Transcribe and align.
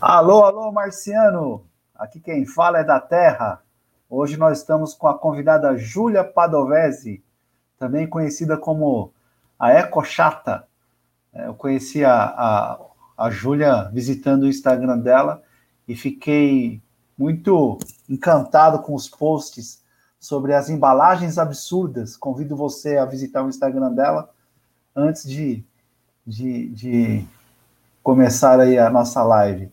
Alô, 0.00 0.44
alô, 0.44 0.72
Marciano! 0.72 1.66
Aqui 1.94 2.18
quem 2.18 2.46
fala 2.46 2.78
é 2.78 2.84
da 2.84 2.98
Terra. 2.98 3.60
Hoje 4.08 4.38
nós 4.38 4.56
estamos 4.56 4.94
com 4.94 5.06
a 5.06 5.18
convidada 5.18 5.76
Júlia 5.76 6.24
Padovese, 6.24 7.22
também 7.78 8.08
conhecida 8.08 8.56
como 8.56 9.12
a 9.58 9.72
Eco 9.72 10.02
Chata. 10.02 10.66
É, 11.34 11.48
eu 11.48 11.54
conheci 11.54 12.02
a, 12.02 12.14
a, 12.14 12.80
a 13.14 13.30
Júlia 13.30 13.90
visitando 13.92 14.44
o 14.44 14.48
Instagram 14.48 14.96
dela 15.00 15.42
e 15.86 15.94
fiquei 15.94 16.80
muito 17.16 17.78
encantado 18.08 18.78
com 18.78 18.94
os 18.94 19.06
posts 19.06 19.82
sobre 20.18 20.54
as 20.54 20.70
embalagens 20.70 21.36
absurdas. 21.36 22.16
Convido 22.16 22.56
você 22.56 22.96
a 22.96 23.04
visitar 23.04 23.44
o 23.44 23.50
Instagram 23.50 23.92
dela 23.92 24.30
antes 24.96 25.28
de, 25.28 25.62
de, 26.26 26.68
de 26.70 27.24
começar 28.02 28.58
aí 28.60 28.78
a 28.78 28.88
nossa 28.88 29.22
live. 29.22 29.70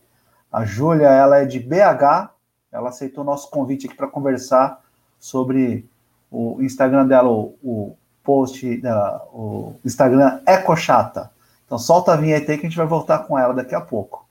A 0.51 0.65
Júlia, 0.65 1.07
ela 1.07 1.39
é 1.39 1.45
de 1.45 1.59
BH, 1.59 2.29
ela 2.71 2.89
aceitou 2.89 3.23
nosso 3.23 3.49
convite 3.49 3.87
aqui 3.87 3.95
para 3.95 4.07
conversar 4.07 4.81
sobre 5.19 5.87
o 6.31 6.61
Instagram 6.61 7.07
dela, 7.07 7.29
o, 7.29 7.55
o 7.63 7.97
post, 8.23 8.77
da, 8.81 9.23
o 9.31 9.75
Instagram 9.85 10.41
Ecochata. 10.45 11.31
Então 11.65 11.77
solta 11.77 12.13
a 12.13 12.17
vinheta 12.17 12.51
aí 12.51 12.57
que 12.57 12.65
a 12.65 12.69
gente 12.69 12.77
vai 12.77 12.87
voltar 12.87 13.19
com 13.19 13.39
ela 13.39 13.53
daqui 13.53 13.73
a 13.73 13.81
pouco. 13.81 14.26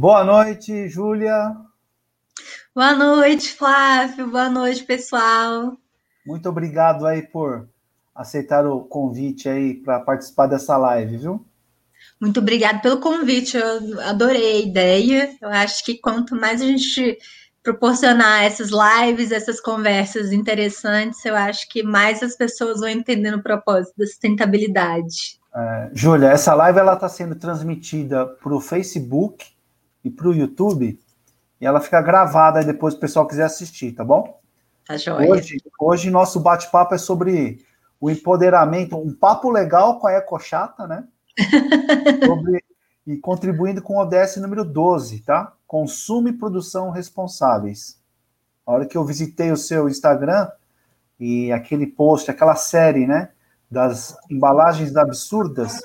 Boa 0.00 0.24
noite, 0.24 0.88
Júlia. 0.88 1.54
Boa 2.74 2.94
noite, 2.94 3.52
Flávio. 3.52 4.30
Boa 4.30 4.48
noite, 4.48 4.82
pessoal. 4.84 5.76
Muito 6.24 6.48
obrigado 6.48 7.06
aí 7.06 7.20
por 7.20 7.68
aceitar 8.14 8.66
o 8.66 8.80
convite 8.80 9.46
aí 9.46 9.74
para 9.74 10.00
participar 10.00 10.46
dessa 10.46 10.78
live, 10.78 11.18
viu? 11.18 11.44
Muito 12.18 12.40
obrigada 12.40 12.78
pelo 12.78 12.98
convite. 12.98 13.58
Eu 13.58 14.00
adorei 14.00 14.52
a 14.52 14.60
ideia. 14.60 15.36
Eu 15.38 15.50
acho 15.50 15.84
que 15.84 15.98
quanto 15.98 16.34
mais 16.34 16.62
a 16.62 16.64
gente 16.64 17.18
proporcionar 17.62 18.44
essas 18.44 18.70
lives, 18.70 19.30
essas 19.30 19.60
conversas 19.60 20.32
interessantes, 20.32 21.22
eu 21.26 21.36
acho 21.36 21.68
que 21.68 21.82
mais 21.82 22.22
as 22.22 22.34
pessoas 22.34 22.80
vão 22.80 22.88
entendendo 22.88 23.36
o 23.36 23.42
propósito 23.42 23.98
da 23.98 24.06
sustentabilidade. 24.06 25.38
É, 25.54 25.90
Júlia, 25.92 26.28
essa 26.28 26.54
live 26.54 26.78
ela 26.78 26.94
está 26.94 27.06
sendo 27.06 27.34
transmitida 27.34 28.24
para 28.24 28.54
o 28.54 28.62
Facebook 28.62 29.59
e 30.04 30.10
para 30.10 30.28
o 30.28 30.34
YouTube, 30.34 30.98
e 31.60 31.66
ela 31.66 31.80
fica 31.80 32.00
gravada 32.00 32.58
aí 32.58 32.64
depois 32.64 32.94
o 32.94 33.00
pessoal 33.00 33.26
quiser 33.26 33.44
assistir, 33.44 33.92
tá 33.92 34.04
bom? 34.04 34.40
Tá 34.86 34.96
joia. 34.96 35.30
Hoje, 35.30 35.58
hoje 35.78 36.10
nosso 36.10 36.40
bate-papo 36.40 36.94
é 36.94 36.98
sobre 36.98 37.64
o 38.00 38.10
empoderamento, 38.10 38.96
um 38.96 39.14
papo 39.14 39.50
legal 39.50 39.98
com 39.98 40.06
a 40.06 40.14
Ecochata, 40.14 40.86
né? 40.86 41.06
sobre, 42.24 42.64
e 43.06 43.16
contribuindo 43.18 43.82
com 43.82 43.94
o 43.94 43.98
ODS 43.98 44.36
número 44.38 44.64
12, 44.64 45.20
tá? 45.20 45.52
Consumo 45.66 46.28
e 46.28 46.32
produção 46.32 46.90
responsáveis. 46.90 48.00
A 48.66 48.72
hora 48.72 48.86
que 48.86 48.96
eu 48.96 49.04
visitei 49.04 49.52
o 49.52 49.56
seu 49.56 49.88
Instagram 49.88 50.50
e 51.18 51.52
aquele 51.52 51.86
post, 51.86 52.30
aquela 52.30 52.56
série, 52.56 53.06
né? 53.06 53.30
Das 53.70 54.16
embalagens 54.30 54.96
absurdas, 54.96 55.80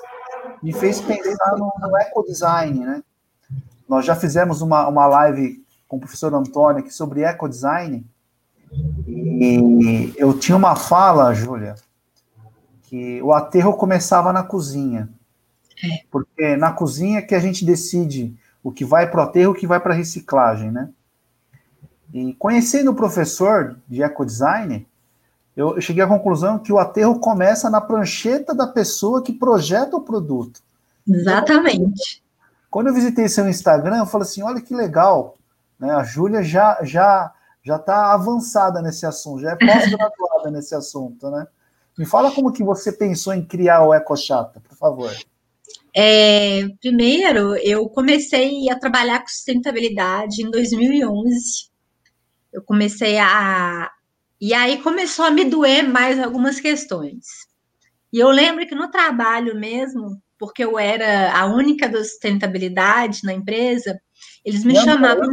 me 0.64 0.74
fez 0.74 1.02
pensar 1.02 1.58
no, 1.58 1.72
no 1.80 1.98
ecodesign, 1.98 2.80
né? 2.80 3.04
Nós 3.88 4.06
já 4.06 4.16
fizemos 4.16 4.62
uma, 4.62 4.88
uma 4.88 5.06
live 5.08 5.64
com 5.88 5.98
o 5.98 6.00
professor 6.00 6.34
Antônio 6.34 6.80
aqui 6.80 6.94
sobre 6.94 7.24
ecodesign. 7.24 8.06
E 9.08 10.14
eu 10.18 10.38
tinha 10.38 10.58
uma 10.58 10.76
fala, 10.76 11.34
Júlia, 11.34 11.76
que 12.84 13.22
o 13.22 13.32
aterro 13.34 13.74
começava 13.74 14.34
na 14.34 14.44
cozinha. 14.44 15.10
É. 15.84 16.04
Porque 16.10 16.56
na 16.56 16.72
cozinha 16.72 17.22
que 17.22 17.36
a 17.36 17.40
gente 17.40 17.66
decide 17.66 18.36
o 18.64 18.72
que 18.72 18.84
vai 18.84 19.10
para 19.10 19.20
o 19.20 19.24
aterro 19.24 19.52
e 19.54 19.56
o 19.56 19.60
que 19.60 19.68
vai 19.68 19.80
para 19.80 19.94
a 19.94 19.98
reciclagem, 19.98 20.72
né? 20.72 20.90
E 22.14 22.34
conhecendo 22.34 22.92
o 22.92 22.96
professor 22.96 23.78
de 23.88 24.02
ecodesign, 24.02 24.88
eu 25.56 25.80
cheguei 25.80 26.04
à 26.04 26.08
conclusão 26.08 26.60
que 26.60 26.72
o 26.72 26.80
aterro 26.80 27.20
começa 27.20 27.70
na 27.70 27.80
prancheta 27.80 28.54
da 28.54 28.68
pessoa 28.68 29.22
que 29.22 29.34
projeta 29.34 29.96
o 29.96 30.02
produto. 30.02 30.62
Exatamente. 31.08 32.24
Quando 32.76 32.88
eu 32.88 32.94
visitei 32.94 33.30
seu 33.30 33.48
Instagram, 33.48 34.00
eu 34.00 34.06
falei 34.06 34.28
assim: 34.28 34.44
olha 34.44 34.60
que 34.60 34.76
legal, 34.76 35.38
né? 35.80 35.92
A 35.92 36.04
Júlia 36.04 36.44
já 36.44 36.78
já 36.84 37.34
já 37.64 37.78
está 37.78 38.12
avançada 38.12 38.82
nesse 38.82 39.06
assunto, 39.06 39.40
já 39.40 39.52
é 39.52 39.56
pós-graduada 39.56 40.52
nesse 40.52 40.76
assunto, 40.76 41.32
né? 41.32 41.48
Me 41.98 42.06
fala 42.06 42.34
como 42.34 42.52
que 42.52 42.66
você 42.66 42.92
pensou 42.92 43.34
em 43.34 43.46
criar 43.46 43.86
o 43.86 43.94
EcoChata, 43.94 44.60
por 44.60 44.76
favor. 44.76 45.10
É, 45.96 46.68
primeiro, 46.82 47.56
eu 47.64 47.88
comecei 47.88 48.70
a 48.70 48.78
trabalhar 48.78 49.22
com 49.22 49.30
sustentabilidade 49.30 50.46
em 50.46 50.52
2011. 50.52 51.70
Eu 52.52 52.62
comecei 52.62 53.18
a. 53.20 53.90
E 54.42 54.54
aí 54.54 54.84
começou 54.84 55.24
a 55.24 55.32
me 55.32 55.46
doer 55.46 55.88
mais 55.88 56.20
algumas 56.20 56.60
questões. 56.60 57.24
E 58.12 58.20
eu 58.20 58.30
lembro 58.32 58.68
que 58.68 58.76
no 58.76 58.92
trabalho 58.92 59.58
mesmo, 59.58 60.22
porque 60.38 60.64
eu 60.64 60.78
era 60.78 61.34
a 61.38 61.46
única 61.46 61.88
da 61.88 62.04
sustentabilidade 62.04 63.22
na 63.24 63.34
empresa, 63.34 64.00
eles 64.44 64.64
me 64.64 64.76
chamavam. 64.76 65.28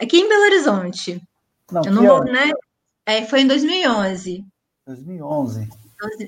Aqui 0.00 0.18
em 0.18 0.28
Belo 0.28 0.44
Horizonte. 0.44 1.22
Não, 1.70 1.82
eu 1.84 1.92
não 1.92 2.06
vou, 2.06 2.24
né? 2.24 2.50
É, 3.06 3.24
foi 3.24 3.40
em 3.40 3.46
2011. 3.46 4.44
2011. 4.86 5.68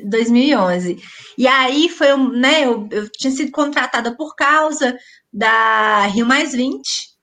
2011. 0.04 0.98
E 1.36 1.46
aí 1.46 1.88
foi, 1.88 2.16
né, 2.32 2.64
eu, 2.64 2.88
eu 2.91 3.08
tinha 3.10 3.30
sido 3.30 3.52
contratada 3.52 4.16
por 4.16 4.34
causa 4.34 4.96
da 5.32 6.06
Rio 6.06 6.26
Mais 6.26 6.52
20. 6.52 7.19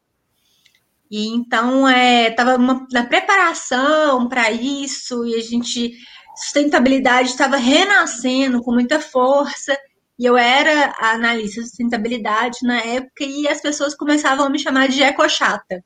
E 1.09 1.27
então 1.27 1.87
estava 1.89 2.53
é, 2.53 2.57
na 2.91 3.05
preparação 3.05 4.27
para 4.27 4.51
isso, 4.51 5.25
e 5.25 5.35
a 5.35 5.41
gente, 5.41 5.93
sustentabilidade 6.35 7.29
estava 7.29 7.57
renascendo 7.57 8.61
com 8.61 8.73
muita 8.73 8.99
força. 8.99 9.77
E 10.17 10.25
eu 10.25 10.37
era 10.37 10.95
analista 10.99 11.61
de 11.61 11.67
sustentabilidade 11.67 12.59
na 12.63 12.79
época 12.79 13.23
e 13.23 13.47
as 13.47 13.61
pessoas 13.61 13.95
começavam 13.95 14.45
a 14.45 14.49
me 14.49 14.59
chamar 14.59 14.87
de 14.87 15.03
ecochata. 15.03 15.83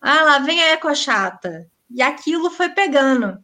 Ah, 0.00 0.22
lá 0.22 0.38
vem 0.40 0.62
a 0.62 0.72
ecochata. 0.72 1.66
E 1.90 2.02
aquilo 2.02 2.50
foi 2.50 2.68
pegando. 2.70 3.38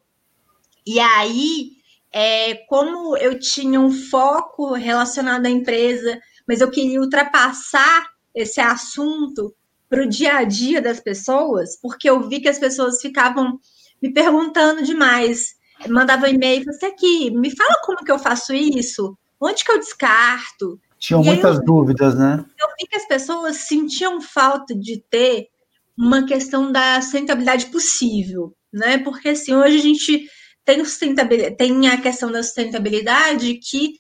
E 0.84 0.98
aí, 0.98 1.70
é, 2.12 2.54
como 2.68 3.16
eu 3.16 3.38
tinha 3.38 3.80
um 3.80 3.92
foco 3.92 4.74
relacionado 4.74 5.46
à 5.46 5.50
empresa, 5.50 6.20
mas 6.46 6.60
eu 6.60 6.70
queria 6.70 7.00
ultrapassar 7.00 8.08
esse 8.34 8.60
assunto 8.60 9.54
para 9.88 10.02
o 10.02 10.08
dia 10.08 10.36
a 10.36 10.44
dia 10.44 10.80
das 10.80 11.00
pessoas, 11.00 11.80
porque 11.80 12.08
eu 12.08 12.28
vi 12.28 12.40
que 12.40 12.48
as 12.48 12.58
pessoas 12.58 13.00
ficavam 13.00 13.58
me 14.02 14.12
perguntando 14.12 14.82
demais. 14.82 15.54
Mandava 15.88 16.26
um 16.26 16.30
e-mail, 16.30 16.64
você 16.64 16.86
aqui, 16.86 17.30
me 17.30 17.54
fala 17.56 17.74
como 17.84 18.04
que 18.04 18.12
eu 18.12 18.18
faço 18.18 18.52
isso? 18.52 19.16
Onde 19.40 19.64
que 19.64 19.72
eu 19.72 19.78
descarto? 19.78 20.78
Tinham 20.98 21.22
e 21.22 21.26
muitas 21.26 21.56
eu, 21.56 21.64
dúvidas, 21.64 22.14
né? 22.14 22.44
Eu 22.58 22.68
vi 22.78 22.86
que 22.86 22.96
as 22.96 23.08
pessoas 23.08 23.56
sentiam 23.56 24.20
falta 24.20 24.74
de 24.74 25.02
ter 25.10 25.48
uma 25.96 26.26
questão 26.26 26.70
da 26.70 27.00
sustentabilidade 27.00 27.66
possível, 27.66 28.54
né? 28.72 28.98
Porque 28.98 29.30
assim, 29.30 29.54
hoje 29.54 29.78
a 29.78 29.82
gente 29.82 30.28
tem 30.64 30.84
sustentabilidade, 30.84 31.56
tem 31.56 31.88
a 31.88 32.00
questão 32.00 32.30
da 32.30 32.42
sustentabilidade 32.42 33.54
que 33.54 33.98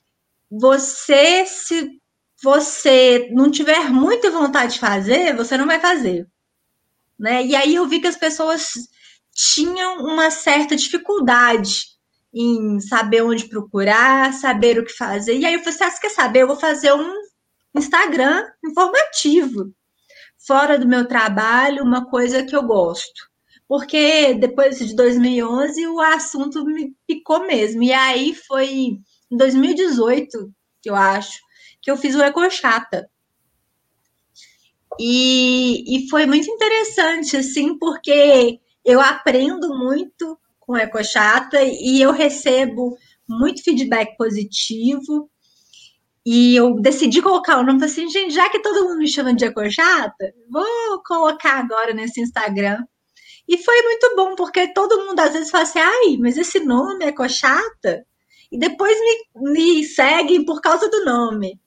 você 0.50 1.46
se 1.46 2.00
você 2.42 3.28
não 3.32 3.50
tiver 3.50 3.90
muita 3.90 4.30
vontade 4.30 4.74
de 4.74 4.78
fazer, 4.78 5.36
você 5.36 5.56
não 5.56 5.66
vai 5.66 5.78
fazer. 5.78 6.26
Né? 7.18 7.44
E 7.44 7.54
aí 7.54 7.74
eu 7.74 7.86
vi 7.86 8.00
que 8.00 8.06
as 8.06 8.16
pessoas 8.16 8.72
tinham 9.32 9.98
uma 9.98 10.30
certa 10.30 10.74
dificuldade 10.74 11.89
em 12.32 12.80
saber 12.80 13.22
onde 13.22 13.48
procurar, 13.48 14.32
saber 14.32 14.78
o 14.78 14.84
que 14.84 14.92
fazer. 14.92 15.36
E 15.36 15.44
aí 15.44 15.54
eu 15.54 15.60
falei 15.60 15.74
assim, 15.74 15.84
ah, 15.84 15.90
você 15.90 16.00
quer 16.00 16.10
saber? 16.10 16.42
Eu 16.42 16.46
vou 16.46 16.56
fazer 16.56 16.92
um 16.92 17.14
Instagram 17.74 18.46
informativo, 18.64 19.72
fora 20.46 20.78
do 20.78 20.86
meu 20.86 21.06
trabalho, 21.06 21.82
uma 21.82 22.08
coisa 22.08 22.44
que 22.44 22.54
eu 22.54 22.62
gosto. 22.62 23.28
Porque 23.68 24.34
depois 24.34 24.78
de 24.78 24.94
2011 24.94 25.86
o 25.86 26.00
assunto 26.00 26.64
me 26.64 26.94
picou 27.06 27.46
mesmo. 27.46 27.82
E 27.82 27.92
aí 27.92 28.34
foi 28.34 28.68
em 29.30 29.36
2018, 29.36 30.52
que 30.82 30.90
eu 30.90 30.96
acho, 30.96 31.38
que 31.80 31.90
eu 31.90 31.96
fiz 31.96 32.14
o 32.14 32.22
Ecochata. 32.22 33.08
E, 34.98 35.96
e 35.96 36.08
foi 36.08 36.26
muito 36.26 36.50
interessante, 36.50 37.36
assim, 37.36 37.78
porque 37.78 38.58
eu 38.84 39.00
aprendo 39.00 39.68
muito 39.78 40.38
com 40.70 40.76
Ecochata 40.76 41.58
e 41.64 42.00
eu 42.00 42.12
recebo 42.12 42.96
muito 43.28 43.60
feedback 43.64 44.16
positivo. 44.16 45.28
E 46.24 46.54
eu 46.54 46.80
decidi 46.80 47.20
colocar 47.20 47.58
o 47.58 47.64
nome, 47.64 47.84
assim, 47.84 48.08
gente, 48.08 48.32
já 48.32 48.48
que 48.48 48.60
todo 48.60 48.84
mundo 48.84 48.98
me 48.98 49.08
chama 49.08 49.34
de 49.34 49.44
Ecochata, 49.44 50.32
vou 50.48 51.02
colocar 51.04 51.58
agora 51.58 51.92
nesse 51.92 52.20
Instagram. 52.20 52.84
E 53.48 53.58
foi 53.58 53.82
muito 53.82 54.14
bom, 54.14 54.36
porque 54.36 54.72
todo 54.72 55.06
mundo 55.06 55.18
às 55.18 55.32
vezes 55.32 55.50
fala 55.50 55.64
assim, 55.64 55.80
ai, 55.80 56.16
mas 56.20 56.36
esse 56.36 56.60
nome 56.60 57.04
é 57.04 57.10
Cochata? 57.10 58.06
E 58.52 58.56
depois 58.56 58.96
me, 59.00 59.52
me 59.52 59.84
seguem 59.84 60.44
por 60.44 60.60
causa 60.60 60.88
do 60.88 61.04
nome. 61.04 61.58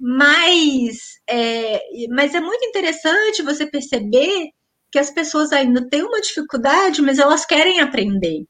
Mas 0.00 1.20
é, 1.28 1.78
mas 2.08 2.34
é 2.34 2.40
muito 2.40 2.64
interessante 2.64 3.42
você 3.42 3.66
perceber 3.66 4.50
que 4.94 4.98
as 5.00 5.10
pessoas 5.10 5.50
ainda 5.50 5.84
têm 5.88 6.04
uma 6.04 6.20
dificuldade, 6.20 7.02
mas 7.02 7.18
elas 7.18 7.44
querem 7.44 7.80
aprender, 7.80 8.46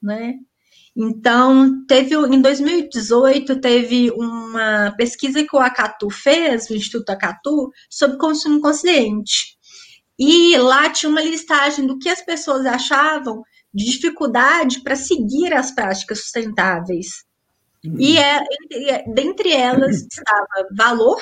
né? 0.00 0.34
Então, 0.96 1.84
teve 1.84 2.14
em 2.14 2.40
2018 2.40 3.60
teve 3.60 4.08
uma 4.12 4.94
pesquisa 4.96 5.42
que 5.42 5.56
o 5.56 5.58
Acatu 5.58 6.08
fez, 6.08 6.70
o 6.70 6.76
Instituto 6.76 7.10
Acatu, 7.10 7.72
sobre 7.90 8.18
consumo 8.18 8.60
consciente. 8.60 9.58
E 10.16 10.56
lá 10.58 10.88
tinha 10.90 11.10
uma 11.10 11.22
listagem 11.22 11.84
do 11.88 11.98
que 11.98 12.08
as 12.08 12.22
pessoas 12.22 12.64
achavam 12.66 13.42
de 13.74 13.84
dificuldade 13.86 14.84
para 14.84 14.94
seguir 14.94 15.52
as 15.52 15.72
práticas 15.72 16.20
sustentáveis. 16.20 17.24
Uhum. 17.84 17.96
E 17.98 18.16
é, 18.16 18.44
dentre 19.12 19.52
elas 19.52 20.06
estava 20.08 20.68
valor, 20.70 21.20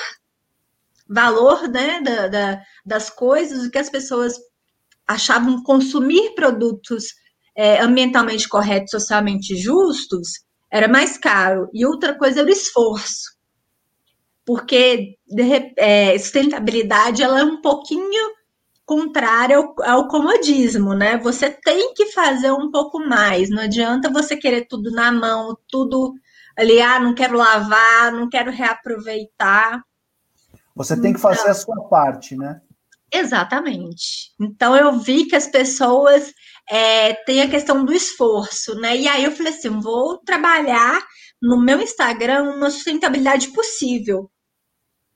valor 1.07 1.67
né, 1.67 2.01
da, 2.01 2.27
da, 2.27 2.61
das 2.85 3.09
coisas, 3.09 3.65
o 3.65 3.71
que 3.71 3.79
as 3.79 3.89
pessoas 3.89 4.37
achavam 5.09 5.63
consumir 5.63 6.35
produtos 6.35 7.05
é, 7.57 7.81
ambientalmente 7.81 8.47
corretos, 8.47 8.91
socialmente 8.91 9.57
justos, 9.57 10.29
era 10.71 10.87
mais 10.87 11.17
caro. 11.17 11.67
E 11.73 11.83
outra 11.83 12.15
coisa 12.15 12.41
era 12.41 12.47
o 12.47 12.53
esforço. 12.53 13.37
Porque 14.45 15.15
de, 15.27 15.73
é, 15.77 16.17
sustentabilidade 16.17 17.23
ela 17.23 17.39
é 17.39 17.43
um 17.43 17.59
pouquinho 17.59 18.37
contrária 18.85 19.57
ao, 19.57 19.75
ao, 19.83 20.07
comodismo, 20.07 20.93
né? 20.93 21.17
Você 21.17 21.49
tem 21.49 21.93
que 21.93 22.07
fazer 22.07 22.51
um 22.51 22.71
pouco 22.71 22.99
mais. 22.99 23.49
Não 23.49 23.63
adianta 23.63 24.11
você 24.11 24.37
querer 24.37 24.65
tudo 24.67 24.91
na 24.91 25.11
mão, 25.11 25.57
tudo 25.67 26.13
ali, 26.55 26.81
ah, 26.81 26.99
não 26.99 27.15
quero 27.15 27.37
lavar, 27.37 28.11
não 28.11 28.29
quero 28.29 28.51
reaproveitar. 28.51 29.83
Você 30.75 30.99
tem 30.99 31.13
que 31.13 31.19
fazer 31.19 31.41
então, 31.41 31.51
a 31.51 31.55
sua 31.55 31.83
parte, 31.89 32.35
né? 32.35 32.61
Exatamente. 33.13 34.33
Então 34.39 34.75
eu 34.75 34.99
vi 34.99 35.25
que 35.25 35.35
as 35.35 35.47
pessoas 35.47 36.33
é, 36.69 37.13
têm 37.25 37.41
a 37.41 37.49
questão 37.49 37.83
do 37.83 37.93
esforço, 37.93 38.75
né? 38.75 38.95
E 38.97 39.07
aí 39.07 39.23
eu 39.23 39.31
falei 39.31 39.53
assim: 39.53 39.79
vou 39.79 40.17
trabalhar 40.19 41.01
no 41.41 41.59
meu 41.59 41.81
Instagram 41.81 42.43
uma 42.43 42.69
sustentabilidade 42.69 43.49
possível. 43.49 44.29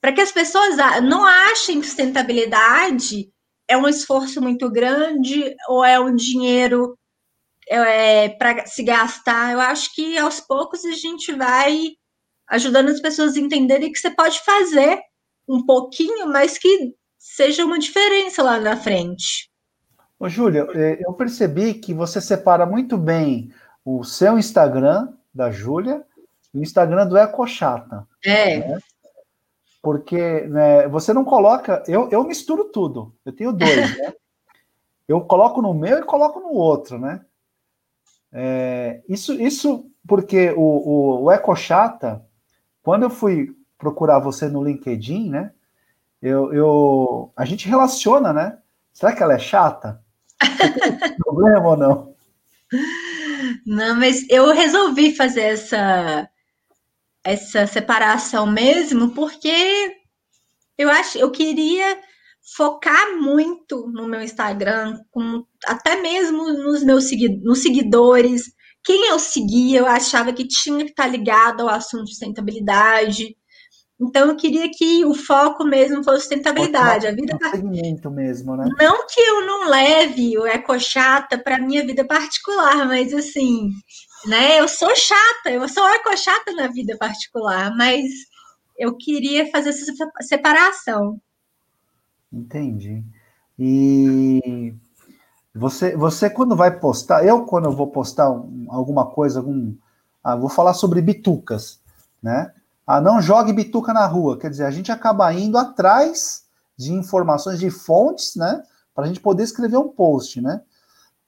Para 0.02 0.12
que 0.14 0.22
as 0.22 0.32
pessoas 0.32 0.76
não 1.04 1.26
achem 1.26 1.80
que 1.80 1.88
sustentabilidade 1.88 3.30
é 3.68 3.78
um 3.78 3.88
esforço 3.88 4.42
muito 4.42 4.70
grande 4.70 5.56
ou 5.70 5.84
é 5.84 6.00
um 6.00 6.14
dinheiro 6.14 6.98
é, 7.70 8.30
para 8.30 8.66
se 8.66 8.84
gastar. 8.84 9.54
Eu 9.54 9.62
acho 9.62 9.94
que 9.96 10.18
aos 10.18 10.40
poucos 10.42 10.84
a 10.86 10.92
gente 10.92 11.32
vai 11.32 11.92
ajudando 12.50 12.90
as 12.90 13.00
pessoas 13.00 13.36
a 13.36 13.40
entenderem 13.40 13.92
que 13.92 14.00
você 14.00 14.12
pode 14.12 14.40
fazer 14.42 15.00
um 15.48 15.66
pouquinho, 15.66 16.28
mas 16.28 16.58
que 16.58 16.94
seja 17.24 17.64
uma 17.64 17.80
diferença 17.80 18.44
lá 18.44 18.60
na 18.60 18.76
frente. 18.76 19.50
Ô, 20.20 20.28
Júlia, 20.28 20.68
é, 20.76 21.02
eu 21.06 21.14
percebi 21.14 21.74
que 21.74 21.94
você 21.94 22.20
separa 22.20 22.66
muito 22.66 22.98
bem 22.98 23.50
o 23.86 24.04
seu 24.04 24.38
Instagram 24.38 25.14
da 25.34 25.50
Júlia 25.50 26.04
e 26.54 26.60
o 26.60 26.62
Instagram 26.62 27.08
do 27.08 27.18
Ecochata. 27.18 28.06
É. 28.26 28.60
Né? 28.60 28.80
Porque 29.82 30.42
né, 30.42 30.86
você 30.90 31.14
não 31.14 31.24
coloca. 31.24 31.82
Eu, 31.88 32.10
eu 32.12 32.26
misturo 32.26 32.66
tudo. 32.66 33.16
Eu 33.26 33.32
tenho 33.32 33.54
dois, 33.54 33.98
né? 33.98 34.14
Eu 35.06 35.20
coloco 35.20 35.62
no 35.62 35.74
meu 35.74 36.00
e 36.00 36.04
coloco 36.04 36.40
no 36.40 36.54
outro, 36.54 36.98
né? 36.98 37.26
É, 38.32 39.02
isso, 39.10 39.34
isso 39.34 39.92
porque 40.08 40.52
o, 40.52 40.62
o, 40.62 41.24
o 41.24 41.32
Ecochata, 41.32 42.26
quando 42.82 43.04
eu 43.04 43.10
fui 43.10 43.54
procurar 43.78 44.20
você 44.20 44.48
no 44.48 44.64
LinkedIn, 44.64 45.30
né? 45.30 45.52
Eu, 46.24 46.54
eu, 46.54 47.34
a 47.36 47.44
gente 47.44 47.68
relaciona, 47.68 48.32
né? 48.32 48.58
Será 48.94 49.14
que 49.14 49.22
ela 49.22 49.34
é 49.34 49.40
chata? 49.40 50.02
Problema 51.20 51.68
ou 51.68 51.78
não? 51.78 52.16
Não, 53.66 53.96
mas 53.98 54.26
eu 54.30 54.54
resolvi 54.54 55.14
fazer 55.14 55.42
essa 55.42 56.30
essa 57.26 57.66
separação 57.68 58.46
mesmo 58.46 59.14
porque 59.14 59.96
eu 60.78 60.90
acho, 60.90 61.18
eu 61.18 61.30
queria 61.30 62.00
focar 62.56 63.18
muito 63.18 63.88
no 63.88 64.08
meu 64.08 64.22
Instagram, 64.22 65.00
com, 65.12 65.46
até 65.66 66.02
mesmo 66.02 66.52
nos 66.54 66.84
meus 66.84 67.06
nos 67.44 67.62
seguidores. 67.62 68.44
Quem 68.84 69.10
eu 69.10 69.20
seguia, 69.20 69.80
eu 69.80 69.88
achava 69.88 70.34
que 70.34 70.48
tinha 70.48 70.84
que 70.86 70.92
estar 70.92 71.08
ligado 71.08 71.62
ao 71.62 71.70
assunto 71.70 72.06
de 72.06 72.12
sustentabilidade. 72.12 73.36
Então 74.00 74.28
eu 74.28 74.36
queria 74.36 74.70
que 74.72 75.06
o 75.06 75.14
foco 75.14 75.64
mesmo 75.64 76.04
fosse 76.04 76.22
sustentabilidade, 76.22 77.08
a 77.08 77.12
vida 77.12 77.38
segmento 77.52 78.10
mesmo, 78.10 78.56
né? 78.56 78.66
Não 78.78 79.08
que 79.08 79.22
eu 79.22 79.46
não 79.46 79.70
leve 79.70 80.38
o 80.38 80.46
eco 80.46 80.78
chata 80.80 81.38
para 81.38 81.60
minha 81.60 81.86
vida 81.86 82.04
particular, 82.04 82.86
mas 82.88 83.14
assim, 83.14 83.70
né? 84.26 84.60
Eu 84.60 84.68
sou 84.68 84.94
chata, 84.96 85.52
eu 85.52 85.68
sou 85.70 85.88
eco 85.90 86.16
chata 86.18 86.52
na 86.54 86.68
vida 86.68 86.98
particular, 86.98 87.76
mas 87.78 88.04
eu 88.78 88.98
queria 88.98 89.50
fazer 89.52 89.70
essa 89.70 89.92
separação. 90.22 91.22
Entendi. 92.32 93.04
E 93.58 94.74
você, 95.54 95.96
você 95.96 96.30
quando 96.30 96.56
vai 96.56 96.80
postar, 96.80 97.26
eu 97.26 97.46
quando 97.46 97.66
eu 97.66 97.72
vou 97.72 97.88
postar 97.88 98.26
alguma 98.70 99.06
coisa, 99.06 99.40
algum, 99.40 99.76
ah, 100.24 100.36
vou 100.36 100.50
falar 100.50 100.74
sobre 100.74 101.02
bitucas, 101.02 101.80
né? 102.22 102.52
Ah, 102.86 103.00
não 103.00 103.22
jogue 103.22 103.54
bituca 103.54 103.94
na 103.94 104.06
rua. 104.06 104.38
Quer 104.38 104.50
dizer, 104.50 104.66
a 104.66 104.72
gente 104.72 104.92
acaba 104.92 105.34
indo 105.34 105.58
atrás 105.58 106.44
de 106.78 106.92
informações, 106.92 107.60
de 107.60 107.70
fontes, 107.70 108.36
né? 108.36 108.62
Para 108.94 109.06
a 109.06 109.08
gente 109.08 109.20
poder 109.20 109.44
escrever 109.44 109.78
um 109.78 109.90
post, 109.90 110.42
né? 110.42 110.62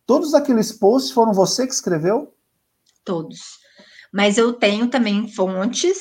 Todos 0.05 0.33
aqueles 0.33 0.71
posts 0.71 1.11
foram 1.11 1.33
você 1.33 1.65
que 1.65 1.73
escreveu? 1.73 2.33
Todos. 3.03 3.39
Mas 4.13 4.37
eu 4.37 4.53
tenho 4.53 4.87
também 4.87 5.27
fontes. 5.27 5.97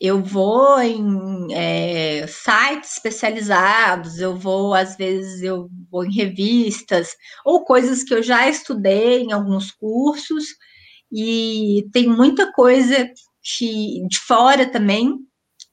Eu 0.00 0.22
vou 0.22 0.80
em 0.80 1.52
é, 1.52 2.24
sites 2.26 2.92
especializados, 2.92 4.18
eu 4.20 4.36
vou, 4.36 4.72
às 4.72 4.96
vezes, 4.96 5.42
eu 5.42 5.68
vou 5.90 6.04
em 6.04 6.12
revistas, 6.12 7.16
ou 7.44 7.64
coisas 7.64 8.04
que 8.04 8.14
eu 8.14 8.22
já 8.22 8.48
estudei 8.48 9.22
em 9.22 9.32
alguns 9.32 9.72
cursos, 9.72 10.44
e 11.10 11.88
tem 11.92 12.08
muita 12.08 12.52
coisa 12.52 13.10
de 14.08 14.18
fora 14.20 14.66
também, 14.70 15.18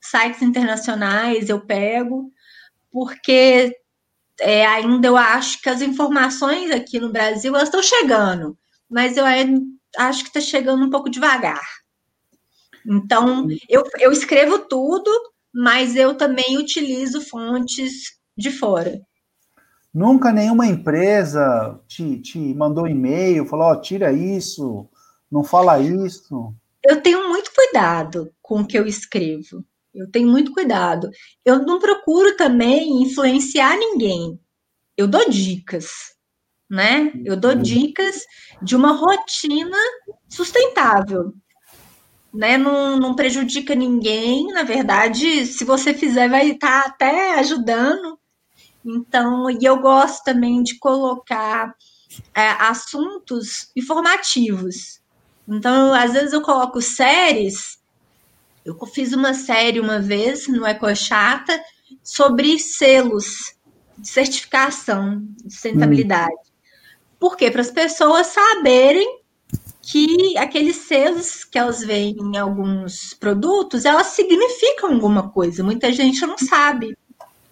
sites 0.01 0.41
internacionais 0.41 1.49
eu 1.49 1.65
pego, 1.65 2.31
porque 2.91 3.75
é, 4.39 4.65
ainda 4.65 5.07
eu 5.07 5.17
acho 5.17 5.61
que 5.61 5.69
as 5.69 5.81
informações 5.81 6.71
aqui 6.71 6.99
no 6.99 7.11
Brasil 7.11 7.53
elas 7.53 7.67
estão 7.67 7.83
chegando, 7.83 8.57
mas 8.89 9.17
eu 9.17 9.25
acho 9.97 10.23
que 10.23 10.29
está 10.29 10.41
chegando 10.41 10.85
um 10.85 10.89
pouco 10.89 11.09
devagar. 11.09 11.65
Então, 12.85 13.47
eu, 13.67 13.83
eu 13.99 14.11
escrevo 14.11 14.59
tudo, 14.59 15.09
mas 15.53 15.95
eu 15.95 16.15
também 16.15 16.57
utilizo 16.57 17.19
fontes 17.21 18.17
de 18.37 18.51
fora. 18.51 19.01
Nunca 19.93 20.31
nenhuma 20.31 20.67
empresa 20.67 21.79
te, 21.87 22.19
te 22.19 22.37
mandou 22.53 22.87
e-mail, 22.87 23.45
falou, 23.45 23.71
oh, 23.71 23.81
tira 23.81 24.11
isso, 24.11 24.87
não 25.31 25.43
fala 25.43 25.79
isso 25.79 26.53
eu 26.87 27.01
tenho 27.01 27.27
muito 27.27 27.51
cuidado 27.53 28.31
com 28.41 28.61
o 28.61 28.67
que 28.67 28.77
eu 28.77 28.85
escrevo. 28.85 29.65
Eu 29.93 30.11
tenho 30.11 30.27
muito 30.27 30.51
cuidado. 30.51 31.09
Eu 31.43 31.59
não 31.59 31.79
procuro 31.79 32.35
também 32.35 33.01
influenciar 33.01 33.77
ninguém. 33.77 34.39
Eu 34.97 35.07
dou 35.07 35.29
dicas, 35.29 35.87
né? 36.69 37.13
Eu 37.23 37.37
dou 37.37 37.51
uhum. 37.51 37.61
dicas 37.61 38.21
de 38.61 38.75
uma 38.75 38.91
rotina 38.91 39.77
sustentável. 40.29 41.33
Né? 42.33 42.57
Não, 42.57 42.97
não 42.97 43.15
prejudica 43.15 43.73
ninguém. 43.73 44.47
Na 44.47 44.63
verdade, 44.63 45.45
se 45.45 45.63
você 45.63 45.93
fizer, 45.93 46.29
vai 46.29 46.51
estar 46.51 46.83
tá 46.83 46.89
até 46.89 47.39
ajudando. 47.39 48.19
Então, 48.85 49.49
e 49.49 49.63
eu 49.63 49.79
gosto 49.79 50.23
também 50.23 50.61
de 50.61 50.77
colocar 50.77 51.73
é, 52.35 52.49
assuntos 52.59 53.71
informativos. 53.75 54.99
Então, 55.47 55.93
às 55.93 56.13
vezes 56.13 56.33
eu 56.33 56.41
coloco 56.41 56.81
séries. 56.81 57.79
Eu 58.63 58.75
fiz 58.85 59.13
uma 59.13 59.33
série 59.33 59.79
uma 59.79 59.99
vez 59.99 60.47
no 60.47 60.65
Ecochata 60.65 61.59
sobre 62.03 62.57
selos 62.57 63.55
de 63.97 64.07
certificação 64.09 65.23
de 65.43 65.53
sustentabilidade. 65.53 66.33
Hum. 66.33 66.55
Por 67.19 67.37
quê? 67.37 67.49
Para 67.49 67.61
as 67.61 67.71
pessoas 67.71 68.27
saberem 68.27 69.21
que 69.81 70.35
aqueles 70.37 70.77
selos 70.77 71.43
que 71.43 71.59
elas 71.59 71.81
veem 71.81 72.17
em 72.19 72.37
alguns 72.37 73.13
produtos, 73.13 73.85
elas 73.85 74.07
significam 74.07 74.93
alguma 74.93 75.29
coisa. 75.29 75.63
Muita 75.63 75.93
gente 75.93 76.25
não 76.25 76.37
sabe, 76.37 76.97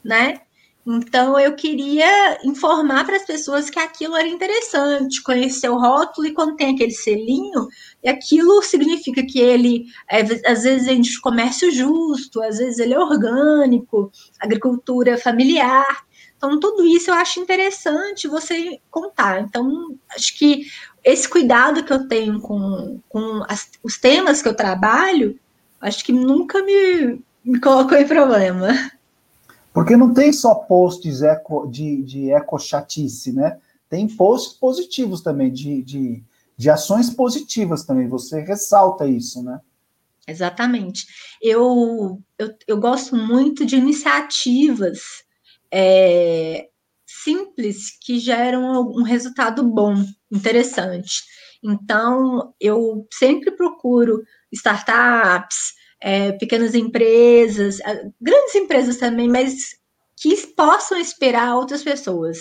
né? 0.03 0.41
Então 0.85 1.39
eu 1.39 1.55
queria 1.55 2.39
informar 2.43 3.05
para 3.05 3.15
as 3.15 3.25
pessoas 3.25 3.69
que 3.69 3.79
aquilo 3.79 4.17
era 4.17 4.27
interessante, 4.27 5.23
conhecer 5.23 5.69
o 5.69 5.79
rótulo 5.79 6.27
e 6.27 6.33
quando 6.33 6.57
tem 6.57 6.75
aquele 6.75 6.91
selinho, 6.91 7.67
aquilo 8.05 8.61
significa 8.61 9.23
que 9.25 9.39
ele 9.39 9.85
é, 10.09 10.21
às 10.45 10.63
vezes 10.63 10.87
é 10.87 10.95
de 10.95 11.21
comércio 11.21 11.71
justo, 11.71 12.41
às 12.41 12.57
vezes 12.57 12.79
ele 12.79 12.93
é 12.93 12.99
orgânico, 12.99 14.11
agricultura 14.39 15.17
familiar. 15.17 16.05
Então 16.35 16.59
tudo 16.59 16.85
isso 16.85 17.09
eu 17.09 17.15
acho 17.15 17.39
interessante 17.39 18.27
você 18.27 18.77
contar. 18.91 19.39
Então 19.39 19.97
acho 20.13 20.37
que 20.37 20.65
esse 21.01 21.29
cuidado 21.29 21.83
que 21.83 21.93
eu 21.93 22.09
tenho 22.09 22.41
com, 22.41 22.99
com 23.07 23.41
as, 23.47 23.69
os 23.81 23.97
temas 23.97 24.41
que 24.41 24.49
eu 24.49 24.53
trabalho, 24.55 25.39
acho 25.79 26.03
que 26.03 26.11
nunca 26.11 26.61
me, 26.61 27.21
me 27.45 27.59
colocou 27.61 27.97
em 27.97 28.07
problema. 28.07 28.67
Porque 29.73 29.97
não 29.97 30.13
tem 30.13 30.31
só 30.31 30.53
posts 30.53 31.21
eco, 31.21 31.65
de, 31.67 32.03
de 32.03 32.31
eco-chatice, 32.31 33.33
né? 33.33 33.59
Tem 33.89 34.07
posts 34.07 34.53
positivos 34.53 35.21
também, 35.21 35.51
de, 35.51 35.81
de, 35.81 36.23
de 36.55 36.69
ações 36.69 37.09
positivas 37.09 37.83
também. 37.83 38.07
Você 38.07 38.39
ressalta 38.41 39.07
isso, 39.07 39.41
né? 39.43 39.59
Exatamente. 40.27 41.05
Eu, 41.41 42.21
eu, 42.37 42.55
eu 42.67 42.79
gosto 42.79 43.15
muito 43.15 43.65
de 43.65 43.75
iniciativas 43.75 45.01
é, 45.71 46.69
simples 47.05 47.97
que 47.99 48.19
geram 48.19 48.81
um 48.81 49.03
resultado 49.03 49.63
bom, 49.63 49.95
interessante. 50.31 51.23
Então, 51.63 52.53
eu 52.59 53.07
sempre 53.11 53.51
procuro 53.51 54.23
startups, 54.51 55.73
é, 56.03 56.33
pequenas 56.33 56.75
empresas, 56.75 57.79
grandes 58.21 58.53
empresas 58.55 58.97
também, 58.97 59.29
mas 59.29 59.77
que 60.17 60.35
possam 60.47 60.99
inspirar 60.99 61.55
outras 61.55 61.81
pessoas. 61.81 62.39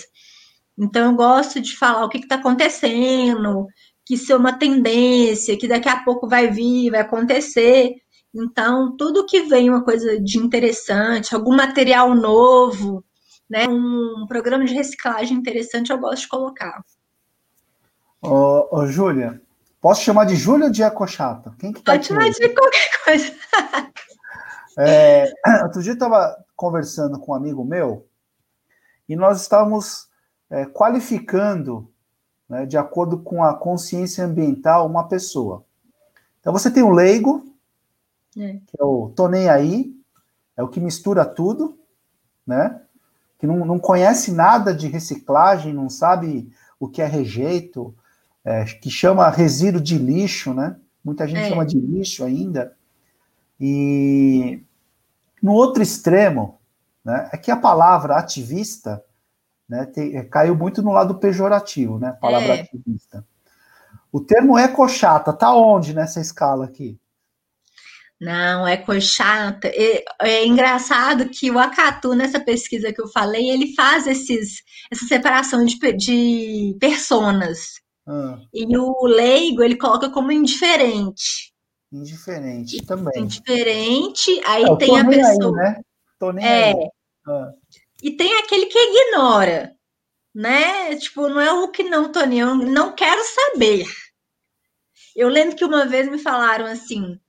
Então, 0.77 1.11
eu 1.11 1.15
gosto 1.15 1.61
de 1.61 1.77
falar 1.77 2.03
o 2.03 2.09
que 2.09 2.17
está 2.17 2.35
acontecendo, 2.35 3.65
que 4.05 4.15
isso 4.15 4.33
é 4.33 4.35
uma 4.35 4.51
tendência, 4.51 5.57
que 5.57 5.67
daqui 5.67 5.87
a 5.87 6.03
pouco 6.03 6.27
vai 6.27 6.49
vir, 6.51 6.91
vai 6.91 6.99
acontecer. 6.99 7.93
Então, 8.35 8.97
tudo 8.97 9.25
que 9.25 9.43
vem 9.43 9.69
uma 9.69 9.83
coisa 9.83 10.19
de 10.19 10.37
interessante, 10.39 11.33
algum 11.33 11.55
material 11.55 12.13
novo, 12.13 13.01
né, 13.49 13.65
um 13.67 14.25
programa 14.27 14.65
de 14.65 14.73
reciclagem 14.73 15.37
interessante, 15.37 15.89
eu 15.89 15.97
gosto 15.97 16.23
de 16.23 16.27
colocar. 16.27 16.83
Ô, 18.21 18.77
ô 18.77 18.87
Júlia, 18.87 19.41
Posso 19.83 20.01
chamar 20.01 20.23
de 20.23 20.37
Júlia 20.37 20.67
ou 20.67 20.71
de 20.71 20.81
Ecochata? 20.81 21.53
Quem 21.59 21.73
que 21.73 21.81
tá 21.81 21.91
Pode 21.91 22.07
chamar 22.07 22.29
de 22.29 22.49
qualquer 22.53 23.03
coisa. 23.03 23.33
é, 24.79 25.33
outro 25.63 25.83
dia 25.83 25.91
eu 25.91 25.95
estava 25.95 26.41
conversando 26.55 27.19
com 27.19 27.33
um 27.33 27.35
amigo 27.35 27.65
meu 27.65 28.07
e 29.09 29.13
nós 29.17 29.41
estávamos 29.41 30.07
é, 30.49 30.65
qualificando, 30.67 31.91
né, 32.47 32.65
de 32.65 32.77
acordo 32.77 33.19
com 33.19 33.43
a 33.43 33.53
consciência 33.53 34.23
ambiental, 34.23 34.87
uma 34.87 35.09
pessoa. 35.09 35.65
Então 36.39 36.53
você 36.53 36.71
tem 36.71 36.81
o 36.81 36.89
leigo, 36.89 37.43
é. 38.37 38.53
que 38.65 38.79
é 38.79 38.83
o 38.85 39.11
tô 39.13 39.27
nem 39.27 39.49
aí, 39.49 39.93
é 40.55 40.63
o 40.63 40.69
que 40.69 40.79
mistura 40.79 41.25
tudo, 41.25 41.77
né? 42.47 42.81
Que 43.37 43.45
não, 43.45 43.65
não 43.65 43.77
conhece 43.77 44.31
nada 44.31 44.73
de 44.73 44.87
reciclagem, 44.87 45.73
não 45.73 45.89
sabe 45.89 46.49
o 46.79 46.87
que 46.87 47.01
é 47.01 47.05
rejeito, 47.05 47.93
é, 48.45 48.65
que 48.65 48.89
chama 48.89 49.29
resíduo 49.29 49.81
de 49.81 49.97
lixo, 49.97 50.53
né? 50.53 50.75
Muita 51.03 51.27
gente 51.27 51.41
é. 51.41 51.49
chama 51.49 51.65
de 51.65 51.79
lixo 51.79 52.23
ainda. 52.23 52.75
E 53.59 54.61
no 55.41 55.53
outro 55.53 55.83
extremo, 55.83 56.59
né, 57.03 57.29
é 57.31 57.37
que 57.37 57.51
a 57.51 57.57
palavra 57.57 58.15
ativista 58.15 59.03
né, 59.67 59.85
te, 59.85 60.15
é, 60.15 60.23
caiu 60.23 60.55
muito 60.55 60.81
no 60.81 60.91
lado 60.91 61.15
pejorativo, 61.15 61.99
né? 61.99 62.09
A 62.09 62.13
palavra 62.13 62.55
é. 62.55 62.61
ativista. 62.61 63.25
O 64.11 64.21
termo 64.21 64.57
ecochata 64.59 65.33
tá 65.33 65.53
onde 65.53 65.93
nessa 65.93 66.19
escala 66.19 66.65
aqui? 66.65 66.99
Não, 68.21 68.67
ecochata. 68.67 69.67
É, 69.67 70.03
é 70.21 70.45
engraçado 70.45 71.27
que 71.29 71.51
o 71.51 71.59
Acatu, 71.59 72.13
nessa 72.13 72.39
pesquisa 72.39 72.93
que 72.93 73.01
eu 73.01 73.07
falei, 73.07 73.49
ele 73.49 73.73
faz 73.75 74.07
esses, 74.07 74.63
essa 74.89 75.05
separação 75.05 75.65
de, 75.65 75.77
de 75.97 76.77
personas. 76.79 77.82
Ah. 78.07 78.39
E 78.53 78.77
o 78.77 79.05
leigo 79.05 79.63
ele 79.63 79.77
coloca 79.77 80.09
como 80.09 80.31
indiferente. 80.31 81.53
Indiferente 81.91 82.85
também. 82.85 83.23
Indiferente, 83.23 84.41
aí 84.45 84.63
é, 84.63 84.75
tem 84.75 84.99
a 84.99 85.05
pessoa. 85.05 85.59
Aí, 85.59 85.73
né? 85.73 85.81
Tô 86.19 86.31
nem 86.31 86.45
é. 86.45 86.65
Aí. 86.71 86.89
Ah. 87.27 87.51
E 88.01 88.11
tem 88.11 88.37
aquele 88.39 88.65
que 88.65 88.77
ignora, 88.77 89.75
né? 90.33 90.95
Tipo, 90.97 91.29
não 91.29 91.39
é 91.39 91.53
o 91.53 91.69
que 91.69 91.83
não, 91.83 92.11
Tony, 92.11 92.39
eu 92.39 92.55
não 92.55 92.93
quero 92.93 93.21
saber. 93.23 93.85
Eu 95.15 95.29
lembro 95.29 95.55
que 95.55 95.63
uma 95.63 95.85
vez 95.85 96.09
me 96.09 96.17
falaram 96.17 96.65
assim: 96.65 97.19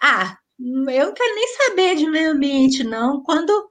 ah, 0.00 0.38
eu 0.58 1.06
não 1.06 1.14
quero 1.14 1.34
nem 1.34 1.48
saber 1.56 1.96
de 1.96 2.08
meio 2.08 2.32
ambiente, 2.32 2.84
não. 2.84 3.22
Quando, 3.22 3.70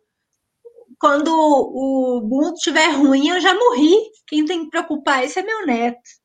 quando 0.99 1.29
o 1.29 2.21
mundo 2.21 2.55
estiver 2.55 2.89
ruim, 2.91 3.29
eu 3.29 3.39
já 3.39 3.53
morri. 3.53 3.95
Quem 4.27 4.45
tem 4.45 4.65
que 4.65 4.69
preocupar 4.69 5.23
isso 5.25 5.39
é 5.39 5.43
meu 5.43 5.65
neto. 5.65 6.22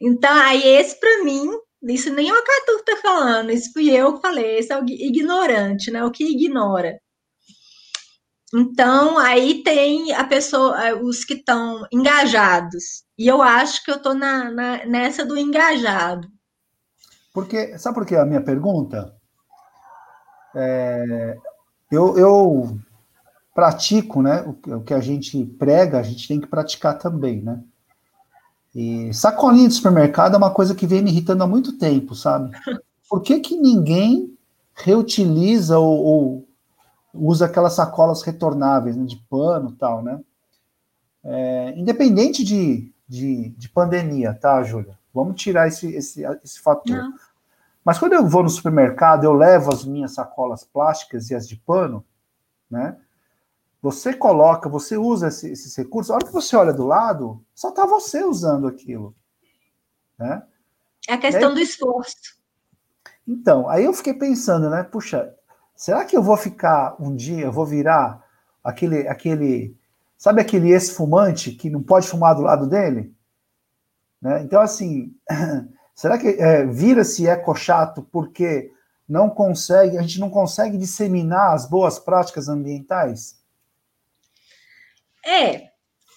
Então, 0.00 0.34
aí 0.34 0.62
esse 0.62 0.98
para 0.98 1.24
mim, 1.24 1.48
isso 1.82 2.12
nem 2.12 2.30
o 2.30 2.34
Catu 2.34 2.84
tá 2.84 2.96
falando, 2.96 3.50
isso 3.50 3.72
fui 3.72 3.90
eu 3.90 4.14
que 4.14 4.20
falei, 4.20 4.58
esse 4.58 4.72
é 4.72 4.80
o 4.80 4.84
ignorante, 4.86 5.90
né? 5.90 6.04
O 6.04 6.10
que 6.10 6.24
ignora. 6.24 6.98
Então, 8.54 9.18
aí 9.18 9.62
tem 9.62 10.12
a 10.12 10.24
pessoa, 10.24 10.94
os 11.02 11.24
que 11.24 11.34
estão 11.34 11.86
engajados. 11.92 13.04
E 13.18 13.26
eu 13.26 13.42
acho 13.42 13.84
que 13.84 13.90
eu 13.90 14.00
tô 14.00 14.14
na, 14.14 14.50
na, 14.50 14.86
nessa 14.86 15.24
do 15.24 15.36
engajado. 15.36 16.28
Porque, 17.34 17.76
sabe 17.78 17.94
por 17.96 18.06
que 18.06 18.14
a 18.14 18.24
minha 18.24 18.42
pergunta? 18.42 19.14
É, 20.54 21.36
eu, 21.90 22.16
eu 22.16 22.78
pratico, 23.54 24.22
né? 24.22 24.42
O 24.66 24.82
que 24.82 24.94
a 24.94 25.00
gente 25.00 25.44
prega, 25.44 25.98
a 25.98 26.02
gente 26.02 26.28
tem 26.28 26.40
que 26.40 26.46
praticar 26.46 26.98
também, 26.98 27.42
né? 27.42 27.62
E 28.76 29.10
sacolinha 29.14 29.68
de 29.68 29.72
supermercado 29.72 30.34
é 30.34 30.36
uma 30.36 30.50
coisa 30.50 30.74
que 30.74 30.86
vem 30.86 31.00
me 31.00 31.10
irritando 31.10 31.42
há 31.42 31.46
muito 31.46 31.78
tempo, 31.78 32.14
sabe? 32.14 32.54
Por 33.08 33.22
que, 33.22 33.40
que 33.40 33.56
ninguém 33.56 34.36
reutiliza 34.74 35.78
ou, 35.78 36.04
ou 36.04 36.48
usa 37.14 37.46
aquelas 37.46 37.72
sacolas 37.72 38.20
retornáveis, 38.20 38.94
né, 38.94 39.06
de 39.06 39.16
pano 39.30 39.70
e 39.70 39.72
tal, 39.76 40.02
né? 40.02 40.20
É, 41.24 41.72
independente 41.74 42.44
de, 42.44 42.92
de, 43.08 43.48
de, 43.56 43.68
pandemia, 43.70 44.34
tá, 44.34 44.62
Júlia? 44.62 44.98
Vamos 45.14 45.40
tirar 45.40 45.66
esse, 45.66 45.94
esse, 45.94 46.22
esse 46.44 46.60
fator. 46.60 46.98
Não. 46.98 47.14
Mas 47.82 47.98
quando 47.98 48.12
eu 48.12 48.28
vou 48.28 48.42
no 48.42 48.50
supermercado, 48.50 49.24
eu 49.24 49.32
levo 49.32 49.72
as 49.72 49.86
minhas 49.86 50.12
sacolas 50.12 50.64
plásticas 50.64 51.30
e 51.30 51.34
as 51.34 51.48
de 51.48 51.56
pano, 51.56 52.04
né? 52.70 52.98
Você 53.86 54.12
coloca, 54.12 54.68
você 54.68 54.96
usa 54.96 55.28
esse, 55.28 55.48
esses 55.48 55.76
recursos, 55.76 56.10
a 56.10 56.16
hora 56.16 56.26
que 56.26 56.32
você 56.32 56.56
olha 56.56 56.72
do 56.72 56.84
lado, 56.84 57.40
só 57.54 57.68
está 57.68 57.86
você 57.86 58.24
usando 58.24 58.66
aquilo. 58.66 59.14
Né? 60.18 60.42
É 61.08 61.12
a 61.12 61.18
questão 61.18 61.50
aí, 61.50 61.54
do 61.54 61.60
esforço. 61.60 62.36
Então, 63.24 63.68
aí 63.68 63.84
eu 63.84 63.92
fiquei 63.92 64.12
pensando, 64.12 64.68
né? 64.68 64.82
Puxa, 64.82 65.32
será 65.76 66.04
que 66.04 66.16
eu 66.16 66.22
vou 66.22 66.36
ficar 66.36 66.96
um 66.98 67.14
dia, 67.14 67.44
eu 67.44 67.52
vou 67.52 67.64
virar 67.64 68.24
aquele, 68.64 69.06
aquele, 69.06 69.76
sabe 70.18 70.40
aquele 70.40 70.72
ex-fumante 70.72 71.52
que 71.52 71.70
não 71.70 71.80
pode 71.80 72.08
fumar 72.08 72.34
do 72.34 72.42
lado 72.42 72.68
dele? 72.68 73.14
Né? 74.20 74.42
Então, 74.42 74.60
assim, 74.60 75.14
será 75.94 76.18
que 76.18 76.26
é, 76.26 76.66
vira-se 76.66 77.28
eco-chato 77.28 78.02
porque 78.10 78.72
não 79.08 79.30
consegue, 79.30 79.96
a 79.96 80.02
gente 80.02 80.18
não 80.18 80.28
consegue 80.28 80.76
disseminar 80.76 81.54
as 81.54 81.70
boas 81.70 82.00
práticas 82.00 82.48
ambientais? 82.48 83.45
É, 85.26 85.70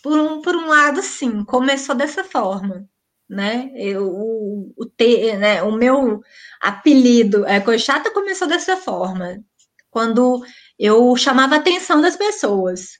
por 0.03 0.19
um, 0.19 0.41
por 0.41 0.55
um 0.55 0.67
lado, 0.67 1.01
sim, 1.01 1.43
começou 1.43 1.95
dessa 1.95 2.23
forma, 2.23 2.87
né? 3.27 3.71
Eu, 3.75 4.07
o, 4.07 4.73
o, 4.77 4.85
te, 4.85 5.35
né, 5.35 5.63
o 5.63 5.71
meu 5.71 6.21
apelido, 6.61 7.43
é, 7.45 7.59
Cochata, 7.59 8.11
começou 8.13 8.47
dessa 8.47 8.77
forma, 8.77 9.43
quando 9.89 10.43
eu 10.77 11.15
chamava 11.15 11.55
a 11.55 11.57
atenção 11.57 11.99
das 12.01 12.15
pessoas, 12.15 12.99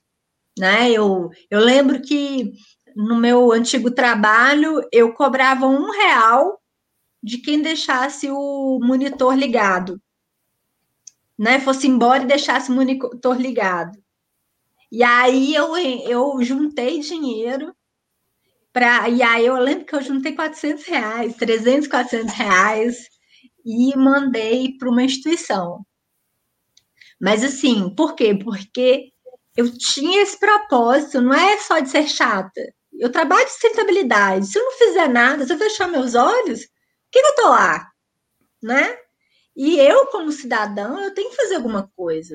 né? 0.58 0.90
Eu, 0.90 1.30
eu 1.48 1.60
lembro 1.60 2.02
que 2.02 2.52
no 2.96 3.16
meu 3.16 3.52
antigo 3.52 3.90
trabalho 3.92 4.80
eu 4.92 5.14
cobrava 5.14 5.66
um 5.66 5.90
real 5.92 6.60
de 7.22 7.38
quem 7.38 7.62
deixasse 7.62 8.28
o 8.30 8.80
monitor 8.82 9.34
ligado, 9.36 10.00
né? 11.38 11.60
Fosse 11.60 11.86
embora 11.86 12.24
e 12.24 12.26
deixasse 12.26 12.70
o 12.70 12.74
monitor 12.74 13.40
ligado. 13.40 13.96
E 14.90 15.02
aí 15.02 15.54
eu, 15.54 15.76
eu 15.76 16.42
juntei 16.42 17.00
dinheiro 17.00 17.74
Pra, 18.72 19.08
e 19.08 19.22
aí 19.22 19.46
eu 19.46 19.56
lembro 19.56 19.84
que 19.84 19.94
eu 19.94 20.02
juntei 20.02 20.32
400 20.34 20.84
reais, 20.84 21.36
300, 21.36 21.88
400 21.88 22.32
reais 22.34 23.08
e 23.64 23.96
mandei 23.96 24.76
para 24.78 24.88
uma 24.88 25.02
instituição. 25.02 25.84
Mas 27.20 27.42
assim, 27.44 27.94
por 27.94 28.14
quê? 28.14 28.34
Porque 28.34 29.12
eu 29.56 29.76
tinha 29.76 30.22
esse 30.22 30.38
propósito, 30.38 31.20
não 31.20 31.34
é 31.34 31.58
só 31.58 31.80
de 31.80 31.90
ser 31.90 32.08
chata. 32.08 32.60
Eu 32.92 33.10
trabalho 33.10 33.44
de 33.44 33.52
sustentabilidade. 33.52 34.46
Se 34.46 34.58
eu 34.58 34.64
não 34.64 34.72
fizer 34.72 35.08
nada, 35.08 35.44
se 35.44 35.52
eu 35.52 35.58
fechar 35.58 35.88
meus 35.88 36.14
olhos, 36.14 36.60
o 36.62 36.66
que, 37.10 37.20
que 37.20 37.26
eu 37.26 37.34
tô 37.34 37.48
lá? 37.48 37.88
Né? 38.62 38.96
E 39.56 39.78
eu, 39.80 40.06
como 40.06 40.32
cidadão, 40.32 41.00
eu 41.00 41.12
tenho 41.14 41.30
que 41.30 41.36
fazer 41.36 41.56
alguma 41.56 41.90
coisa. 41.96 42.34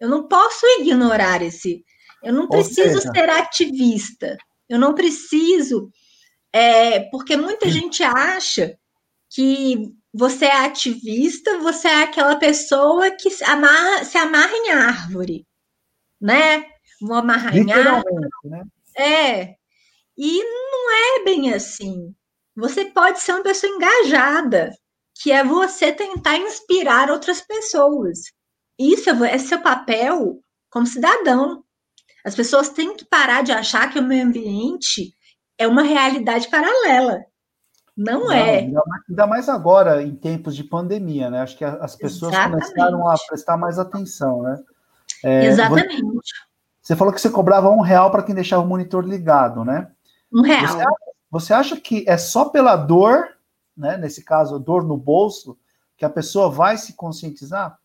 Eu 0.00 0.08
não 0.08 0.28
posso 0.28 0.66
ignorar 0.80 1.42
esse. 1.42 1.84
Eu 2.22 2.32
não 2.32 2.48
preciso 2.48 3.00
ser 3.00 3.30
ativista. 3.30 4.36
Eu 4.68 4.78
não 4.78 4.94
preciso. 4.94 5.90
É, 6.52 7.00
porque 7.10 7.36
muita 7.36 7.68
gente 7.68 8.02
acha 8.02 8.76
que 9.30 9.92
você 10.12 10.44
é 10.44 10.66
ativista, 10.66 11.58
você 11.58 11.88
é 11.88 12.02
aquela 12.02 12.36
pessoa 12.36 13.10
que 13.10 13.30
se 13.30 13.42
amarra, 13.44 14.04
se 14.04 14.18
amarra 14.18 14.52
em 14.52 14.70
árvore, 14.70 15.46
né? 16.20 16.64
Vou 17.00 17.16
amarrar 17.16 17.56
em 17.56 17.72
árvore. 17.72 18.28
Né? 18.44 18.62
É. 18.96 19.54
E 20.16 20.44
não 20.44 20.90
é 20.90 21.24
bem 21.24 21.54
assim. 21.54 22.14
Você 22.54 22.84
pode 22.84 23.20
ser 23.20 23.32
uma 23.32 23.42
pessoa 23.42 23.72
engajada, 23.72 24.70
que 25.14 25.32
é 25.32 25.42
você 25.42 25.90
tentar 25.90 26.36
inspirar 26.36 27.10
outras 27.10 27.40
pessoas. 27.40 28.18
Isso 28.78 29.08
é, 29.08 29.34
é 29.34 29.38
seu 29.38 29.62
papel 29.62 30.38
como 30.70 30.86
cidadão. 30.86 31.64
As 32.24 32.34
pessoas 32.34 32.68
têm 32.68 32.96
que 32.96 33.04
parar 33.04 33.42
de 33.42 33.52
achar 33.52 33.90
que 33.90 33.98
o 33.98 34.02
meio 34.02 34.24
ambiente 34.24 35.14
é 35.58 35.66
uma 35.66 35.82
realidade 35.82 36.48
paralela. 36.48 37.24
Não, 37.96 38.24
Não 38.24 38.32
é. 38.32 38.70
Ainda 39.08 39.26
mais 39.26 39.48
agora, 39.48 40.02
em 40.02 40.14
tempos 40.14 40.56
de 40.56 40.64
pandemia, 40.64 41.28
né? 41.28 41.42
Acho 41.42 41.56
que 41.56 41.64
as 41.64 41.94
pessoas 41.94 42.32
Exatamente. 42.32 42.68
começaram 42.68 43.08
a 43.08 43.14
prestar 43.28 43.56
mais 43.56 43.78
atenção, 43.78 44.42
né? 44.42 44.62
É, 45.22 45.44
Exatamente. 45.46 46.02
Você, 46.80 46.96
falou 46.96 47.12
que 47.12 47.20
você 47.20 47.30
cobrava 47.30 47.68
um 47.68 47.80
real 47.80 48.10
para 48.10 48.22
quem 48.22 48.34
deixava 48.34 48.62
o 48.62 48.66
monitor 48.66 49.04
ligado, 49.04 49.64
né? 49.64 49.90
Um 50.32 50.42
real. 50.42 50.66
Você 50.66 50.80
acha, 50.80 50.94
você 51.30 51.54
acha 51.54 51.76
que 51.80 52.04
é 52.08 52.16
só 52.16 52.46
pela 52.46 52.76
dor, 52.76 53.28
né? 53.76 53.96
Nesse 53.98 54.24
caso, 54.24 54.58
dor 54.58 54.84
no 54.84 54.96
bolso, 54.96 55.58
que 55.96 56.04
a 56.04 56.10
pessoa 56.10 56.50
vai 56.50 56.78
se 56.78 56.94
conscientizar? 56.94 57.78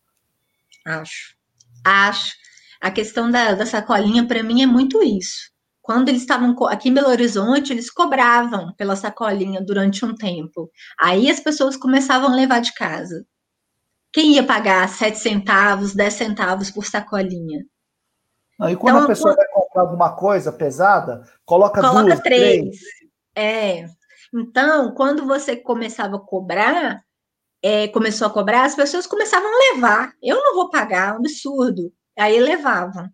Acho. 0.86 1.36
Acho. 1.84 2.32
A 2.80 2.90
questão 2.90 3.30
da, 3.30 3.54
da 3.54 3.66
sacolinha, 3.66 4.26
para 4.26 4.42
mim, 4.42 4.62
é 4.62 4.66
muito 4.66 5.02
isso. 5.02 5.50
Quando 5.82 6.10
eles 6.10 6.20
estavam 6.20 6.54
aqui 6.66 6.90
em 6.90 6.94
Belo 6.94 7.08
Horizonte, 7.08 7.72
eles 7.72 7.90
cobravam 7.90 8.74
pela 8.76 8.94
sacolinha 8.94 9.60
durante 9.60 10.04
um 10.04 10.14
tempo. 10.14 10.70
Aí 11.00 11.30
as 11.30 11.40
pessoas 11.40 11.76
começavam 11.76 12.30
a 12.30 12.36
levar 12.36 12.60
de 12.60 12.74
casa. 12.74 13.24
Quem 14.12 14.34
ia 14.34 14.44
pagar 14.44 14.88
7 14.88 15.18
centavos, 15.18 15.94
10 15.94 16.12
centavos 16.14 16.70
por 16.70 16.84
sacolinha? 16.84 17.64
Não, 18.58 18.68
e 18.68 18.76
quando 18.76 18.96
então, 18.96 19.04
a 19.04 19.08
pessoa 19.08 19.34
quando... 19.34 19.36
vai 19.36 19.46
comprar 19.54 19.82
alguma 19.82 20.16
coisa 20.16 20.52
pesada, 20.52 21.22
coloca, 21.44 21.80
coloca 21.80 22.02
duas, 22.02 22.20
três. 22.20 22.60
três. 22.60 22.78
É. 23.34 23.86
Então, 24.34 24.92
quando 24.94 25.26
você 25.26 25.56
começava 25.56 26.16
a 26.16 26.20
cobrar, 26.20 27.02
é, 27.62 27.88
começou 27.88 28.26
a 28.26 28.30
cobrar, 28.30 28.64
as 28.64 28.74
pessoas 28.74 29.06
começavam 29.06 29.48
a 29.48 29.74
levar. 29.74 30.12
Eu 30.22 30.36
não 30.42 30.54
vou 30.54 30.70
pagar, 30.70 31.10
é 31.10 31.12
um 31.12 31.16
absurdo. 31.16 31.92
Aí 32.18 32.40
levavam. 32.40 33.08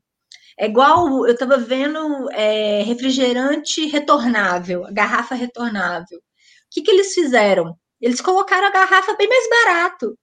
É 0.59 0.67
igual, 0.67 1.27
eu 1.27 1.33
estava 1.35 1.59
vendo 1.59 2.31
é, 2.33 2.83
refrigerante 2.83 3.87
retornável, 3.87 4.85
garrafa 4.93 5.35
retornável. 5.35 6.19
O 6.19 6.23
que, 6.71 6.83
que 6.83 6.91
eles 6.91 7.13
fizeram? 7.13 7.77
Eles 8.01 8.21
colocaram 8.21 8.69
a 8.69 8.71
garrafa 8.71 9.15
bem 9.17 9.29
mais 9.29 9.49
barato 9.49 10.17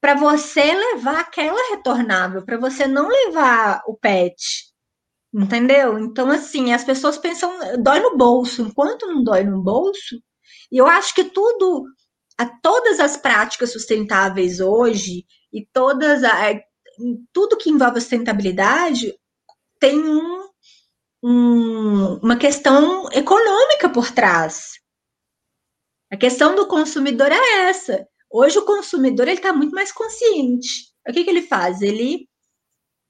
para 0.00 0.14
você 0.14 0.62
levar 0.74 1.20
aquela 1.20 1.70
retornável, 1.70 2.44
para 2.44 2.56
você 2.58 2.86
não 2.86 3.08
levar 3.08 3.82
o 3.86 3.96
PET. 3.96 4.68
Entendeu? 5.34 5.98
Então, 5.98 6.30
assim, 6.30 6.72
as 6.72 6.84
pessoas 6.84 7.18
pensam, 7.18 7.52
dói 7.82 8.00
no 8.00 8.16
bolso, 8.16 8.62
enquanto 8.62 9.06
não 9.06 9.22
dói 9.22 9.44
no 9.44 9.62
bolso, 9.62 10.22
e 10.70 10.78
eu 10.78 10.86
acho 10.86 11.14
que 11.14 11.24
tudo, 11.24 11.84
a, 12.38 12.46
todas 12.46 13.00
as 13.00 13.16
práticas 13.16 13.72
sustentáveis 13.72 14.60
hoje, 14.60 15.26
e 15.52 15.66
todas 15.72 16.24
a, 16.24 16.52
tudo 17.32 17.56
que 17.56 17.70
envolve 17.70 18.00
sustentabilidade 18.00 19.14
tem 19.78 19.98
um, 19.98 20.48
um, 21.22 22.14
uma 22.16 22.36
questão 22.36 23.10
econômica 23.12 23.88
por 23.88 24.10
trás. 24.10 24.78
A 26.10 26.16
questão 26.16 26.54
do 26.54 26.66
consumidor 26.66 27.30
é 27.30 27.68
essa. 27.68 28.06
Hoje 28.30 28.58
o 28.58 28.64
consumidor 28.64 29.28
ele 29.28 29.38
está 29.38 29.52
muito 29.52 29.74
mais 29.74 29.92
consciente. 29.92 30.92
O 31.06 31.12
que, 31.12 31.24
que 31.24 31.30
ele 31.30 31.42
faz? 31.42 31.80
Ele, 31.80 32.28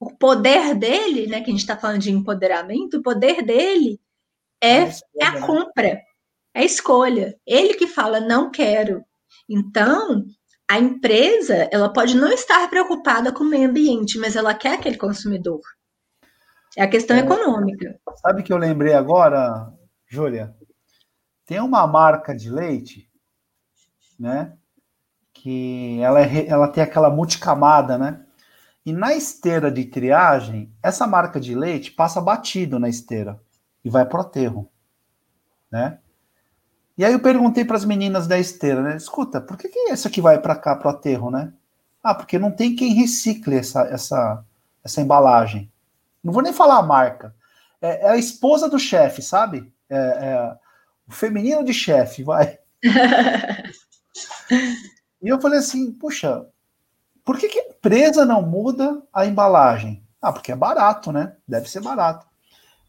o 0.00 0.16
poder 0.16 0.74
dele, 0.74 1.26
né? 1.26 1.40
Que 1.40 1.50
a 1.50 1.52
gente 1.52 1.60
está 1.60 1.76
falando 1.76 2.00
de 2.00 2.10
empoderamento, 2.10 2.98
o 2.98 3.02
poder 3.02 3.42
dele 3.42 4.00
é, 4.62 4.82
é, 4.82 4.94
é 5.20 5.24
a 5.24 5.32
né? 5.32 5.46
compra, 5.46 6.00
é 6.54 6.60
a 6.60 6.64
escolha. 6.64 7.38
Ele 7.46 7.74
que 7.74 7.86
fala 7.86 8.20
não 8.20 8.50
quero. 8.50 9.04
Então 9.48 10.24
a 10.68 10.78
empresa 10.78 11.68
ela 11.72 11.90
pode 11.90 12.14
não 12.14 12.30
estar 12.30 12.68
preocupada 12.68 13.32
com 13.32 13.42
o 13.42 13.48
meio 13.48 13.70
ambiente, 13.70 14.18
mas 14.18 14.36
ela 14.36 14.52
quer 14.52 14.74
aquele 14.74 14.98
consumidor. 14.98 15.60
É 16.76 16.82
a 16.82 16.88
questão 16.88 17.16
é, 17.16 17.20
econômica. 17.20 17.98
Sabe 18.16 18.42
que 18.42 18.52
eu 18.52 18.58
lembrei 18.58 18.92
agora, 18.92 19.72
Júlia? 20.06 20.54
Tem 21.46 21.58
uma 21.58 21.86
marca 21.86 22.36
de 22.36 22.50
leite, 22.50 23.10
né? 24.20 24.52
Que 25.32 26.00
ela, 26.02 26.20
é, 26.20 26.46
ela 26.46 26.68
tem 26.68 26.82
aquela 26.82 27.08
multicamada, 27.08 27.96
né? 27.96 28.24
E 28.84 28.92
na 28.92 29.14
esteira 29.14 29.70
de 29.70 29.86
triagem, 29.86 30.72
essa 30.82 31.06
marca 31.06 31.40
de 31.40 31.54
leite 31.54 31.90
passa 31.90 32.20
batido 32.20 32.78
na 32.78 32.88
esteira 32.88 33.40
e 33.82 33.88
vai 33.88 34.04
pro 34.04 34.20
aterro, 34.20 34.70
né? 35.70 35.98
E 36.98 37.04
aí 37.04 37.12
eu 37.12 37.20
perguntei 37.20 37.64
para 37.64 37.76
as 37.76 37.84
meninas 37.84 38.26
da 38.26 38.36
esteira, 38.40 38.82
né? 38.82 38.96
Escuta, 38.96 39.40
por 39.40 39.56
que, 39.56 39.68
que 39.68 39.78
essa 39.90 40.08
aqui 40.08 40.20
vai 40.20 40.40
para 40.40 40.56
cá, 40.56 40.74
para 40.74 40.88
o 40.88 40.90
aterro, 40.90 41.30
né? 41.30 41.52
Ah, 42.02 42.12
porque 42.12 42.40
não 42.40 42.50
tem 42.50 42.74
quem 42.74 42.92
recicle 42.92 43.54
essa, 43.56 43.82
essa, 43.82 44.44
essa 44.82 45.00
embalagem. 45.00 45.70
Não 46.24 46.32
vou 46.32 46.42
nem 46.42 46.52
falar 46.52 46.78
a 46.78 46.82
marca. 46.82 47.32
É, 47.80 48.06
é 48.06 48.10
a 48.10 48.16
esposa 48.16 48.68
do 48.68 48.80
chefe, 48.80 49.22
sabe? 49.22 49.72
É, 49.88 49.96
é, 49.96 50.56
o 51.06 51.12
feminino 51.12 51.64
de 51.64 51.72
chefe, 51.72 52.24
vai. 52.24 52.58
e 55.22 55.28
eu 55.28 55.40
falei 55.40 55.60
assim, 55.60 55.92
puxa, 55.92 56.44
por 57.24 57.38
que, 57.38 57.48
que 57.48 57.60
a 57.60 57.68
empresa 57.68 58.24
não 58.24 58.42
muda 58.42 59.00
a 59.12 59.24
embalagem? 59.24 60.02
Ah, 60.20 60.32
porque 60.32 60.50
é 60.50 60.56
barato, 60.56 61.12
né? 61.12 61.36
Deve 61.46 61.70
ser 61.70 61.80
barato. 61.80 62.26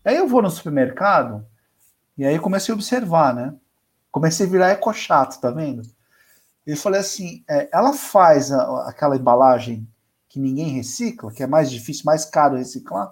Aí 0.03 0.15
eu 0.15 0.27
vou 0.27 0.41
no 0.41 0.49
supermercado 0.49 1.45
e 2.17 2.25
aí 2.25 2.39
comecei 2.39 2.73
a 2.73 2.75
observar, 2.75 3.35
né? 3.35 3.53
Comecei 4.11 4.45
a 4.45 4.49
virar 4.49 4.69
eco-chato, 4.69 5.39
tá 5.39 5.51
vendo? 5.51 5.83
E 6.65 6.75
falei 6.75 6.99
assim: 6.99 7.43
é, 7.49 7.69
ela 7.71 7.93
faz 7.93 8.51
a, 8.51 8.87
aquela 8.87 9.15
embalagem 9.15 9.87
que 10.27 10.39
ninguém 10.39 10.69
recicla, 10.69 11.31
que 11.31 11.41
é 11.41 11.47
mais 11.47 11.71
difícil, 11.71 12.03
mais 12.05 12.25
caro 12.25 12.55
reciclar, 12.55 13.11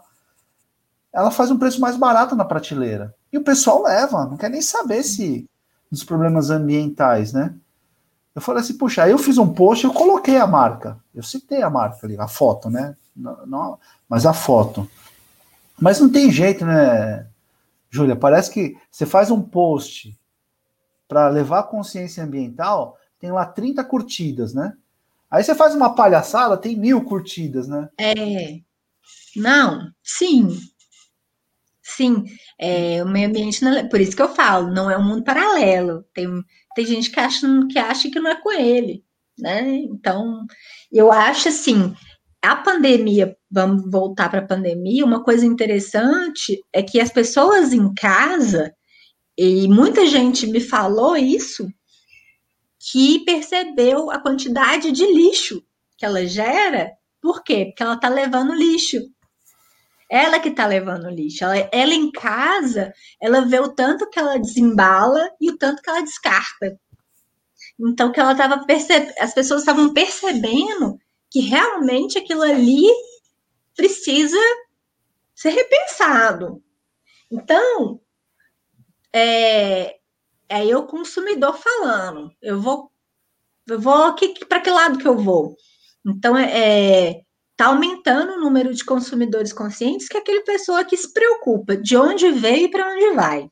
ela 1.12 1.32
faz 1.32 1.50
um 1.50 1.58
preço 1.58 1.82
mais 1.82 1.98
barato 1.98 2.36
na 2.36 2.46
prateleira. 2.46 3.16
E 3.34 3.38
o 3.38 3.44
pessoal 3.44 3.82
leva, 3.82 4.26
não 4.26 4.38
quer 4.38 4.50
nem 4.50 4.62
saber 4.62 5.04
se 5.04 5.50
dos 5.90 6.04
problemas 6.04 6.50
ambientais, 6.50 7.34
né? 7.34 7.56
Eu 8.36 8.42
falei 8.42 8.62
assim, 8.62 8.78
puxa, 8.78 9.04
aí 9.04 9.12
eu 9.12 9.18
fiz 9.18 9.40
um 9.40 9.52
post, 9.52 9.84
eu 9.84 9.92
coloquei 9.92 10.38
a 10.38 10.46
marca, 10.46 11.00
eu 11.16 11.24
citei 11.24 11.64
a 11.64 11.70
marca 11.72 12.06
ali, 12.06 12.16
a 12.20 12.28
foto, 12.28 12.70
né? 12.70 12.96
Não, 13.16 13.46
não, 13.48 13.80
mas 14.08 14.28
a 14.28 14.34
foto. 14.34 14.88
Mas 15.80 16.00
não 16.00 16.10
tem 16.10 16.32
jeito, 16.32 16.64
né, 16.64 17.26
Júlia? 17.90 18.16
Parece 18.16 18.52
que 18.52 18.78
você 18.92 19.08
faz 19.08 19.32
um 19.32 19.42
post 19.42 20.16
para 21.08 21.30
levar 21.30 21.64
consciência 21.64 22.24
ambiental, 22.24 22.98
tem 23.20 23.32
lá 23.32 23.46
30 23.46 23.84
curtidas, 23.84 24.54
né? 24.54 24.74
Aí 25.30 25.44
você 25.44 25.54
faz 25.56 25.76
uma 25.76 25.94
palhaçada, 25.94 26.58
tem 26.58 26.76
mil 26.76 27.04
curtidas, 27.04 27.68
né? 27.68 27.90
É. 28.00 28.60
Não, 29.36 29.92
sim. 30.04 30.50
Sim, 31.84 32.26
é, 32.60 33.02
o 33.02 33.08
meio 33.08 33.30
ambiente, 33.30 33.64
não, 33.64 33.74
é, 33.74 33.84
por 33.84 34.02
isso 34.02 34.16
que 34.16 34.22
eu 34.22 34.34
falo, 34.34 34.70
não 34.72 34.92
é 34.92 34.98
um 34.98 35.04
mundo 35.04 35.24
paralelo. 35.24 36.04
Tem, 36.14 36.28
tem 36.76 36.86
gente 36.86 37.10
que 37.10 37.20
acha, 37.20 37.48
que 37.72 37.80
acha 37.80 38.10
que 38.12 38.20
não 38.20 38.30
é 38.30 38.42
com 38.42 38.52
ele, 38.52 39.04
né? 39.40 39.62
Então, 39.64 40.46
eu 40.92 41.12
acho 41.12 41.48
assim, 41.48 41.96
a 42.42 42.56
pandemia, 42.56 43.36
vamos 43.50 43.90
voltar 43.90 44.30
para 44.30 44.40
a 44.40 44.46
pandemia, 44.48 45.06
uma 45.06 45.24
coisa 45.24 45.46
interessante 45.46 46.62
é 46.74 46.84
que 46.84 47.00
as 47.00 47.12
pessoas 47.12 47.74
em 47.74 47.94
casa, 47.94 48.74
e 49.38 49.68
muita 49.68 50.06
gente 50.08 50.48
me 50.48 50.60
falou 50.60 51.16
isso, 51.16 51.68
que 52.80 53.24
percebeu 53.26 54.10
a 54.10 54.20
quantidade 54.20 54.92
de 54.92 55.06
lixo 55.06 55.64
que 55.98 56.06
ela 56.06 56.26
gera. 56.26 56.92
Por 57.22 57.44
quê? 57.44 57.66
Porque 57.66 57.84
ela 57.84 57.96
está 57.96 58.10
levando 58.10 58.54
lixo. 58.54 58.98
Ela 60.10 60.40
que 60.40 60.52
tá 60.52 60.66
levando 60.66 61.10
lixo. 61.10 61.44
Ela, 61.44 61.70
ela 61.72 61.94
em 61.94 62.12
casa, 62.12 62.94
ela 63.22 63.42
vê 63.42 63.60
o 63.60 63.74
tanto 63.74 64.10
que 64.10 64.18
ela 64.18 64.40
desembala 64.40 65.30
e 65.40 65.52
o 65.52 65.58
tanto 65.58 65.82
que 65.82 65.90
ela 65.90 66.02
descarta. 66.02 66.80
Então, 67.80 68.12
que 68.12 68.20
ela 68.20 68.34
tava 68.34 68.66
percebendo, 68.66 69.14
as 69.20 69.34
pessoas 69.34 69.62
estavam 69.62 69.94
percebendo 69.94 70.98
que 71.30 71.42
realmente 71.42 72.18
aquilo 72.18 72.42
ali 72.42 72.84
precisa 73.76 74.38
ser 75.36 75.50
repensado. 75.50 76.64
Então, 77.30 78.00
é, 79.14 79.96
é 80.50 80.66
eu 80.66 80.86
consumidor 80.86 81.58
falando, 81.58 82.32
eu 82.42 82.62
vou, 82.62 82.92
eu 83.68 83.80
vou 83.80 84.16
para 84.48 84.62
que 84.62 84.70
lado 84.70 84.98
que 84.98 85.08
eu 85.08 85.18
vou? 85.18 85.56
Então, 86.06 86.38
é, 86.38 87.10
é 87.10 87.22
tá 87.58 87.68
aumentando 87.68 88.34
o 88.34 88.40
número 88.40 88.72
de 88.72 88.86
consumidores 88.86 89.52
conscientes, 89.52 90.08
que 90.08 90.16
é 90.16 90.20
aquele 90.20 90.42
pessoa 90.42 90.86
que 90.86 90.96
se 90.96 91.12
preocupa 91.12 91.76
de 91.76 91.98
onde 91.98 92.32
veio 92.32 92.68
e 92.68 92.72
para 92.72 92.94
onde 92.94 93.16
vai. 93.16 93.50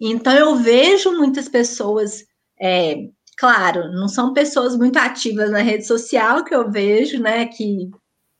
Então, 0.00 0.32
eu 0.32 0.56
vejo 0.56 1.12
muitas 1.12 1.50
pessoas, 1.50 2.24
é, 2.58 2.96
claro, 3.36 3.92
não 3.92 4.08
são 4.08 4.32
pessoas 4.32 4.74
muito 4.74 4.96
ativas 4.96 5.50
na 5.50 5.58
rede 5.58 5.86
social 5.86 6.44
que 6.44 6.54
eu 6.54 6.70
vejo, 6.70 7.20
né, 7.20 7.44
que 7.46 7.90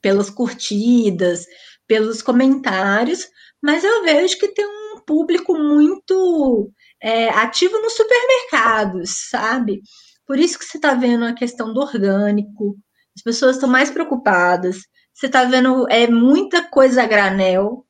pelas 0.00 0.30
curtidas, 0.30 1.44
pelos 1.86 2.22
comentários, 2.22 3.28
mas 3.62 3.84
eu 3.84 4.02
vejo 4.02 4.38
que 4.38 4.48
tem 4.48 4.64
um 4.66 4.77
público 5.08 5.54
muito 5.58 6.70
é, 7.02 7.30
ativo 7.30 7.80
nos 7.80 7.94
supermercados, 7.94 9.28
sabe? 9.30 9.80
Por 10.26 10.38
isso 10.38 10.58
que 10.58 10.66
você 10.66 10.76
está 10.76 10.92
vendo 10.92 11.24
a 11.24 11.32
questão 11.32 11.72
do 11.72 11.80
orgânico, 11.80 12.76
as 13.16 13.22
pessoas 13.22 13.56
estão 13.56 13.68
mais 13.68 13.90
preocupadas. 13.90 14.82
Você 15.14 15.26
está 15.26 15.44
vendo 15.44 15.86
é 15.88 16.06
muita 16.06 16.62
coisa 16.62 17.02
a 17.02 17.06
granel. 17.06 17.86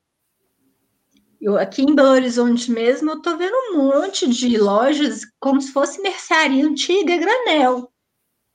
Eu, 1.40 1.58
aqui 1.58 1.82
em 1.82 1.94
Belo 1.94 2.10
Horizonte 2.10 2.70
mesmo, 2.70 3.10
eu 3.10 3.16
estou 3.16 3.36
vendo 3.36 3.54
um 3.72 3.76
monte 3.76 4.28
de 4.28 4.56
lojas 4.56 5.22
como 5.40 5.60
se 5.60 5.72
fosse 5.72 6.00
mercearia 6.00 6.64
antiga 6.64 7.16
granel, 7.16 7.92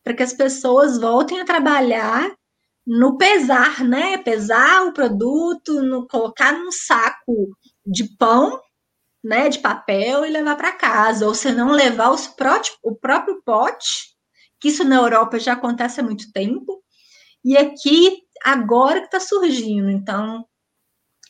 para 0.03 0.13
que 0.13 0.23
as 0.23 0.33
pessoas 0.33 0.97
voltem 0.97 1.41
a 1.41 1.45
trabalhar 1.45 2.33
no 2.87 3.17
pesar, 3.17 3.83
né? 3.83 4.17
Pesar 4.17 4.85
o 4.87 4.93
produto, 4.93 5.81
no 5.81 6.07
colocar 6.07 6.53
num 6.53 6.71
saco 6.71 7.49
de 7.85 8.05
pão, 8.17 8.59
né? 9.23 9.49
De 9.49 9.59
papel 9.59 10.25
e 10.25 10.29
levar 10.29 10.55
para 10.55 10.73
casa, 10.73 11.27
ou 11.27 11.33
se 11.33 11.51
não 11.51 11.71
levar 11.71 12.11
os 12.11 12.33
o 12.83 12.95
próprio 12.95 13.41
pote 13.43 14.13
que 14.63 14.69
isso 14.69 14.85
na 14.85 14.95
Europa 14.95 15.37
já 15.37 15.53
acontece 15.53 15.99
há 15.99 16.03
muito 16.03 16.31
tempo, 16.31 16.81
e 17.43 17.57
aqui 17.57 18.23
agora 18.41 19.01
que 19.01 19.07
está 19.07 19.19
surgindo. 19.19 19.89
Então, 19.89 20.45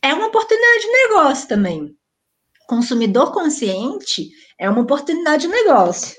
é 0.03 0.13
uma 0.13 0.27
oportunidade 0.27 0.81
de 0.81 0.91
negócio 0.91 1.47
também. 1.47 1.97
Consumidor 2.67 3.31
consciente 3.31 4.29
é 4.59 4.69
uma 4.69 4.81
oportunidade 4.81 5.43
de 5.43 5.47
negócio. 5.47 6.15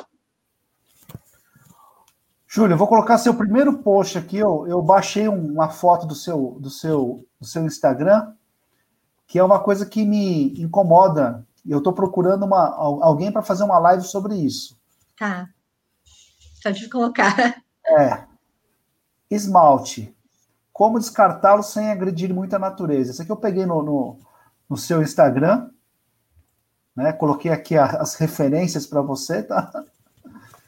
Júlio, 2.49 2.75
eu 2.75 2.79
vou 2.79 2.89
colocar 2.89 3.17
seu 3.19 3.35
primeiro 3.35 3.79
post 3.79 4.19
aqui. 4.19 4.39
Eu, 4.39 4.67
eu 4.67 4.83
baixei 4.83 5.29
uma 5.29 5.69
foto 5.69 6.09
do 6.09 6.17
seu, 6.17 6.57
do, 6.61 6.71
seu, 6.71 7.25
do 7.41 7.47
seu 7.47 7.65
Instagram, 7.65 8.33
que 9.27 9.39
é 9.39 9.45
uma 9.45 9.61
coisa 9.61 9.87
que 9.87 10.05
me 10.05 10.53
incomoda. 10.61 11.47
Eu 11.67 11.79
estou 11.79 11.93
procurando 11.93 12.45
uma, 12.45 12.75
alguém 12.75 13.33
para 13.33 13.43
fazer 13.43 13.65
uma 13.65 13.79
live 13.79 14.05
sobre 14.05 14.35
isso. 14.37 14.79
Tá. 15.19 15.49
Pode 16.63 16.89
colocar. 16.89 17.63
É. 17.87 18.25
Esmalte. 19.31 20.15
Como 20.73 20.99
descartá-lo 20.99 21.63
sem 21.63 21.91
agredir 21.91 22.33
muito 22.35 22.55
a 22.55 22.59
natureza. 22.59 23.11
Isso 23.11 23.23
aqui 23.23 23.31
eu 23.31 23.37
peguei 23.37 23.67
no, 23.67 23.83
no, 23.83 24.19
no 24.69 24.77
seu 24.77 25.03
Instagram. 25.03 25.71
Né? 26.97 27.13
Coloquei 27.13 27.51
aqui 27.51 27.77
a, 27.77 27.85
as 27.85 28.15
referências 28.15 28.87
para 28.87 29.03
você, 29.03 29.43
tá? 29.43 29.85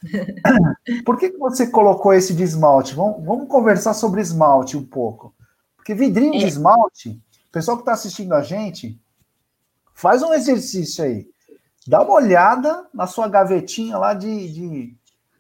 Por 1.05 1.19
que, 1.19 1.31
que 1.31 1.39
você 1.39 1.67
colocou 1.67 2.13
esse 2.13 2.35
de 2.35 2.43
esmalte? 2.43 2.95
Vamos, 2.95 3.25
vamos 3.25 3.49
conversar 3.49 3.95
sobre 3.95 4.21
esmalte 4.21 4.77
um 4.77 4.85
pouco. 4.85 5.35
Porque 5.77 5.95
vidrinho 5.95 6.35
é. 6.35 6.39
de 6.39 6.47
esmalte, 6.47 7.11
o 7.11 7.26
pessoal 7.57 7.79
que 7.79 7.83
está 7.83 7.93
assistindo 7.93 8.35
a 8.35 8.43
gente, 8.43 9.01
faz 9.95 10.23
um 10.23 10.35
exercício 10.35 11.03
aí. 11.03 11.27
Dá 11.87 12.03
uma 12.03 12.13
olhada 12.13 12.87
na 12.93 13.07
sua 13.07 13.29
gavetinha 13.29 13.97
lá 13.97 14.13
de, 14.13 14.53
de 14.53 14.97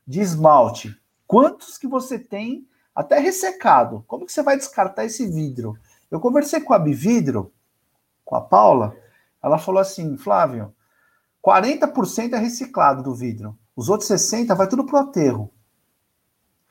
de 0.06 0.20
esmalte, 0.20 0.96
quantos 1.26 1.76
que 1.76 1.88
você 1.88 2.18
tem 2.18 2.66
até 2.94 3.18
ressecado? 3.18 4.04
Como 4.06 4.24
que 4.24 4.32
você 4.32 4.42
vai 4.42 4.56
descartar 4.56 5.04
esse 5.04 5.26
vidro? 5.26 5.76
Eu 6.10 6.20
conversei 6.20 6.60
com 6.60 6.72
a 6.72 6.78
Bividro, 6.78 7.52
com 8.24 8.36
a 8.36 8.40
Paula, 8.40 8.96
ela 9.42 9.58
falou 9.58 9.80
assim, 9.80 10.16
Flávio, 10.16 10.72
40% 11.44 12.34
é 12.34 12.38
reciclado 12.38 13.02
do 13.02 13.14
vidro, 13.14 13.58
os 13.74 13.88
outros 13.88 14.08
60% 14.08 14.54
vai 14.54 14.68
tudo 14.68 14.86
pro 14.86 14.98
aterro. 14.98 15.50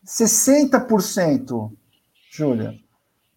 60%, 0.05 1.71
Júlia, 2.31 2.79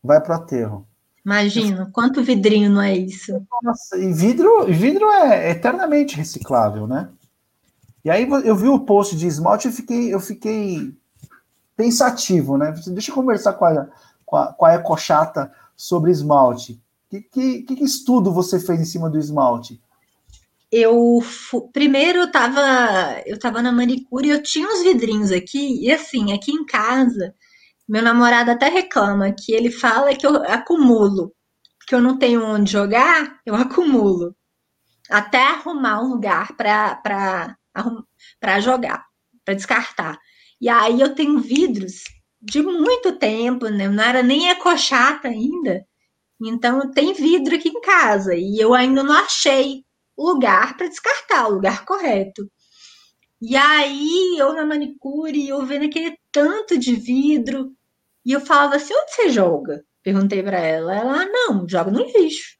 vai 0.03 0.21
pro 0.21 0.35
aterro. 0.35 0.87
Imagina, 1.29 1.91
quanto 1.93 2.25
vidrinho 2.25 2.71
não 2.71 2.81
é 2.81 2.97
isso? 2.97 3.39
Nossa, 3.63 3.99
e 3.99 4.11
vidro, 4.15 4.65
vidro 4.65 5.11
é 5.11 5.51
eternamente 5.51 6.17
reciclável, 6.17 6.87
né? 6.87 7.11
E 8.03 8.09
aí 8.09 8.27
eu 8.47 8.57
vi 8.57 8.67
o 8.67 8.81
post 8.81 9.15
de 9.15 9.27
esmalte 9.27 9.69
e 9.69 9.73
fiquei, 9.73 10.15
eu 10.15 10.21
fiquei 10.21 10.91
pensativo, 11.77 12.57
né? 12.57 12.73
Deixa 12.87 13.11
eu 13.11 13.15
conversar 13.15 13.53
com 13.53 13.67
a, 13.67 13.89
com 14.25 14.37
a, 14.37 14.53
com 14.55 14.65
a 14.65 14.75
Ecochata 14.77 15.53
sobre 15.77 16.11
esmalte. 16.11 16.81
Que, 17.11 17.21
que, 17.21 17.63
que 17.63 17.85
estudo 17.85 18.33
você 18.33 18.59
fez 18.59 18.81
em 18.81 18.87
cima 18.87 19.11
do 19.11 19.19
esmalte? 19.19 19.79
Eu 20.73 21.19
primeiro 21.75 22.21
eu 22.21 22.33
tava, 22.33 23.21
eu 23.27 23.39
tava 23.39 23.61
na 23.61 23.71
manicure 23.71 24.29
e 24.29 24.31
eu 24.31 24.43
tinha 24.43 24.67
uns 24.67 24.83
vidrinhos 24.83 25.31
aqui, 25.31 25.85
e 25.85 25.93
assim, 25.93 26.33
aqui 26.33 26.53
em 26.53 26.65
casa, 26.65 27.35
meu 27.89 28.03
namorado 28.03 28.51
até 28.51 28.69
reclama 28.69 29.33
que 29.33 29.53
ele 29.53 29.71
fala 29.71 30.15
que 30.15 30.27
eu 30.27 30.37
acumulo, 30.45 31.33
que 31.87 31.95
eu 31.95 32.01
não 32.01 32.19
tenho 32.19 32.45
onde 32.45 32.71
jogar, 32.71 33.41
eu 33.47 33.55
acumulo. 33.55 34.37
Até 35.11 35.39
arrumar 35.43 36.03
um 36.03 36.11
lugar 36.11 36.55
para 36.57 37.57
jogar, 38.61 39.05
para 39.45 39.55
descartar. 39.55 40.19
E 40.61 40.69
aí 40.69 41.01
eu 41.01 41.15
tenho 41.15 41.39
vidros 41.41 42.03
de 42.41 42.63
muito 42.63 43.19
tempo, 43.19 43.69
né? 43.69 43.89
não 43.89 44.05
era 44.05 44.23
nem 44.23 44.51
ecochata 44.51 45.29
ainda. 45.29 45.85
Então 46.41 46.91
tem 46.91 47.15
vidro 47.15 47.57
aqui 47.57 47.69
em 47.71 47.81
casa 47.81 48.35
e 48.35 48.59
eu 48.59 48.75
ainda 48.75 49.03
não 49.03 49.15
achei 49.15 49.83
lugar 50.17 50.77
para 50.77 50.89
descartar, 50.89 51.49
o 51.49 51.55
lugar 51.55 51.85
correto. 51.85 52.51
E 53.41 53.57
aí 53.57 54.37
eu 54.39 54.53
na 54.53 54.67
manicure, 54.67 55.49
eu 55.49 55.65
vendo 55.65 55.87
aquele 55.87 56.17
tanto 56.33 56.77
de 56.77 56.95
vidro, 56.95 57.73
e 58.25 58.33
eu 58.33 58.41
falava 58.41 58.77
assim: 58.77 58.95
onde 58.95 59.13
você 59.13 59.29
joga? 59.31 59.85
Perguntei 60.03 60.43
para 60.43 60.59
ela. 60.59 60.95
Ela, 60.95 61.23
ah, 61.23 61.27
não, 61.27 61.69
joga 61.69 61.91
no 61.91 62.05
lixo. 62.05 62.57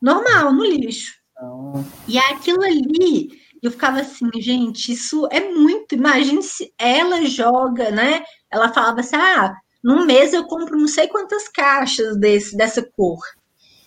Normal, 0.00 0.52
no 0.52 0.64
lixo. 0.64 1.12
Não. 1.40 1.84
E 2.06 2.18
aquilo 2.18 2.62
ali 2.62 3.42
eu 3.62 3.70
ficava 3.70 4.00
assim, 4.00 4.28
gente, 4.40 4.92
isso 4.92 5.28
é 5.30 5.48
muito. 5.52 5.94
Imagine 5.94 6.42
se 6.42 6.74
ela 6.76 7.24
joga, 7.24 7.92
né? 7.92 8.24
Ela 8.50 8.72
falava 8.72 9.00
assim: 9.00 9.14
ah, 9.14 9.54
num 9.82 10.04
mês 10.04 10.32
eu 10.32 10.44
compro 10.46 10.76
não 10.76 10.88
sei 10.88 11.06
quantas 11.06 11.48
caixas 11.48 12.18
desse, 12.18 12.56
dessa 12.56 12.82
cor. 12.82 13.18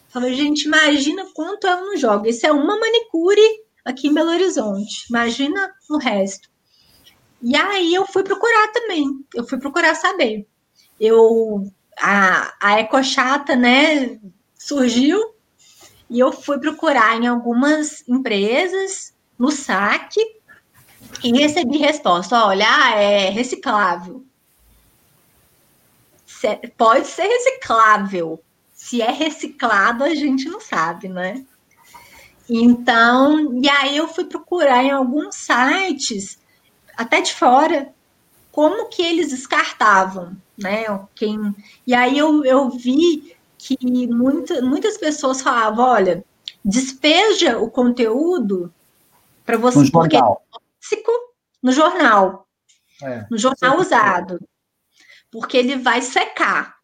Eu 0.06 0.22
falava, 0.22 0.34
gente, 0.34 0.64
imagina 0.64 1.26
quanto 1.34 1.68
ela 1.68 1.82
não 1.82 1.98
joga. 1.98 2.30
Isso 2.30 2.48
é 2.48 2.52
uma 2.54 2.80
manicure 2.80 3.42
aqui 3.84 4.08
em 4.08 4.14
Belo 4.14 4.32
Horizonte. 4.32 5.08
Imagina 5.10 5.70
o 5.90 5.98
resto. 5.98 6.50
E 7.42 7.54
aí 7.56 7.94
eu 7.94 8.06
fui 8.08 8.24
procurar 8.24 8.72
também. 8.72 9.06
Eu 9.34 9.46
fui 9.46 9.60
procurar 9.60 9.94
saber. 9.94 10.48
Eu 11.00 11.72
a, 11.98 12.54
a 12.60 12.80
Ecochata, 12.80 13.56
né, 13.56 14.20
surgiu 14.58 15.34
e 16.10 16.20
eu 16.20 16.32
fui 16.32 16.60
procurar 16.60 17.18
em 17.18 17.28
algumas 17.28 18.08
empresas 18.08 19.14
no 19.38 19.52
saque 19.52 20.20
e 21.24 21.32
recebi 21.32 21.78
resposta: 21.78 22.46
olha, 22.46 22.66
é 22.96 23.30
reciclável. 23.30 24.24
Pode 26.78 27.08
ser 27.08 27.24
reciclável. 27.24 28.40
Se 28.74 29.02
é 29.02 29.10
reciclado, 29.10 30.04
a 30.04 30.14
gente 30.14 30.48
não 30.48 30.60
sabe, 30.60 31.08
né? 31.08 31.44
Então, 32.48 33.60
e 33.64 33.68
aí 33.68 33.98
eu 33.98 34.08
fui 34.08 34.26
procurar 34.26 34.84
em 34.84 34.92
alguns 34.92 35.36
sites, 35.36 36.38
até 36.96 37.20
de 37.20 37.34
fora, 37.34 37.92
como 38.52 38.88
que 38.90 39.02
eles 39.02 39.30
descartavam, 39.30 40.38
né? 40.58 40.86
Quem... 41.16 41.56
E 41.86 41.94
aí 41.94 42.18
eu, 42.18 42.44
eu 42.46 42.70
vi 42.70 43.36
que 43.58 43.78
muita, 44.08 44.62
muitas 44.62 44.98
pessoas 44.98 45.42
falavam, 45.42 45.86
olha, 45.86 46.24
despeja 46.64 47.58
o 47.58 47.70
conteúdo 47.70 48.74
para 49.46 49.58
você, 49.58 49.80
no 49.80 49.92
porque 49.92 50.18
jornal. 50.18 50.46
é 50.48 50.58
tóxico 50.58 51.12
no 51.62 51.72
jornal. 51.72 52.48
É, 53.04 53.26
no 53.30 53.38
jornal 53.38 53.80
usado. 53.80 54.40
Porque 55.32 55.58
ele 55.58 55.76
vai 55.78 56.02
secar. 56.02 56.78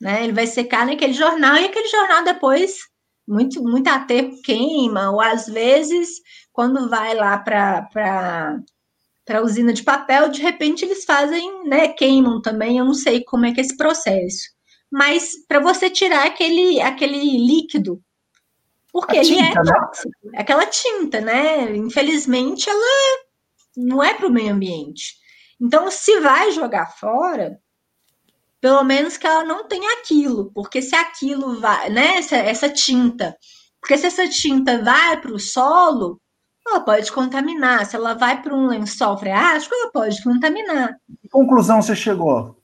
né? 0.00 0.24
Ele 0.24 0.32
vai 0.32 0.46
secar 0.46 0.86
naquele 0.86 1.12
jornal 1.12 1.56
e 1.56 1.66
aquele 1.66 1.88
jornal 1.88 2.24
depois, 2.24 2.88
muito, 3.26 3.62
muito 3.62 3.88
aterro 3.88 4.40
queima, 4.42 5.10
ou 5.10 5.20
às 5.20 5.46
vezes, 5.46 6.20
quando 6.52 6.88
vai 6.88 7.14
lá 7.14 7.38
para 7.38 8.58
para 9.24 9.38
a 9.38 9.42
usina 9.42 9.72
de 9.72 9.82
papel, 9.82 10.28
de 10.28 10.40
repente 10.42 10.84
eles 10.84 11.04
fazem, 11.04 11.68
né, 11.68 11.88
queimam 11.88 12.40
também, 12.42 12.78
eu 12.78 12.84
não 12.84 12.94
sei 12.94 13.22
como 13.24 13.46
é 13.46 13.52
que 13.52 13.60
é 13.60 13.64
esse 13.64 13.76
processo. 13.76 14.50
Mas 14.90 15.32
para 15.46 15.60
você 15.60 15.88
tirar 15.88 16.26
aquele, 16.26 16.80
aquele 16.80 17.18
líquido, 17.18 18.02
porque 18.92 19.16
ele 19.16 19.36
é 19.36 19.42
né? 19.42 19.54
tóxico, 19.54 20.10
né? 20.24 20.38
aquela 20.38 20.66
tinta, 20.66 21.20
né? 21.20 21.74
Infelizmente, 21.74 22.68
ela 22.68 23.22
não 23.74 24.02
é 24.02 24.12
para 24.12 24.26
o 24.26 24.32
meio 24.32 24.52
ambiente. 24.52 25.16
Então, 25.58 25.90
se 25.90 26.20
vai 26.20 26.52
jogar 26.52 26.92
fora, 26.98 27.58
pelo 28.60 28.84
menos 28.84 29.16
que 29.16 29.26
ela 29.26 29.44
não 29.44 29.66
tenha 29.66 29.98
aquilo, 29.98 30.52
porque 30.52 30.82
se 30.82 30.94
aquilo 30.94 31.58
vai, 31.58 31.88
né, 31.88 32.18
essa, 32.18 32.36
essa 32.36 32.68
tinta, 32.68 33.36
porque 33.80 33.96
se 33.96 34.06
essa 34.06 34.28
tinta 34.28 34.82
vai 34.82 35.20
para 35.20 35.32
o 35.32 35.38
solo, 35.38 36.20
ela 36.66 36.80
pode 36.80 37.10
contaminar. 37.10 37.84
Se 37.86 37.96
ela 37.96 38.14
vai 38.14 38.40
para 38.40 38.54
um 38.54 38.66
lençol 38.66 39.18
freático, 39.18 39.74
ela 39.74 39.90
pode 39.90 40.22
contaminar. 40.22 40.96
Que 41.20 41.28
conclusão 41.28 41.82
você 41.82 41.94
chegou? 41.94 42.56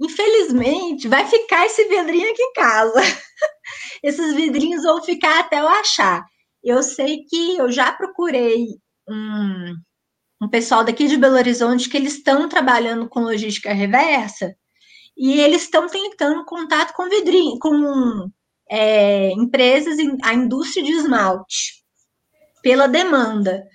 Infelizmente, 0.00 1.06
vai 1.06 1.26
ficar 1.26 1.64
esse 1.66 1.84
vidrinho 1.88 2.30
aqui 2.30 2.42
em 2.42 2.52
casa. 2.52 3.00
Esses 4.02 4.34
vidrinhos 4.34 4.82
vão 4.82 5.02
ficar 5.02 5.40
até 5.40 5.60
eu 5.60 5.68
achar. 5.68 6.24
Eu 6.62 6.82
sei 6.82 7.24
que 7.28 7.56
eu 7.56 7.70
já 7.70 7.92
procurei 7.92 8.66
um, 9.08 9.74
um 10.42 10.48
pessoal 10.48 10.82
daqui 10.82 11.06
de 11.06 11.16
Belo 11.16 11.36
Horizonte 11.36 11.88
que 11.88 11.96
eles 11.96 12.14
estão 12.14 12.48
trabalhando 12.48 13.08
com 13.08 13.20
logística 13.20 13.72
reversa 13.72 14.54
e 15.16 15.40
eles 15.40 15.62
estão 15.62 15.86
tentando 15.86 16.44
contato 16.44 16.92
com 16.94 17.08
vidrinho, 17.08 17.58
com 17.60 18.28
é, 18.68 19.30
empresas, 19.32 19.96
a 20.24 20.34
indústria 20.34 20.82
de 20.84 20.92
esmalte 20.92 21.81
pela 22.62 22.86
demanda. 22.86 23.66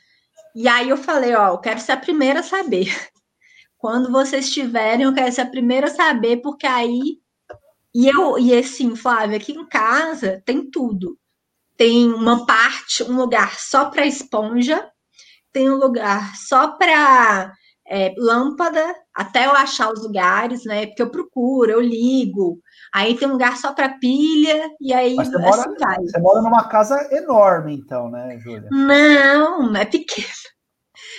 E 0.56 0.68
aí 0.68 0.90
eu 0.90 0.98
falei, 0.98 1.36
ó, 1.36 1.50
eu 1.50 1.60
quero 1.60 1.80
ser 1.80 1.92
a 1.92 1.98
primeira 1.98 2.40
a 2.40 2.44
saber. 2.44 2.88
Quando 3.78 4.12
vocês 4.12 4.50
tiverem, 4.50 5.06
eu 5.06 5.14
quero 5.14 5.32
ser 5.32 5.42
a 5.42 5.50
primeira 5.50 5.88
a 5.88 5.94
saber, 5.94 6.38
porque 6.38 6.66
aí. 6.66 7.20
E 7.94 8.08
eu, 8.08 8.38
e 8.40 8.54
assim, 8.58 8.96
Flávia, 8.96 9.38
aqui 9.38 9.52
em 9.52 9.68
casa 9.68 10.42
tem 10.46 10.70
tudo. 10.70 11.18
Tem 11.76 12.12
uma 12.12 12.46
parte, 12.46 13.04
um 13.04 13.16
lugar 13.16 13.60
só 13.60 13.90
para 13.90 14.06
esponja, 14.06 14.90
tem 15.54 15.70
um 15.70 15.76
lugar 15.76 16.36
só 16.36 16.70
para 16.70 17.54
é, 17.88 18.14
lâmpada, 18.18 18.96
até 19.14 19.46
eu 19.46 19.52
achar 19.52 19.92
os 19.92 20.04
lugares, 20.04 20.66
né? 20.66 20.88
Porque 20.88 21.02
eu 21.02 21.12
procuro, 21.12 21.72
eu 21.72 21.82
ligo, 21.82 22.60
Aí 22.98 23.16
tem 23.16 23.28
um 23.28 23.34
lugar 23.34 23.56
só 23.58 23.74
para 23.74 24.00
pilha, 24.00 24.72
e 24.82 24.92
aí 24.92 25.14
Mas 25.14 25.28
você, 25.28 25.38
mora, 25.38 25.62
assim 25.62 25.76
vai. 25.80 25.98
você 25.98 26.20
mora 26.20 26.42
numa 26.42 26.68
casa 26.68 27.08
enorme, 27.12 27.76
então, 27.76 28.10
né, 28.10 28.40
Júlia? 28.40 28.68
Não, 28.72 29.76
é 29.76 29.86
pequena. 29.86 30.28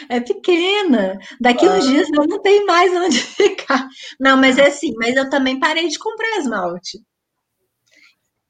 É 0.09 0.19
pequena. 0.19 1.21
Daqui 1.41 1.69
ah. 1.69 1.71
uns 1.71 1.87
dias 1.87 2.09
eu 2.13 2.27
não 2.27 2.43
tenho 2.43 2.67
mais 2.67 2.93
onde 2.93 3.21
ficar. 3.23 3.87
Não, 4.19 4.37
mas 4.37 4.59
é 4.59 4.67
assim, 4.67 4.93
mas 4.97 5.15
eu 5.15 5.31
também 5.31 5.61
parei 5.61 5.87
de 5.87 6.01
comprar 6.01 6.39
esmalte. 6.39 6.99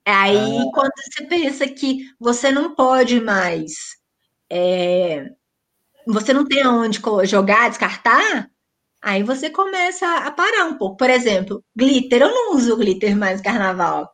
Aí, 0.07 0.61
ah. 0.61 0.71
quando 0.73 0.93
você 0.97 1.25
pensa 1.27 1.69
que 1.69 2.07
você 2.19 2.51
não 2.51 2.75
pode 2.75 3.21
mais, 3.21 3.75
é, 4.51 5.27
você 6.07 6.33
não 6.33 6.47
tem 6.47 6.67
onde 6.67 6.99
jogar, 7.25 7.69
descartar, 7.69 8.49
Aí 9.01 9.23
você 9.23 9.49
começa 9.49 10.07
a 10.19 10.31
parar 10.31 10.65
um 10.67 10.77
pouco. 10.77 10.97
Por 10.97 11.09
exemplo, 11.09 11.65
glitter. 11.75 12.23
Eu 12.23 12.31
não 12.31 12.55
uso 12.55 12.77
glitter 12.77 13.17
mais 13.17 13.39
no 13.39 13.45
carnaval. 13.45 14.13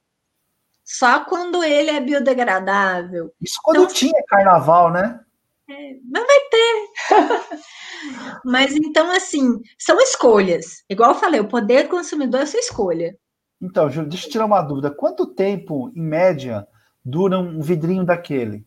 Só 0.84 1.24
quando 1.24 1.64
ele 1.64 1.90
é 1.90 2.00
biodegradável. 2.00 3.32
Isso 3.40 3.58
quando 3.62 3.82
então, 3.82 3.94
tinha 3.94 4.22
carnaval, 4.28 4.92
né? 4.92 5.20
É, 5.68 5.96
não 6.04 6.26
vai 6.26 6.40
ter. 6.50 7.58
Mas 8.44 8.76
então, 8.76 9.10
assim, 9.10 9.60
são 9.78 9.98
escolhas. 10.00 10.84
Igual 10.90 11.12
eu 11.12 11.18
falei, 11.18 11.40
o 11.40 11.48
poder 11.48 11.84
do 11.84 11.88
consumidor 11.88 12.42
é 12.42 12.46
sua 12.46 12.60
escolha. 12.60 13.16
Então, 13.60 13.88
Júlio, 13.88 14.10
deixa 14.10 14.26
eu 14.26 14.30
tirar 14.30 14.44
uma 14.44 14.60
dúvida. 14.60 14.90
Quanto 14.90 15.26
tempo, 15.26 15.90
em 15.96 16.02
média, 16.02 16.68
dura 17.02 17.38
um 17.38 17.62
vidrinho 17.62 18.04
daquele? 18.04 18.66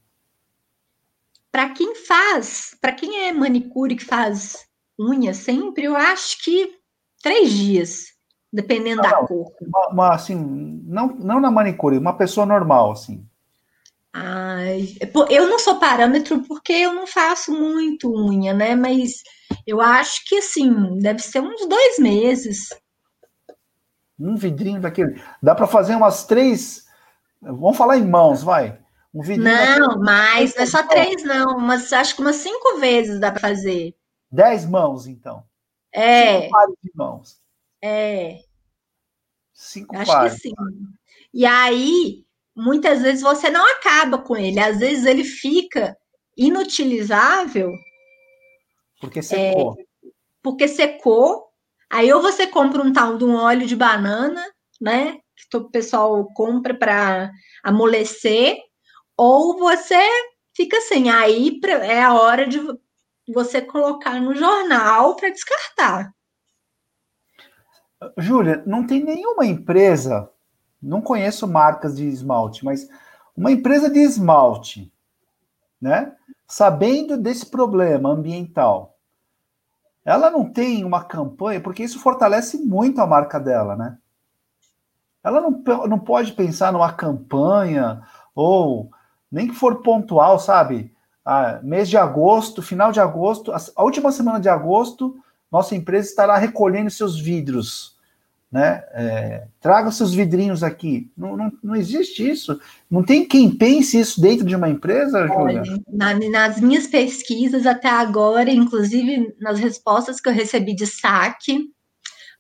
Para 1.51 1.69
quem 1.69 1.93
faz, 1.95 2.75
para 2.81 2.93
quem 2.93 3.27
é 3.27 3.31
manicure 3.31 3.95
que 3.95 4.03
faz 4.03 4.66
unha 4.99 5.33
sempre, 5.33 5.85
eu 5.85 5.95
acho 5.95 6.43
que 6.43 6.77
três 7.21 7.51
dias, 7.51 8.05
dependendo 8.51 9.01
não, 9.01 9.09
da 9.09 9.17
cor. 9.17 9.51
Uma, 9.61 9.87
uma, 9.89 10.15
assim, 10.15 10.81
não, 10.85 11.07
não 11.07 11.39
na 11.39 11.51
manicure, 11.51 11.97
uma 11.97 12.17
pessoa 12.17 12.45
normal, 12.45 12.91
assim. 12.91 13.25
Ai, 14.19 14.95
eu 15.29 15.47
não 15.47 15.59
sou 15.59 15.75
parâmetro 15.79 16.41
porque 16.47 16.73
eu 16.73 16.93
não 16.93 17.05
faço 17.05 17.51
muito 17.51 18.11
unha, 18.11 18.51
né? 18.51 18.75
Mas 18.75 19.21
eu 19.65 19.79
acho 19.79 20.25
que 20.25 20.37
assim, 20.37 20.97
deve 20.97 21.19
ser 21.19 21.39
uns 21.39 21.67
dois 21.67 21.99
meses. 21.99 22.69
Um 24.19 24.35
vidrinho 24.35 24.81
daquele. 24.81 25.21
Dá 25.41 25.53
para 25.53 25.67
fazer 25.67 25.95
umas 25.95 26.25
três. 26.25 26.85
Vamos 27.39 27.77
falar 27.77 27.97
em 27.97 28.07
mãos, 28.07 28.41
vai. 28.41 28.79
Um 29.13 29.21
vidrinho 29.21 29.53
não, 29.53 29.87
daquele... 29.87 30.03
mas 30.03 30.55
não 30.55 30.63
é 30.63 30.65
só 30.65 30.81
três, 30.81 31.23
não. 31.23 31.59
Mas 31.59 31.93
acho 31.93 32.15
que 32.15 32.21
umas 32.21 32.37
cinco 32.37 32.79
vezes 32.79 33.19
dá 33.19 33.31
para 33.31 33.41
fazer. 33.41 33.93
Dez 34.31 34.65
mãos, 34.65 35.07
então. 35.07 35.43
É. 35.93 36.41
Cinco 36.41 36.51
pares 36.51 36.75
de 36.83 36.91
mãos. 36.95 37.41
É. 37.81 38.39
Cinco 39.53 39.97
Acho 39.97 40.11
pares. 40.11 40.33
que 40.33 40.39
sim. 40.49 40.53
E 41.33 41.45
aí, 41.45 42.25
muitas 42.55 43.01
vezes 43.01 43.21
você 43.21 43.49
não 43.49 43.65
acaba 43.75 44.17
com 44.17 44.35
ele. 44.35 44.59
Às 44.59 44.79
vezes 44.79 45.05
ele 45.05 45.23
fica 45.23 45.97
inutilizável. 46.35 47.71
Porque 48.99 49.21
secou. 49.21 49.75
É, 49.79 50.09
porque 50.41 50.67
secou. 50.67 51.47
Aí 51.89 52.11
ou 52.11 52.21
você 52.21 52.47
compra 52.47 52.81
um 52.81 52.91
tal 52.91 53.17
de 53.17 53.23
um 53.23 53.35
óleo 53.35 53.65
de 53.65 53.75
banana, 53.75 54.43
né? 54.79 55.19
Que 55.49 55.57
o 55.57 55.69
pessoal 55.69 56.27
compra 56.33 56.73
para 56.73 57.31
amolecer, 57.63 58.57
ou 59.15 59.57
você 59.57 59.99
fica. 60.55 60.77
Assim, 60.77 61.09
aí 61.09 61.59
é 61.83 62.03
a 62.03 62.13
hora 62.13 62.45
de 62.45 62.59
você 63.27 63.61
colocar 63.61 64.21
no 64.21 64.35
jornal 64.35 65.15
para 65.15 65.29
descartar. 65.29 66.13
Júlia, 68.17 68.63
não 68.65 68.85
tem 68.85 69.03
nenhuma 69.03 69.45
empresa, 69.45 70.29
não 70.81 71.01
conheço 71.01 71.47
marcas 71.47 71.95
de 71.95 72.05
esmalte, 72.05 72.63
mas 72.63 72.87
uma 73.35 73.51
empresa 73.51 73.89
de 73.89 73.99
esmalte, 73.99 74.91
né? 75.81 76.15
Sabendo 76.47 77.17
desse 77.17 77.45
problema 77.45 78.09
ambiental, 78.09 78.97
ela 80.05 80.31
não 80.31 80.49
tem 80.49 80.85
uma 80.85 81.03
campanha, 81.03 81.59
porque 81.59 81.83
isso 81.83 81.99
fortalece 81.99 82.57
muito 82.57 83.01
a 83.01 83.07
marca 83.07 83.39
dela, 83.39 83.75
né? 83.75 83.97
Ela 85.23 85.41
não, 85.41 85.61
não 85.87 85.99
pode 85.99 86.31
pensar 86.31 86.71
numa 86.71 86.93
campanha, 86.93 88.01
ou 88.33 88.89
nem 89.29 89.47
que 89.47 89.53
for 89.53 89.81
pontual, 89.81 90.39
sabe? 90.39 90.95
Ah, 91.29 91.59
mês 91.61 91.89
de 91.89 91.97
agosto, 91.97 92.61
final 92.61 92.89
de 92.89 93.01
agosto, 93.01 93.51
a 93.51 93.83
última 93.83 94.13
semana 94.13 94.39
de 94.39 94.47
agosto, 94.47 95.13
nossa 95.51 95.75
empresa 95.75 96.07
estará 96.07 96.37
recolhendo 96.37 96.89
seus 96.89 97.19
vidros. 97.19 97.97
Né? 98.49 98.81
É, 98.93 99.47
traga 99.59 99.91
seus 99.91 100.13
vidrinhos 100.13 100.63
aqui. 100.63 101.11
Não, 101.17 101.35
não, 101.35 101.51
não, 101.61 101.75
existe 101.75 102.25
isso. 102.29 102.57
Não 102.89 103.03
tem 103.03 103.27
quem 103.27 103.53
pense 103.53 103.99
isso 103.99 104.21
dentro 104.21 104.45
de 104.45 104.55
uma 104.55 104.69
empresa, 104.69 105.27
Júlia? 105.27 105.63
Na, 105.89 106.13
nas 106.13 106.61
minhas 106.61 106.87
pesquisas 106.87 107.65
até 107.65 107.89
agora, 107.89 108.49
inclusive 108.49 109.35
nas 109.37 109.59
respostas 109.59 110.21
que 110.21 110.29
eu 110.29 110.33
recebi 110.33 110.73
de 110.73 110.87
saque, 110.87 111.65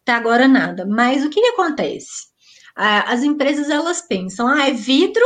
até 0.01 0.13
agora 0.13 0.47
nada. 0.47 0.85
Mas 0.85 1.25
o 1.25 1.29
que, 1.29 1.41
que 1.41 1.47
acontece? 1.47 2.27
As 2.73 3.21
empresas 3.21 3.69
elas 3.69 4.01
pensam, 4.01 4.47
ah, 4.47 4.69
é 4.69 4.71
vidro 4.71 5.25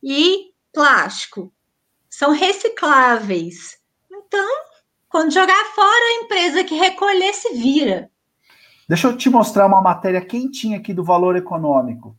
e 0.00 0.52
plástico 0.72 1.52
são 2.18 2.32
recicláveis. 2.32 3.78
Então, 4.10 4.48
quando 5.08 5.32
jogar 5.32 5.64
fora, 5.72 5.86
a 5.86 6.24
empresa 6.24 6.64
que 6.64 6.74
recolher 6.74 7.32
se 7.32 7.54
vira. 7.54 8.10
Deixa 8.88 9.06
eu 9.06 9.16
te 9.16 9.30
mostrar 9.30 9.66
uma 9.66 9.80
matéria 9.80 10.20
quentinha 10.20 10.78
aqui 10.78 10.92
do 10.92 11.04
valor 11.04 11.36
econômico. 11.36 12.16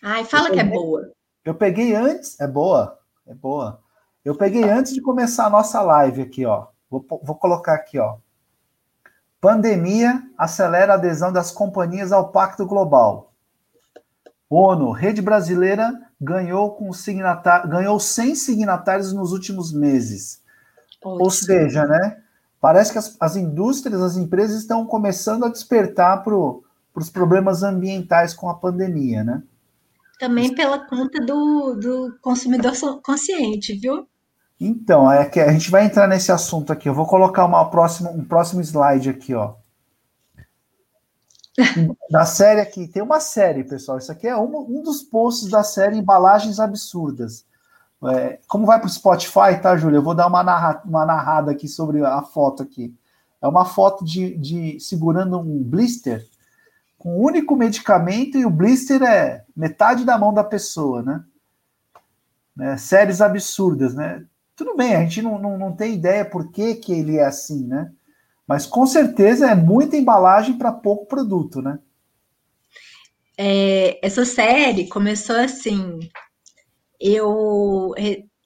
Ai, 0.00 0.24
fala 0.24 0.50
peguei, 0.50 0.62
que 0.62 0.68
é 0.68 0.70
boa. 0.70 1.12
Eu 1.44 1.52
peguei 1.52 1.96
antes, 1.96 2.38
é 2.38 2.46
boa, 2.46 2.96
é 3.26 3.34
boa. 3.34 3.82
Eu 4.24 4.36
peguei 4.36 4.62
antes 4.62 4.94
de 4.94 5.02
começar 5.02 5.46
a 5.46 5.50
nossa 5.50 5.82
live 5.82 6.22
aqui, 6.22 6.46
ó. 6.46 6.68
Vou, 6.88 7.04
vou 7.20 7.34
colocar 7.34 7.74
aqui, 7.74 7.98
ó. 7.98 8.18
Pandemia 9.40 10.22
acelera 10.38 10.92
a 10.92 10.96
adesão 10.96 11.32
das 11.32 11.50
companhias 11.50 12.12
ao 12.12 12.30
Pacto 12.30 12.64
Global. 12.64 13.32
ONU, 14.48 14.92
Rede 14.92 15.20
Brasileira 15.20 16.07
ganhou 16.20 16.72
com 16.72 16.92
signatar, 16.92 17.68
ganhou 17.68 17.98
100 18.00 18.34
signatários 18.34 19.12
nos 19.12 19.32
últimos 19.32 19.72
meses. 19.72 20.42
Ótimo. 21.02 21.24
Ou 21.24 21.30
seja, 21.30 21.86
né? 21.86 22.18
Parece 22.60 22.92
que 22.92 22.98
as, 22.98 23.16
as, 23.20 23.36
indústrias, 23.36 24.02
as 24.02 24.16
empresas 24.16 24.60
estão 24.60 24.84
começando 24.84 25.44
a 25.44 25.48
despertar 25.48 26.24
para 26.24 26.34
os 26.34 27.10
problemas 27.10 27.62
ambientais 27.62 28.34
com 28.34 28.48
a 28.48 28.54
pandemia, 28.54 29.22
né? 29.22 29.42
Também 30.18 30.52
pela 30.52 30.80
conta 30.80 31.24
do, 31.24 31.74
do 31.74 32.18
consumidor 32.20 32.72
consciente, 33.02 33.74
viu? 33.74 34.08
Então, 34.60 35.10
é 35.10 35.24
que 35.24 35.38
a 35.38 35.52
gente 35.52 35.70
vai 35.70 35.84
entrar 35.84 36.08
nesse 36.08 36.32
assunto 36.32 36.72
aqui. 36.72 36.88
Eu 36.88 36.94
vou 36.94 37.06
colocar 37.06 37.44
uma 37.44 37.70
próxima, 37.70 38.10
um 38.10 38.24
próximo 38.24 38.60
slide 38.60 39.08
aqui, 39.08 39.32
ó. 39.32 39.54
Na 42.10 42.24
série 42.24 42.60
aqui, 42.60 42.86
tem 42.86 43.02
uma 43.02 43.20
série, 43.20 43.64
pessoal. 43.64 43.98
Isso 43.98 44.12
aqui 44.12 44.26
é 44.26 44.36
um, 44.36 44.78
um 44.78 44.82
dos 44.82 45.02
posts 45.02 45.48
da 45.48 45.62
série 45.62 45.98
Embalagens 45.98 46.60
Absurdas. 46.60 47.44
É, 48.06 48.38
como 48.46 48.64
vai 48.64 48.78
para 48.78 48.86
o 48.86 48.90
Spotify, 48.90 49.60
tá, 49.60 49.76
Júlia? 49.76 49.98
Eu 49.98 50.02
vou 50.02 50.14
dar 50.14 50.28
uma, 50.28 50.42
narra, 50.42 50.82
uma 50.84 51.04
narrada 51.04 51.50
aqui 51.50 51.66
sobre 51.66 52.04
a 52.04 52.22
foto 52.22 52.62
aqui. 52.62 52.94
É 53.42 53.48
uma 53.48 53.64
foto 53.64 54.04
de, 54.04 54.36
de 54.36 54.80
segurando 54.80 55.38
um 55.38 55.62
blister 55.62 56.24
com 56.96 57.18
um 57.18 57.22
único 57.22 57.54
medicamento 57.56 58.36
e 58.36 58.44
o 58.44 58.50
blister 58.50 59.02
é 59.02 59.44
metade 59.56 60.04
da 60.04 60.18
mão 60.18 60.32
da 60.34 60.42
pessoa, 60.42 61.02
né? 61.02 61.24
né? 62.56 62.76
Séries 62.76 63.20
absurdas, 63.20 63.94
né? 63.94 64.24
Tudo 64.56 64.76
bem, 64.76 64.96
a 64.96 65.00
gente 65.00 65.22
não, 65.22 65.38
não, 65.38 65.56
não 65.56 65.72
tem 65.72 65.94
ideia 65.94 66.24
por 66.24 66.50
que, 66.50 66.74
que 66.74 66.92
ele 66.92 67.16
é 67.16 67.24
assim, 67.24 67.64
né? 67.64 67.92
Mas 68.48 68.64
com 68.64 68.86
certeza 68.86 69.50
é 69.50 69.54
muita 69.54 69.96
embalagem 69.96 70.56
para 70.56 70.72
pouco 70.72 71.04
produto, 71.06 71.60
né? 71.60 71.78
É, 73.36 74.00
essa 74.02 74.24
série 74.24 74.88
começou 74.88 75.36
assim. 75.36 75.98
Eu, 76.98 77.94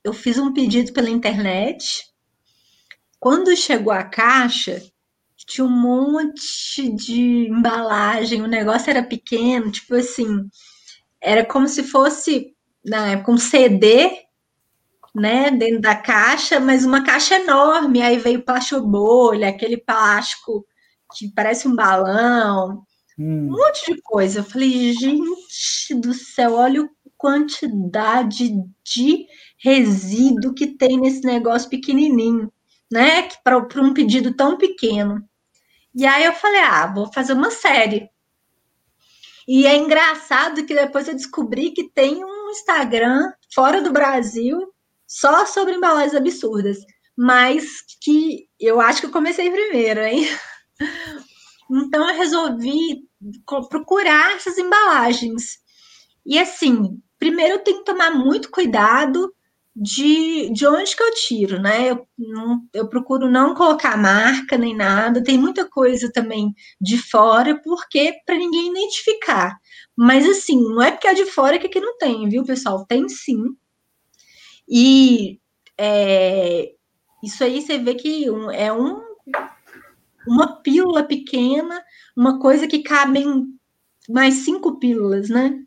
eu 0.02 0.12
fiz 0.12 0.38
um 0.38 0.52
pedido 0.52 0.92
pela 0.92 1.08
internet. 1.08 2.02
Quando 3.20 3.56
chegou 3.56 3.92
a 3.92 4.02
caixa, 4.02 4.82
tinha 5.36 5.64
um 5.64 5.70
monte 5.70 6.90
de 6.96 7.48
embalagem, 7.48 8.42
o 8.42 8.48
negócio 8.48 8.90
era 8.90 9.02
pequeno, 9.04 9.70
tipo 9.70 9.94
assim, 9.94 10.48
era 11.20 11.44
como 11.44 11.68
se 11.68 11.84
fosse 11.84 12.54
na 12.84 13.12
época 13.12 13.30
um 13.30 13.38
CD, 13.38 14.10
né, 15.14 15.50
dentro 15.50 15.80
da 15.80 15.94
caixa, 15.94 16.58
mas 16.58 16.84
uma 16.84 17.04
caixa 17.04 17.36
enorme, 17.36 18.02
aí 18.02 18.18
veio 18.18 18.44
plástico 18.44 18.80
bolha, 18.80 19.48
aquele 19.48 19.76
plástico 19.76 20.66
que 21.14 21.30
parece 21.34 21.68
um 21.68 21.76
balão, 21.76 22.82
hum. 23.18 23.48
um 23.48 23.50
monte 23.50 23.92
de 23.92 24.00
coisa. 24.02 24.40
Eu 24.40 24.44
falei, 24.44 24.92
gente 24.94 25.94
do 25.94 26.14
céu, 26.14 26.54
olha 26.54 26.82
a 26.82 26.88
quantidade 27.18 28.52
de 28.84 29.26
resíduo 29.58 30.54
que 30.54 30.66
tem 30.66 30.98
nesse 30.98 31.22
negócio 31.22 31.68
pequenininho, 31.68 32.50
né, 32.90 33.28
para 33.44 33.58
um 33.58 33.92
pedido 33.92 34.34
tão 34.34 34.56
pequeno. 34.56 35.22
E 35.94 36.06
aí 36.06 36.24
eu 36.24 36.32
falei, 36.32 36.60
ah, 36.60 36.86
vou 36.86 37.12
fazer 37.12 37.34
uma 37.34 37.50
série. 37.50 38.08
E 39.46 39.66
é 39.66 39.76
engraçado 39.76 40.64
que 40.64 40.74
depois 40.74 41.06
eu 41.08 41.14
descobri 41.14 41.72
que 41.72 41.90
tem 41.90 42.24
um 42.24 42.50
Instagram 42.50 43.30
fora 43.52 43.82
do 43.82 43.92
Brasil 43.92 44.72
só 45.12 45.44
sobre 45.44 45.74
embalagens 45.74 46.14
absurdas. 46.14 46.78
Mas 47.16 47.64
que 48.00 48.48
eu 48.58 48.80
acho 48.80 49.00
que 49.00 49.06
eu 49.06 49.12
comecei 49.12 49.50
primeiro, 49.50 50.00
hein? 50.00 50.26
Então 51.70 52.06
eu 52.06 52.14
resolvi 52.16 53.08
procurar 53.70 54.36
essas 54.36 54.58
embalagens. 54.58 55.58
E 56.26 56.38
assim, 56.38 57.00
primeiro 57.18 57.54
eu 57.54 57.58
tenho 57.60 57.78
que 57.78 57.84
tomar 57.84 58.10
muito 58.10 58.50
cuidado 58.50 59.32
de, 59.74 60.50
de 60.52 60.66
onde 60.66 60.94
que 60.94 61.02
eu 61.02 61.14
tiro, 61.14 61.60
né? 61.60 61.90
Eu, 61.90 62.06
não, 62.18 62.60
eu 62.74 62.88
procuro 62.88 63.30
não 63.30 63.54
colocar 63.54 63.96
marca 63.96 64.58
nem 64.58 64.76
nada, 64.76 65.24
tem 65.24 65.38
muita 65.38 65.66
coisa 65.66 66.12
também 66.12 66.52
de 66.78 66.98
fora, 66.98 67.58
porque 67.62 68.12
para 68.26 68.36
ninguém 68.36 68.70
identificar. 68.70 69.56
Mas 69.96 70.28
assim, 70.28 70.62
não 70.62 70.82
é 70.82 70.90
porque 70.90 71.08
é 71.08 71.14
de 71.14 71.24
fora 71.24 71.58
que 71.58 71.68
aqui 71.68 71.80
não 71.80 71.96
tem, 71.96 72.28
viu, 72.28 72.44
pessoal? 72.44 72.84
Tem 72.86 73.08
sim. 73.08 73.56
E 74.68 75.40
é, 75.78 76.72
isso 77.22 77.42
aí 77.44 77.60
você 77.60 77.78
vê 77.78 77.94
que 77.94 78.30
um, 78.30 78.50
é 78.50 78.72
um, 78.72 79.02
uma 80.26 80.60
pílula 80.62 81.02
pequena, 81.04 81.82
uma 82.16 82.38
coisa 82.38 82.66
que 82.66 82.82
cabem 82.82 83.46
mais 84.08 84.34
cinco 84.34 84.78
pílulas, 84.78 85.28
né? 85.28 85.62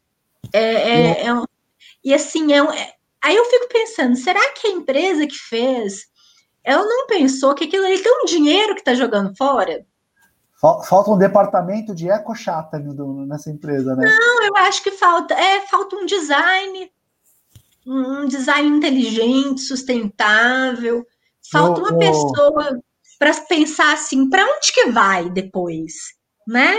É, 0.53 0.63
é, 0.63 1.27
é, 1.27 1.43
e 2.03 2.13
assim, 2.13 2.53
é, 2.53 2.57
é 2.57 2.95
Aí 3.25 3.35
eu 3.35 3.45
fico 3.45 3.67
pensando, 3.67 4.15
será 4.15 4.51
que 4.51 4.67
a 4.67 4.71
empresa 4.71 5.25
que 5.25 5.35
fez, 5.35 6.03
ela 6.63 6.85
não 6.85 7.07
pensou 7.07 7.55
que 7.55 7.63
aquilo 7.63 7.83
ali 7.83 7.97
tem 7.97 8.21
um 8.21 8.25
dinheiro 8.25 8.75
que 8.75 8.81
está 8.81 8.93
jogando 8.93 9.35
fora? 9.35 9.83
Falta 10.61 11.09
um 11.09 11.17
departamento 11.17 11.95
de 11.95 12.07
eco 12.07 12.35
chata 12.35 12.77
nessa 13.27 13.49
empresa, 13.49 13.95
né? 13.95 14.05
Não, 14.07 14.43
eu 14.43 14.55
acho 14.57 14.83
que 14.83 14.91
falta, 14.91 15.33
é, 15.33 15.61
falta 15.61 15.95
um 15.95 16.05
design, 16.05 16.91
um 17.85 18.27
design 18.27 18.77
inteligente, 18.77 19.61
sustentável. 19.61 21.05
Falta 21.51 21.81
uma 21.81 21.97
pessoa 21.97 22.79
para 23.19 23.33
pensar 23.47 23.93
assim, 23.93 24.29
para 24.29 24.43
onde 24.43 24.73
que 24.73 24.91
vai 24.91 25.29
depois, 25.29 25.93
né? 26.47 26.73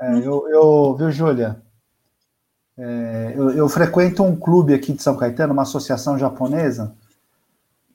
É, 0.00 0.18
eu, 0.18 0.48
eu, 0.48 0.96
viu, 0.96 1.10
Júlia? 1.10 1.62
É, 2.78 3.32
eu, 3.34 3.50
eu, 3.50 3.68
frequento 3.68 4.22
um 4.22 4.36
clube 4.36 4.74
aqui 4.74 4.92
de 4.92 5.02
São 5.02 5.16
Caetano, 5.16 5.52
uma 5.52 5.62
associação 5.62 6.18
japonesa, 6.18 6.94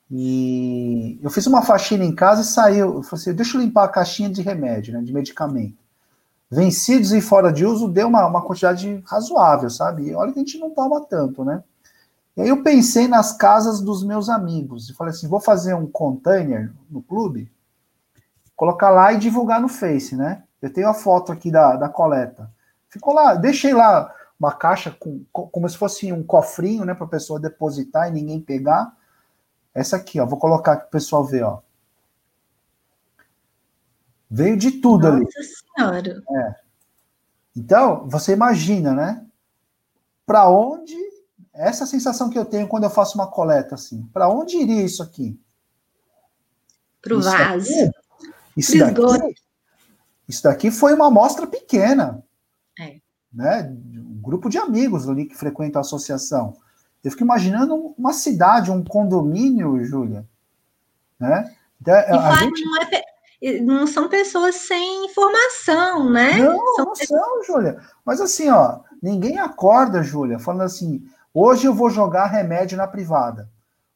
e 0.10 1.20
eu 1.22 1.30
fiz 1.30 1.46
uma 1.48 1.62
faxina 1.62 2.04
em 2.04 2.14
casa 2.14 2.42
e 2.42 2.46
saiu. 2.46 2.96
Eu 2.96 3.04
falei 3.04 3.22
assim: 3.22 3.34
deixa 3.34 3.58
eu 3.58 3.62
limpar 3.62 3.86
a 3.86 3.90
caixinha 3.90 4.30
de 4.30 4.42
remédio, 4.42 4.94
né, 4.94 5.02
de 5.02 5.14
medicamento. 5.14 5.78
Vencidos 6.50 7.14
e 7.14 7.22
fora 7.22 7.54
de 7.54 7.66
uso 7.66 7.88
deu 7.88 8.08
uma, 8.08 8.28
uma 8.28 8.42
quantidade 8.42 9.02
razoável, 9.06 9.70
sabe? 9.70 10.10
E 10.10 10.14
olha 10.14 10.34
que 10.34 10.40
a 10.40 10.44
gente 10.44 10.58
não 10.58 10.72
toma 10.72 11.00
tanto, 11.06 11.46
né? 11.46 11.64
E 12.36 12.42
aí 12.42 12.50
eu 12.50 12.64
pensei 12.64 13.08
nas 13.08 13.34
casas 13.34 13.82
dos 13.82 14.04
meus 14.04 14.30
amigos 14.30 14.90
e 14.90 14.94
falei 14.94 15.14
assim: 15.14 15.28
vou 15.28 15.40
fazer 15.40 15.74
um 15.74 15.88
container 15.88 16.72
no 16.90 17.02
clube, 17.02 17.52
colocar 18.56 18.90
lá 18.90 19.14
e 19.14 19.20
divulgar 19.20 19.60
no 19.60 19.68
Face, 19.68 20.16
né? 20.16 20.44
Eu 20.62 20.72
tenho 20.72 20.88
a 20.88 20.94
foto 20.94 21.32
aqui 21.32 21.52
da, 21.52 21.76
da 21.76 21.90
coleta. 21.90 22.52
Ficou 22.90 23.14
lá, 23.14 23.34
deixei 23.36 23.74
lá 23.74 24.14
uma 24.40 24.52
caixa 24.52 24.92
com, 24.92 25.24
como 25.32 25.70
se 25.70 25.78
fosse 25.78 26.12
um 26.12 26.24
cofrinho, 26.24 26.84
né, 26.84 26.94
para 26.94 27.06
a 27.06 27.10
pessoa 27.10 27.40
depositar 27.40 28.08
e 28.08 28.12
ninguém 28.12 28.42
pegar. 28.42 28.96
Essa 29.74 29.98
aqui, 29.98 30.20
ó, 30.20 30.26
vou 30.26 30.40
colocar 30.40 30.78
para 30.78 30.88
o 30.88 30.92
pessoal 30.92 31.24
ver, 31.24 31.44
ó. 31.44 31.62
Veio 34.30 34.58
de 34.58 34.72
tudo 34.72 35.04
Nossa 35.04 35.16
ali. 35.16 35.26
Nossa 35.26 36.02
Senhora. 36.04 36.24
É. 36.38 36.56
Então, 37.56 38.08
você 38.08 38.34
imagina, 38.34 38.94
né? 38.94 39.26
Para 40.26 40.50
onde 40.50 40.96
essa 41.54 41.86
sensação 41.86 42.30
que 42.30 42.38
eu 42.38 42.46
tenho 42.46 42.68
quando 42.68 42.86
eu 42.86 42.90
faço 42.90 43.16
uma 43.16 43.28
coleta 43.28 43.76
assim, 43.76 44.04
para 44.14 44.30
onde 44.30 44.58
iria 44.58 44.82
isso 44.84 45.04
aqui? 45.04 45.40
Para 47.02 47.16
o 47.16 47.22
vaso. 47.22 47.70
Daqui, 47.70 47.92
isso, 48.56 48.78
daqui, 48.78 49.36
isso 50.28 50.44
daqui 50.44 50.72
foi 50.72 50.94
uma 50.94 51.08
amostra 51.08 51.48
pequena. 51.48 52.24
É. 52.80 53.00
Né? 53.34 53.76
grupo 54.22 54.50
de 54.50 54.58
amigos 54.58 55.10
ali 55.10 55.26
que 55.26 55.36
frequentam 55.36 55.80
a 55.80 55.82
associação. 55.82 56.56
Eu 57.04 57.10
fico 57.10 57.24
imaginando 57.24 57.94
uma 57.98 58.14
cidade, 58.14 58.72
um 58.72 58.84
condomínio, 58.84 59.84
Júlia. 59.84 60.26
Né? 61.20 61.54
A 61.88 62.36
gente... 62.36 62.64
não, 62.64 62.78
é, 63.42 63.60
não, 63.62 63.88
são 63.88 64.08
pessoas 64.08 64.56
sem 64.56 65.06
informação, 65.06 66.10
né? 66.12 66.38
Não, 66.38 66.76
são 66.76 66.86
não 66.86 66.94
pessoas... 66.94 67.20
são, 67.20 67.44
Júlia. 67.44 67.82
Mas 68.06 68.22
assim, 68.22 68.50
ó, 68.50 68.82
ninguém 69.02 69.40
acorda, 69.40 70.04
Júlia, 70.04 70.38
falando 70.38 70.62
assim: 70.62 71.04
hoje 71.34 71.68
eu 71.68 71.74
vou 71.74 71.90
jogar 71.90 72.28
remédio 72.28 72.78
na 72.78 72.88
privada. 72.88 73.50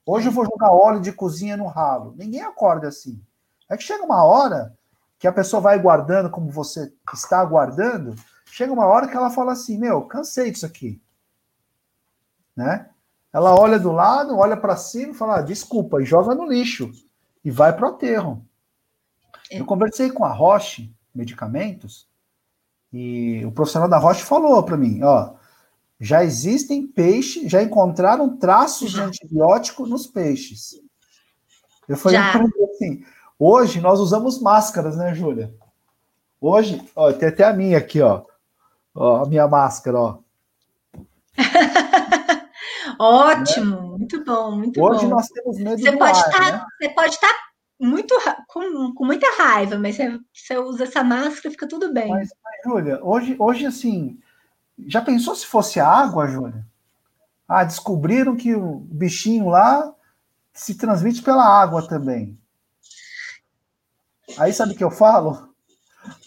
Hoje 0.05 0.27
eu 0.27 0.31
vou 0.31 0.45
jogar 0.45 0.71
óleo 0.71 1.01
de 1.01 1.11
cozinha 1.11 1.57
no 1.57 1.67
ralo. 1.67 2.13
Ninguém 2.17 2.41
acorda 2.41 2.87
assim. 2.87 3.21
É 3.69 3.75
que 3.75 3.83
chega 3.83 4.03
uma 4.03 4.23
hora 4.23 4.75
que 5.17 5.27
a 5.27 5.33
pessoa 5.33 5.61
vai 5.61 5.79
guardando 5.79 6.29
como 6.29 6.51
você 6.51 6.93
está 7.13 7.43
guardando, 7.43 8.15
chega 8.45 8.71
uma 8.71 8.85
hora 8.85 9.07
que 9.07 9.15
ela 9.15 9.29
fala 9.29 9.53
assim: 9.53 9.77
Meu, 9.77 10.03
cansei 10.03 10.51
disso 10.51 10.65
aqui. 10.65 11.01
Né? 12.55 12.87
Ela 13.33 13.53
olha 13.53 13.79
do 13.79 13.91
lado, 13.91 14.37
olha 14.37 14.55
para 14.55 14.77
cima 14.77 15.11
e 15.11 15.15
fala: 15.15 15.39
ah, 15.39 15.41
Desculpa, 15.41 16.01
e 16.01 16.05
joga 16.05 16.35
no 16.35 16.45
lixo. 16.45 16.91
E 17.43 17.51
vai 17.51 17.73
para 17.75 17.87
o 17.87 17.89
aterro. 17.89 18.45
É. 19.51 19.59
Eu 19.59 19.65
conversei 19.65 20.11
com 20.11 20.23
a 20.23 20.31
Roche 20.31 20.93
Medicamentos 21.13 22.07
e 22.91 23.43
o 23.45 23.51
profissional 23.51 23.89
da 23.89 23.97
Roche 23.97 24.23
falou 24.23 24.61
para 24.63 24.77
mim: 24.77 25.01
Ó, 25.03 25.33
já 25.99 26.23
existem 26.23 26.85
peixes, 26.85 27.49
já 27.49 27.61
encontraram 27.61 28.37
traços 28.37 28.91
de 28.91 28.99
antibiótico 28.99 29.85
nos 29.85 30.07
peixes. 30.07 30.81
Eu 31.87 31.97
falei 31.97 32.17
assim: 32.19 33.05
hoje 33.39 33.79
nós 33.79 33.99
usamos 33.99 34.41
máscaras, 34.41 34.97
né, 34.97 35.13
Júlia? 35.13 35.53
Hoje, 36.41 36.83
ó, 36.95 37.11
tem 37.11 37.29
até 37.29 37.43
a 37.43 37.53
minha 37.53 37.77
aqui, 37.77 38.01
ó. 38.01 38.23
Ó, 38.93 39.23
a 39.23 39.25
minha 39.27 39.47
máscara, 39.47 39.99
ó. 39.99 40.19
Ótimo, 42.99 43.75
né? 43.75 43.97
muito 43.97 44.23
bom, 44.23 44.51
muito 44.51 44.81
Hoje 44.81 45.05
bom. 45.05 45.15
nós 45.15 45.27
temos 45.27 45.57
medo 45.57 45.81
você 45.81 45.91
do 45.91 45.97
pode 45.97 46.19
ar, 46.19 46.31
tá, 46.31 46.51
né? 46.51 46.65
Você 46.79 46.89
pode 46.89 47.13
estar 47.15 47.27
tá 47.27 47.39
muito 47.79 48.15
com, 48.47 48.93
com 48.93 49.05
muita 49.05 49.27
raiva, 49.37 49.77
mas 49.77 49.95
você, 49.95 50.19
você, 50.33 50.57
usa 50.57 50.83
essa 50.83 51.03
máscara, 51.03 51.51
fica 51.51 51.67
tudo 51.67 51.93
bem. 51.93 52.09
Mas, 52.09 52.29
mas, 52.43 52.55
Júlia, 52.63 52.99
hoje, 53.03 53.35
hoje 53.37 53.65
assim, 53.65 54.17
já 54.87 55.01
pensou 55.01 55.35
se 55.35 55.45
fosse 55.45 55.79
água, 55.79 56.27
Júlia? 56.27 56.65
Ah, 57.47 57.63
descobriram 57.63 58.35
que 58.35 58.55
o 58.55 58.79
bichinho 58.79 59.49
lá 59.49 59.93
se 60.53 60.75
transmite 60.75 61.21
pela 61.21 61.45
água 61.45 61.87
também. 61.87 62.37
Aí 64.37 64.51
sabe 64.51 64.73
o 64.73 64.75
que 64.75 64.83
eu 64.83 64.91
falo? 64.91 65.53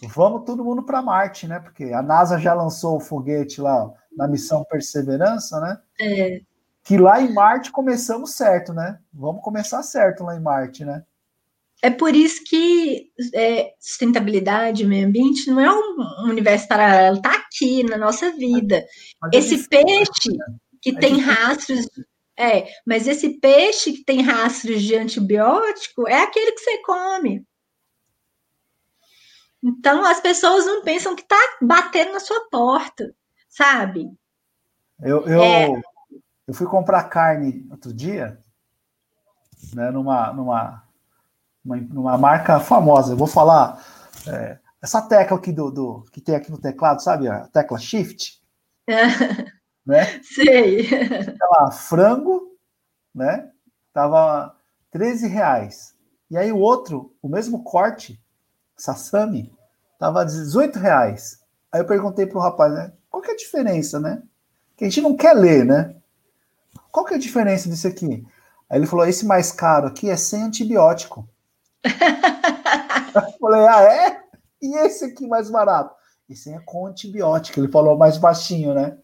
Vamos 0.08 0.44
todo 0.44 0.64
mundo 0.64 0.82
para 0.82 1.02
Marte, 1.02 1.46
né? 1.46 1.58
Porque 1.58 1.84
a 1.92 2.02
NASA 2.02 2.38
já 2.38 2.54
lançou 2.54 2.96
o 2.96 3.00
foguete 3.00 3.60
lá 3.60 3.92
na 4.16 4.26
missão 4.26 4.64
Perseverança, 4.64 5.60
né? 5.60 5.80
É. 6.00 6.40
Que 6.82 6.96
lá 6.96 7.20
em 7.20 7.32
Marte 7.32 7.70
começamos 7.70 8.34
certo, 8.34 8.72
né? 8.72 8.98
Vamos 9.12 9.42
começar 9.42 9.82
certo 9.82 10.24
lá 10.24 10.36
em 10.36 10.40
Marte, 10.40 10.84
né? 10.84 11.04
É 11.80 11.90
por 11.90 12.14
isso 12.14 12.42
que 12.44 13.12
é, 13.34 13.72
sustentabilidade, 13.78 14.84
meio 14.84 15.06
ambiente, 15.06 15.48
não 15.48 15.60
é 15.60 15.72
um 15.72 16.28
universo 16.28 16.66
paralelo, 16.66 17.18
está 17.18 17.32
aqui 17.34 17.84
na 17.84 17.96
nossa 17.96 18.32
vida. 18.32 18.84
Mas 19.22 19.34
é 19.34 19.38
esse 19.38 19.68
peixe 19.68 20.36
né? 20.36 20.56
que 20.82 20.90
é 20.90 20.98
tem 20.98 21.14
difícil. 21.14 21.34
rastros. 21.34 21.86
É, 22.36 22.68
mas 22.86 23.06
esse 23.06 23.40
peixe 23.40 23.92
que 23.92 24.04
tem 24.04 24.22
rastros 24.22 24.82
de 24.82 24.96
antibiótico 24.96 26.08
é 26.08 26.22
aquele 26.22 26.52
que 26.52 26.60
você 26.60 26.78
come. 26.82 27.46
Então 29.62 30.04
as 30.04 30.20
pessoas 30.20 30.66
não 30.66 30.82
pensam 30.82 31.14
que 31.14 31.22
está 31.22 31.38
batendo 31.62 32.12
na 32.12 32.20
sua 32.20 32.48
porta, 32.48 33.12
sabe? 33.48 34.08
Eu, 35.00 35.26
eu, 35.26 35.42
é... 35.42 35.82
eu 36.46 36.54
fui 36.54 36.66
comprar 36.66 37.04
carne 37.04 37.66
outro 37.70 37.92
dia, 37.92 38.40
né, 39.74 39.90
numa, 39.90 40.32
numa 40.32 40.87
uma, 41.68 41.76
uma 41.76 42.18
marca 42.18 42.58
famosa. 42.58 43.12
Eu 43.12 43.16
vou 43.16 43.26
falar 43.26 43.84
é, 44.26 44.58
essa 44.80 45.02
tecla 45.02 45.36
aqui 45.36 45.52
do, 45.52 45.70
do, 45.70 46.04
que 46.10 46.20
tem 46.20 46.34
aqui 46.34 46.50
no 46.50 46.58
teclado, 46.58 47.02
sabe? 47.02 47.28
A 47.28 47.46
tecla 47.48 47.78
Shift. 47.78 48.40
né? 49.86 50.20
Sei. 50.22 50.88
Ela, 51.40 51.70
frango, 51.70 52.56
né? 53.14 53.50
Tava 53.92 54.56
13 54.90 55.28
reais. 55.28 55.94
E 56.30 56.36
aí 56.36 56.52
o 56.52 56.58
outro, 56.58 57.14
o 57.22 57.28
mesmo 57.28 57.62
corte, 57.62 58.20
sassami, 58.76 59.52
tava 59.98 60.24
18 60.24 60.78
reais. 60.78 61.40
Aí 61.70 61.80
eu 61.80 61.86
perguntei 61.86 62.26
pro 62.26 62.40
rapaz, 62.40 62.72
né? 62.72 62.92
Qual 63.10 63.22
que 63.22 63.30
é 63.30 63.34
a 63.34 63.36
diferença, 63.36 63.98
né? 63.98 64.22
Que 64.76 64.84
a 64.84 64.88
gente 64.88 65.00
não 65.00 65.16
quer 65.16 65.34
ler, 65.34 65.64
né? 65.64 65.94
Qual 66.90 67.04
que 67.04 67.14
é 67.14 67.16
a 67.16 67.20
diferença 67.20 67.68
disso 67.68 67.88
aqui? 67.88 68.26
Aí 68.70 68.78
ele 68.78 68.86
falou: 68.86 69.06
esse 69.06 69.26
mais 69.26 69.50
caro 69.50 69.88
aqui 69.88 70.08
é 70.10 70.16
sem 70.16 70.42
antibiótico. 70.42 71.28
Falei, 73.40 73.66
ah, 73.66 73.82
é? 73.82 74.20
E 74.60 74.76
esse 74.78 75.04
aqui 75.04 75.26
mais 75.26 75.50
barato? 75.50 75.94
Esse 76.28 76.52
é 76.52 76.58
com 76.60 76.86
antibiótico, 76.86 77.60
ele 77.60 77.68
falou 77.68 77.96
mais 77.96 78.18
baixinho, 78.18 78.74
né? 78.74 78.98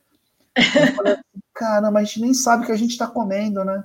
Eu 0.56 0.94
falei, 0.94 1.16
caramba, 1.54 2.00
a 2.00 2.04
gente 2.04 2.20
nem 2.20 2.34
sabe 2.34 2.64
o 2.64 2.66
que 2.66 2.72
a 2.72 2.76
gente 2.76 2.90
está 2.90 3.06
comendo, 3.06 3.64
né? 3.64 3.84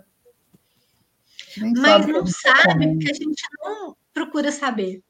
Mas 1.57 1.79
sabe 1.79 2.11
não 2.11 2.23
tá 2.23 2.31
sabe 2.31 2.85
tá 2.85 2.91
porque 2.91 3.11
a 3.11 3.13
gente 3.13 3.43
não 3.63 3.95
procura 4.13 4.51
saber. 4.51 5.01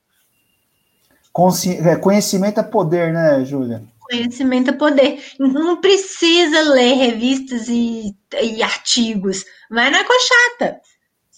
Consci... 1.33 1.77
É, 1.77 1.95
conhecimento 1.95 2.59
é 2.59 2.63
poder, 2.63 3.13
né, 3.13 3.43
Júlia? 3.45 3.83
Conhecimento 3.99 4.71
é 4.71 4.73
poder. 4.73 5.23
Não 5.39 5.79
precisa 5.79 6.61
ler 6.71 6.93
revistas 6.95 7.67
e, 7.67 8.15
e 8.41 8.63
artigos. 8.63 9.45
Vai 9.69 9.89
na 9.89 10.03
cochata 10.03 10.81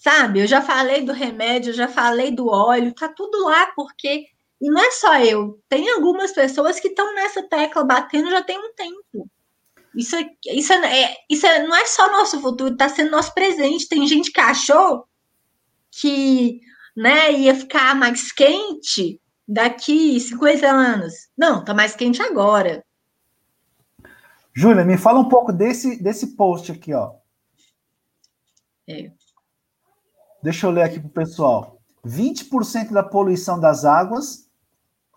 sabe? 0.02 0.40
Eu 0.40 0.46
já 0.46 0.60
falei 0.60 1.04
do 1.04 1.12
remédio, 1.12 1.70
eu 1.70 1.74
já 1.74 1.86
falei 1.86 2.32
do 2.32 2.48
óleo, 2.48 2.94
tá 2.94 3.08
tudo 3.08 3.44
lá, 3.44 3.68
porque. 3.76 4.26
E 4.60 4.70
não 4.70 4.80
é 4.80 4.90
só 4.92 5.18
eu, 5.18 5.58
tem 5.68 5.90
algumas 5.90 6.30
pessoas 6.32 6.78
que 6.78 6.86
estão 6.86 7.12
nessa 7.14 7.42
tecla 7.42 7.82
batendo 7.82 8.30
já 8.30 8.42
tem 8.42 8.56
um 8.58 8.72
tempo. 8.74 9.28
Isso, 9.94 10.14
é, 10.14 10.30
isso, 10.46 10.72
é, 10.72 11.16
isso 11.28 11.46
é, 11.46 11.66
não 11.66 11.74
é 11.74 11.84
só 11.84 12.10
nosso 12.12 12.40
futuro, 12.40 12.72
está 12.72 12.88
sendo 12.88 13.10
nosso 13.10 13.34
presente. 13.34 13.88
Tem 13.88 14.06
gente 14.06 14.30
que 14.30 14.40
achou 14.40 15.04
que 15.90 16.60
né, 16.96 17.32
ia 17.32 17.56
ficar 17.56 17.96
mais 17.96 18.30
quente 18.30 19.20
daqui 19.46 20.18
50 20.20 20.66
anos. 20.68 21.12
Não, 21.36 21.64
tá 21.64 21.74
mais 21.74 21.96
quente 21.96 22.22
agora. 22.22 22.84
Júlia, 24.54 24.84
me 24.84 24.96
fala 24.96 25.18
um 25.18 25.28
pouco 25.28 25.52
desse, 25.52 26.00
desse 26.00 26.36
post 26.36 26.70
aqui, 26.70 26.94
ó. 26.94 27.14
É. 28.88 29.10
Deixa 30.42 30.66
eu 30.66 30.70
ler 30.70 30.82
aqui 30.82 30.98
para 30.98 31.08
o 31.08 31.12
pessoal. 31.12 31.78
20% 32.04 32.92
da 32.92 33.02
poluição 33.02 33.60
das 33.60 33.84
águas 33.84 34.48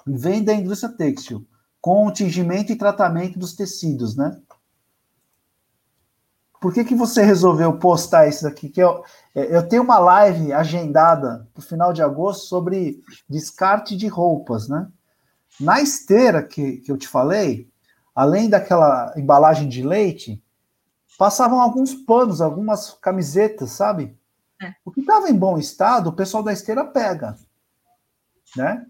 vem 0.05 0.43
da 0.43 0.53
indústria 0.53 0.95
têxtil, 0.95 1.47
com 1.81 2.05
o 2.05 2.11
tingimento 2.11 2.71
e 2.71 2.75
tratamento 2.75 3.39
dos 3.39 3.55
tecidos, 3.55 4.15
né? 4.15 4.39
Por 6.61 6.73
que, 6.73 6.83
que 6.83 6.95
você 6.95 7.23
resolveu 7.23 7.77
postar 7.77 8.27
isso 8.27 8.47
aqui? 8.47 8.69
Que 8.69 8.81
eu, 8.81 9.03
eu 9.33 9.67
tenho 9.67 9.83
uma 9.83 9.99
live 9.99 10.53
agendada 10.53 11.47
para 11.53 11.61
o 11.61 11.65
final 11.65 11.91
de 11.91 12.01
agosto 12.01 12.45
sobre 12.45 13.01
descarte 13.27 13.95
de 13.95 14.07
roupas, 14.07 14.67
né? 14.67 14.87
Na 15.59 15.81
esteira 15.81 16.43
que, 16.43 16.77
que 16.77 16.91
eu 16.91 16.97
te 16.97 17.07
falei, 17.07 17.69
além 18.13 18.49
daquela 18.49 19.13
embalagem 19.17 19.67
de 19.67 19.83
leite, 19.83 20.41
passavam 21.17 21.59
alguns 21.59 21.93
panos, 21.93 22.41
algumas 22.41 22.91
camisetas, 22.93 23.71
sabe? 23.71 24.17
É. 24.61 24.73
O 24.83 24.91
que 24.91 25.01
estava 25.01 25.29
em 25.29 25.37
bom 25.37 25.57
estado, 25.57 26.09
o 26.09 26.13
pessoal 26.13 26.43
da 26.43 26.53
esteira 26.53 26.85
pega, 26.85 27.37
né? 28.55 28.85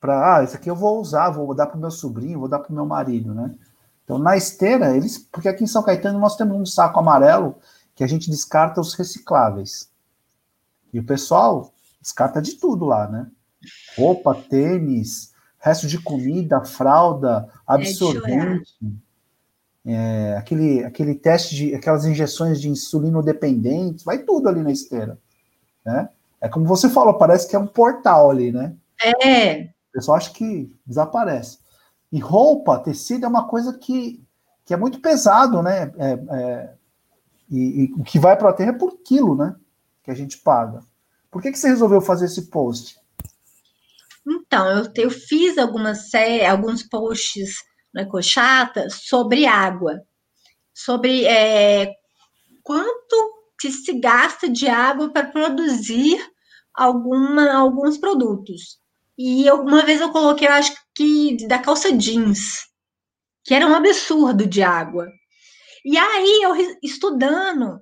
Para, 0.00 0.36
ah, 0.36 0.44
isso 0.44 0.56
aqui 0.56 0.70
eu 0.70 0.76
vou 0.76 1.00
usar, 1.00 1.30
vou 1.30 1.54
dar 1.54 1.66
para 1.66 1.76
o 1.76 1.80
meu 1.80 1.90
sobrinho, 1.90 2.40
vou 2.40 2.48
dar 2.48 2.58
para 2.58 2.70
o 2.70 2.74
meu 2.74 2.86
marido, 2.86 3.34
né? 3.34 3.54
Então, 4.04 4.18
na 4.18 4.36
esteira, 4.36 4.96
eles, 4.96 5.18
porque 5.18 5.48
aqui 5.48 5.64
em 5.64 5.68
São 5.68 5.82
Caetano 5.82 6.18
nós 6.18 6.36
temos 6.36 6.56
um 6.56 6.66
saco 6.66 6.98
amarelo 6.98 7.56
que 7.94 8.02
a 8.02 8.06
gente 8.06 8.30
descarta 8.30 8.80
os 8.80 8.94
recicláveis. 8.94 9.90
E 10.92 10.98
o 10.98 11.04
pessoal 11.04 11.72
descarta 12.00 12.42
de 12.42 12.54
tudo 12.54 12.84
lá, 12.84 13.08
né? 13.08 13.30
Roupa, 13.96 14.34
tênis, 14.34 15.32
resto 15.58 15.86
de 15.86 15.98
comida, 16.02 16.64
fralda, 16.64 17.48
é 17.48 17.74
absorvente. 17.74 18.74
É 18.82 19.11
é, 19.84 20.36
aquele, 20.36 20.84
aquele 20.84 21.14
teste 21.14 21.54
de 21.54 21.74
aquelas 21.74 22.04
injeções 22.04 22.60
de 22.60 22.68
insulino 22.68 23.22
dependentes, 23.22 24.04
vai 24.04 24.18
tudo 24.18 24.48
ali 24.48 24.62
na 24.62 24.70
esteira, 24.70 25.18
né? 25.84 26.08
É 26.40 26.48
como 26.48 26.66
você 26.66 26.88
falou, 26.88 27.14
parece 27.14 27.48
que 27.48 27.54
é 27.54 27.58
um 27.58 27.66
portal 27.66 28.30
ali, 28.30 28.50
né? 28.50 28.74
É. 29.24 29.62
O 29.62 29.92
pessoal 29.92 30.16
acha 30.16 30.30
que 30.32 30.74
desaparece. 30.84 31.58
E 32.10 32.18
roupa, 32.18 32.80
tecido 32.80 33.24
é 33.24 33.28
uma 33.28 33.46
coisa 33.46 33.78
que, 33.78 34.22
que 34.64 34.74
é 34.74 34.76
muito 34.76 35.00
pesado, 35.00 35.62
né? 35.62 35.92
É, 35.96 36.12
é, 36.30 36.74
e, 37.48 37.84
e, 37.84 37.92
o 37.94 38.02
que 38.02 38.18
vai 38.18 38.36
para 38.36 38.50
a 38.50 38.52
terra 38.52 38.70
é 38.70 38.78
por 38.78 38.98
quilo, 39.02 39.36
né? 39.36 39.54
Que 40.02 40.10
a 40.10 40.14
gente 40.14 40.38
paga. 40.38 40.80
Por 41.30 41.40
que, 41.40 41.52
que 41.52 41.58
você 41.58 41.68
resolveu 41.68 42.00
fazer 42.00 42.26
esse 42.26 42.50
post? 42.50 43.00
Então, 44.26 44.66
eu, 44.68 44.92
eu 44.96 45.10
fiz 45.10 45.58
algumas 45.58 46.10
alguns 46.48 46.82
posts 46.82 47.56
na 47.92 48.06
Cochata 48.06 48.88
sobre 48.90 49.46
água, 49.46 50.00
sobre 50.74 51.24
é, 51.26 51.92
quanto 52.62 53.42
que 53.60 53.70
se 53.70 53.92
gasta 54.00 54.48
de 54.48 54.66
água 54.66 55.10
para 55.10 55.28
produzir 55.28 56.18
alguma, 56.74 57.52
alguns 57.52 57.98
produtos. 57.98 58.78
E 59.16 59.46
eu, 59.46 59.60
uma 59.60 59.84
vez 59.84 60.00
eu 60.00 60.10
coloquei, 60.10 60.48
eu 60.48 60.52
acho 60.52 60.74
que 60.94 61.46
da 61.46 61.58
calça 61.58 61.92
jeans, 61.92 62.66
que 63.44 63.54
era 63.54 63.66
um 63.66 63.74
absurdo 63.74 64.46
de 64.46 64.62
água. 64.62 65.06
E 65.84 65.96
aí 65.98 66.40
eu 66.42 66.78
estudando, 66.82 67.80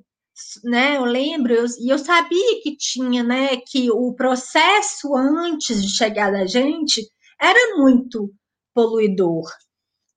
né, 0.64 0.96
eu 0.96 1.04
lembro, 1.04 1.52
eu, 1.52 1.66
e 1.80 1.88
eu 1.88 1.98
sabia 1.98 2.62
que 2.62 2.76
tinha, 2.76 3.22
né, 3.22 3.56
que 3.58 3.90
o 3.90 4.12
processo 4.14 5.14
antes 5.14 5.82
de 5.82 5.96
chegar 5.96 6.32
da 6.32 6.46
gente 6.46 7.06
era 7.40 7.76
muito 7.76 8.32
poluidor 8.74 9.44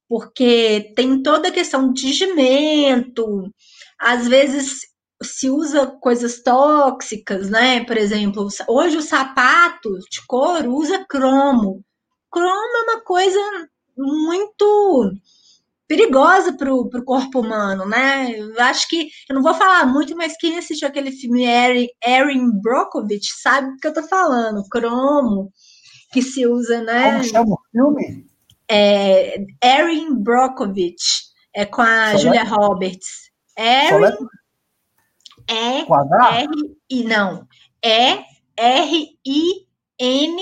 porque 0.08 0.94
tem 0.96 1.22
toda 1.22 1.48
a 1.48 1.52
questão 1.52 1.92
de 1.92 2.02
tingimento, 2.02 3.50
às 4.00 4.28
vezes 4.28 4.82
se 5.24 5.50
usa 5.50 5.88
coisas 5.88 6.42
tóxicas, 6.42 7.50
né? 7.50 7.84
Por 7.86 7.98
exemplo, 7.98 8.48
hoje 8.68 8.98
o 8.98 9.02
sapato 9.02 9.90
de 10.12 10.26
couro 10.28 10.76
usa 10.76 11.06
cromo. 11.08 11.84
Cromo 12.32 12.78
é 12.78 12.92
uma 12.92 13.02
coisa 13.02 13.40
muito 13.98 15.14
perigosa 15.88 16.54
para 16.54 16.74
o 16.74 16.90
corpo 17.06 17.40
humano, 17.40 17.86
né? 17.88 18.38
Eu 18.38 18.60
acho 18.64 18.88
que 18.90 19.08
eu 19.30 19.36
não 19.36 19.44
vou 19.44 19.54
falar 19.54 19.86
muito, 19.86 20.16
mas 20.16 20.36
quem 20.38 20.58
assistiu 20.58 20.88
aquele 20.88 21.12
filme 21.12 21.46
Erin 21.46 22.52
Brockovich 22.62 23.34
sabe 23.42 23.72
do 23.72 23.78
que 23.78 23.88
eu 23.88 23.94
tô 23.94 24.04
falando. 24.04 24.68
Cromo 24.70 25.52
que 26.12 26.22
se 26.22 26.46
usa, 26.48 26.82
né? 26.82 27.12
Como 27.12 27.24
chama 27.24 27.54
o 27.54 27.60
filme? 27.72 28.33
É, 28.74 29.46
Erin 29.64 30.16
Brockovich, 30.16 31.32
é 31.54 31.64
com 31.66 31.84
a 31.84 32.16
Julia 32.16 32.44
Roberts. 32.44 33.32
Erin 33.56 34.16
é 35.48 35.82
R 35.82 36.48
e 36.90 37.04
não. 37.04 37.48
E 37.84 38.26
R-I-N 38.58 40.42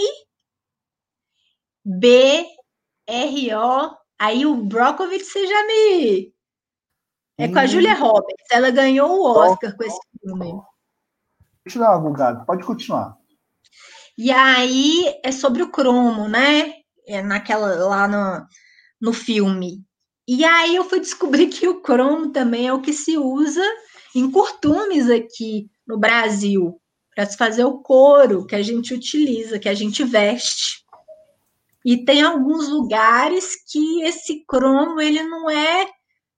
B-R-O. 1.84 3.98
Aí 4.20 4.46
o 4.46 4.64
Brockovich, 4.64 5.26
você 5.26 5.48
já 5.48 5.66
me. 5.66 6.34
É 7.38 7.50
com 7.50 7.60
a 7.60 7.64
hum. 7.64 7.68
Julia 7.68 7.96
Roberts. 7.96 8.46
Ela 8.52 8.70
ganhou 8.70 9.10
o 9.10 9.26
Oscar 9.26 9.76
com 9.76 9.84
esse 9.84 10.00
filme. 10.22 10.54
Deixa 11.66 11.80
eu 11.80 11.84
dar 11.84 11.98
uma 11.98 12.10
bugada. 12.10 12.46
Pode 12.46 12.64
continuar. 12.64 13.18
E 14.18 14.32
aí 14.32 15.20
é 15.24 15.32
sobre 15.32 15.64
o 15.64 15.72
cromo, 15.72 16.28
né? 16.30 16.81
É 17.14 17.22
naquela 17.22 17.76
lá 17.88 18.08
no, 18.08 18.46
no 19.02 19.14
filme. 19.14 19.84
E 20.28 20.46
aí 20.46 20.76
eu 20.76 20.84
fui 20.86 21.00
descobrir 21.00 21.48
que 21.48 21.68
o 21.68 21.82
cromo 21.82 22.32
também 22.32 22.68
é 22.68 22.74
o 22.74 22.82
que 22.82 22.94
se 22.94 23.18
usa 23.18 23.64
em 24.16 24.30
curtumes 24.30 25.10
aqui 25.10 25.70
no 25.88 25.98
Brasil 25.98 26.80
para 27.16 27.26
se 27.26 27.38
fazer 27.38 27.66
o 27.66 27.80
couro 27.80 28.46
que 28.46 28.56
a 28.56 28.62
gente 28.62 28.94
utiliza, 28.94 29.60
que 29.60 29.68
a 29.68 29.74
gente 29.74 30.04
veste. 30.04 30.82
E 31.84 32.06
tem 32.06 32.22
alguns 32.22 32.70
lugares 32.70 33.56
que 33.70 34.04
esse 34.04 34.46
cromo 34.46 35.02
ele 35.02 35.24
não 35.24 35.50
é 35.50 35.88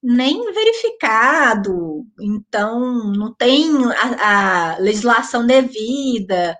nem 0.01 0.51
verificado, 0.51 2.05
então 2.19 3.11
não 3.13 3.33
tem 3.33 3.71
a, 3.93 4.73
a 4.73 4.77
legislação 4.79 5.45
devida, 5.45 6.57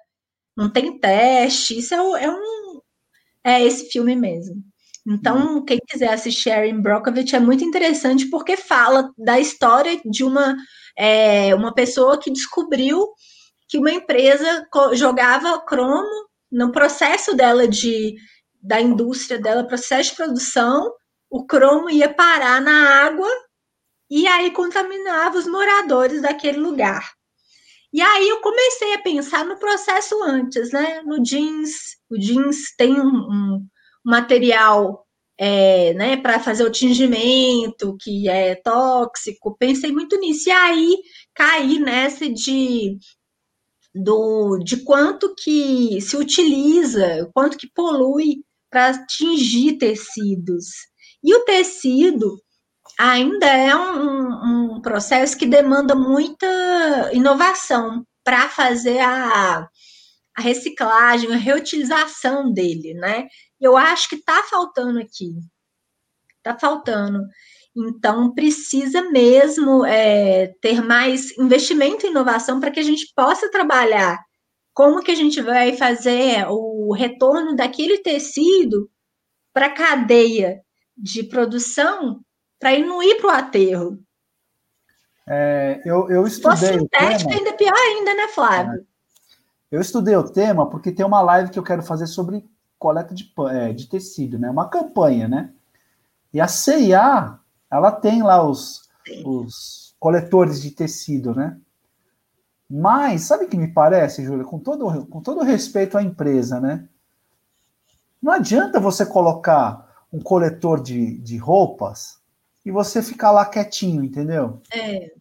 não 0.55 0.70
tem 0.70 0.97
teste. 0.97 1.80
Isso 1.80 1.93
é, 1.93 2.24
é, 2.24 2.30
um 2.30 2.72
é 3.44 3.64
esse 3.64 3.89
filme 3.89 4.16
mesmo. 4.16 4.56
Então, 5.06 5.56
uhum. 5.56 5.66
quem 5.66 5.80
quiser 5.86 6.14
assistir 6.14 6.50
Erin 6.50 6.82
Brockovich 6.82 7.36
é 7.36 7.39
muito 7.39 7.64
interessante 7.64 8.30
porque 8.30 8.56
fala 8.56 9.12
da 9.18 9.39
história 9.39 10.00
de 10.06 10.24
uma, 10.24 10.56
é, 10.98 11.54
uma 11.54 11.74
pessoa 11.74 12.18
que 12.18 12.32
descobriu 12.32 13.06
que 13.68 13.78
uma 13.78 13.91
empresa 13.91 14.66
jogava 14.94 15.60
cromo 15.66 16.28
no 16.52 16.72
processo 16.72 17.36
dela 17.36 17.68
de 17.68 18.16
da 18.62 18.80
indústria 18.80 19.38
dela, 19.38 19.68
processo 19.68 20.12
de 20.12 20.16
produção, 20.16 20.89
o 21.30 21.46
cromo 21.46 21.89
ia 21.89 22.14
parar 22.14 22.62
na 22.62 23.06
água 23.06 23.28
e 24.10 24.26
aí 24.26 24.52
contaminava 24.52 25.38
os 25.38 25.46
moradores 25.46 26.22
daquele 26.22 26.60
lugar. 26.60 27.12
E 27.94 28.02
aí 28.02 28.28
eu 28.28 28.41
comecei 28.41 28.94
a 28.96 29.02
pensar 29.02 29.46
no 29.46 29.58
processo 29.60 30.22
antes, 30.24 30.72
né? 30.72 31.02
No 31.04 31.22
jeans, 31.22 31.98
o 32.10 32.18
jeans 32.18 32.76
tem 32.76 33.00
um, 33.00 33.06
um 33.06 33.68
material 34.04 35.06
é, 35.38 35.94
né, 35.94 36.18
para 36.18 36.39
fazer 36.39 36.64
o 36.64 36.72
tingimento 36.72 37.96
que 38.02 38.28
é 38.30 38.56
tóxico. 38.56 39.56
Pensei 39.58 39.91
muito 39.91 40.20
nisso. 40.20 40.50
E 40.50 40.52
aí 40.52 40.98
caí 41.36 41.80
nessa 41.80 42.30
de 42.30 42.98
do 43.94 44.58
de 44.60 44.78
quanto 44.78 45.36
que 45.36 46.02
se 46.02 46.18
utiliza, 46.18 47.30
quanto 47.34 47.58
que 47.58 47.70
polui 47.74 48.44
para 48.72 49.06
tingir 49.06 49.78
tecidos. 49.78 50.66
E 51.24 51.34
o 51.36 51.46
tecido 51.46 52.41
ainda 52.98 53.48
é 53.48 53.76
um, 53.76 54.76
um 54.76 54.82
processo 54.82 55.38
que 55.38 55.46
demanda 55.46 55.96
muita 55.96 56.48
inovação 57.14 58.06
para 58.24 58.50
fazer 58.50 59.00
a, 59.00 59.68
a 60.36 60.41
reciclagem, 60.41 61.34
a 61.34 61.38
reutilização 61.38 62.52
dele, 62.52 62.94
né? 62.94 63.28
Eu 63.60 63.78
acho 63.78 64.10
que 64.10 64.16
está 64.16 64.44
faltando 64.44 65.00
aqui. 65.00 65.34
Está 66.38 66.58
faltando. 66.58 67.20
Então, 67.76 68.34
precisa 68.34 69.02
mesmo 69.10 69.86
é, 69.86 70.54
ter 70.62 70.82
mais 70.82 71.36
investimento 71.38 72.06
em 72.06 72.12
inovação 72.12 72.60
para 72.60 72.70
que 72.72 72.80
a 72.80 72.84
gente 72.84 73.12
possa 73.16 73.50
trabalhar 73.50 74.20
como 74.74 75.02
que 75.02 75.12
a 75.12 75.16
gente 75.16 75.41
vai 75.41 75.76
fazer 75.78 76.46
o 76.50 76.94
retorno 76.94 77.56
daquele 77.56 78.00
tecido 78.00 78.89
para 79.54 79.68
a 79.68 79.74
cadeia 79.74 80.62
de 80.98 81.24
produção 81.24 82.22
para 82.64 82.74
ele 82.74 82.86
não 82.86 83.03
ir 83.03 83.16
para 83.16 83.28
o 83.28 83.38
aterro. 83.38 83.99
É, 85.28 85.82
eu, 85.84 86.09
eu 86.09 86.26
estudei. 86.26 86.78
O 86.78 86.80
sintético 86.80 87.30
tema, 87.30 87.36
ainda 87.36 87.49
é 87.49 87.53
pior 87.57 87.76
ainda, 87.76 88.14
né, 88.14 88.28
Flávio? 88.30 88.80
É, 88.80 88.84
eu 89.70 89.82
estudei 89.82 90.16
o 90.16 90.30
tema 90.30 90.70
porque 90.70 90.93
tem 90.93 91.05
uma 91.05 91.22
live 91.22 91.51
que 91.51 91.59
eu 91.59 91.64
quero 91.64 91.84
fazer 91.84 92.07
sobre 92.07 92.49
coleta 92.80 93.14
de, 93.14 93.34
é, 93.49 93.74
de 93.74 93.88
tecido, 93.89 94.39
né? 94.39 94.49
Uma 94.49 94.70
campanha, 94.70 95.28
né? 95.28 95.51
E 96.34 96.39
a 96.39 96.47
CIA, 96.47 97.38
ela 97.70 97.91
tem 97.91 98.24
lá 98.24 98.41
os, 98.41 98.89
os 99.26 99.93
coletores 99.99 100.61
de 100.61 100.72
tecido, 100.72 101.36
né? 101.36 101.59
Mas, 102.70 103.24
sabe 103.24 103.43
o 103.43 103.49
que 103.49 103.57
me 103.57 103.74
parece, 103.74 104.24
Júlia? 104.24 104.45
Com 104.45 104.57
todo, 104.57 105.05
com 105.07 105.22
todo 105.22 105.43
respeito 105.43 105.97
à 105.97 106.01
empresa, 106.01 106.61
né? 106.61 106.88
Não 108.22 108.32
adianta 108.32 108.80
você 108.80 109.05
colocar 109.05 110.05
um 110.14 110.22
coletor 110.22 110.82
de, 110.82 111.18
de 111.18 111.36
roupas 111.36 112.22
e 112.66 112.72
você 112.72 113.01
ficar 113.01 113.32
lá 113.32 113.45
quietinho, 113.45 114.03
entendeu? 114.03 114.61
É. 114.74 115.11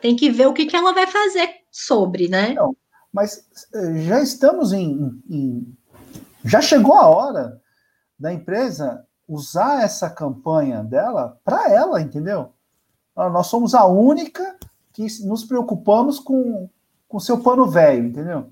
Tem 0.00 0.16
que 0.16 0.30
ver 0.30 0.46
o 0.46 0.52
que, 0.52 0.66
que 0.66 0.76
ela 0.76 0.92
vai 0.92 1.06
fazer 1.06 1.48
sobre, 1.70 2.28
né? 2.28 2.54
Não, 2.54 2.76
mas 3.12 3.46
eh, 3.74 4.02
já 4.02 4.20
estamos 4.20 4.72
em, 4.72 5.22
em. 5.28 5.76
Já 6.44 6.60
chegou 6.60 6.94
a 6.94 7.08
hora 7.08 7.60
da 8.18 8.32
empresa 8.32 9.06
usar 9.28 9.82
essa 9.82 10.10
campanha 10.10 10.82
dela 10.82 11.38
para 11.44 11.70
ela, 11.70 12.00
entendeu? 12.00 12.52
Nós 13.14 13.46
somos 13.46 13.74
a 13.74 13.84
única 13.84 14.56
que 14.92 15.06
nos 15.24 15.44
preocupamos 15.44 16.18
com 16.18 16.68
o 17.08 17.20
seu 17.20 17.42
pano 17.42 17.68
velho, 17.68 18.06
entendeu? 18.06 18.50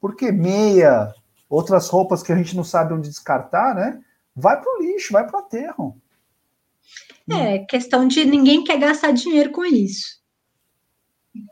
Porque 0.00 0.30
meia, 0.30 1.14
outras 1.48 1.88
roupas 1.88 2.22
que 2.22 2.32
a 2.32 2.36
gente 2.36 2.54
não 2.54 2.64
sabe 2.64 2.92
onde 2.92 3.08
descartar, 3.08 3.74
né? 3.74 4.02
Vai 4.36 4.60
para 4.60 4.70
o 4.70 4.82
lixo, 4.82 5.12
vai 5.12 5.26
para 5.26 5.40
o 5.40 5.40
aterro. 5.40 6.00
É, 7.30 7.58
questão 7.60 8.06
de 8.06 8.24
ninguém 8.24 8.64
quer 8.64 8.78
gastar 8.78 9.12
dinheiro 9.12 9.50
com 9.50 9.64
isso. 9.64 10.22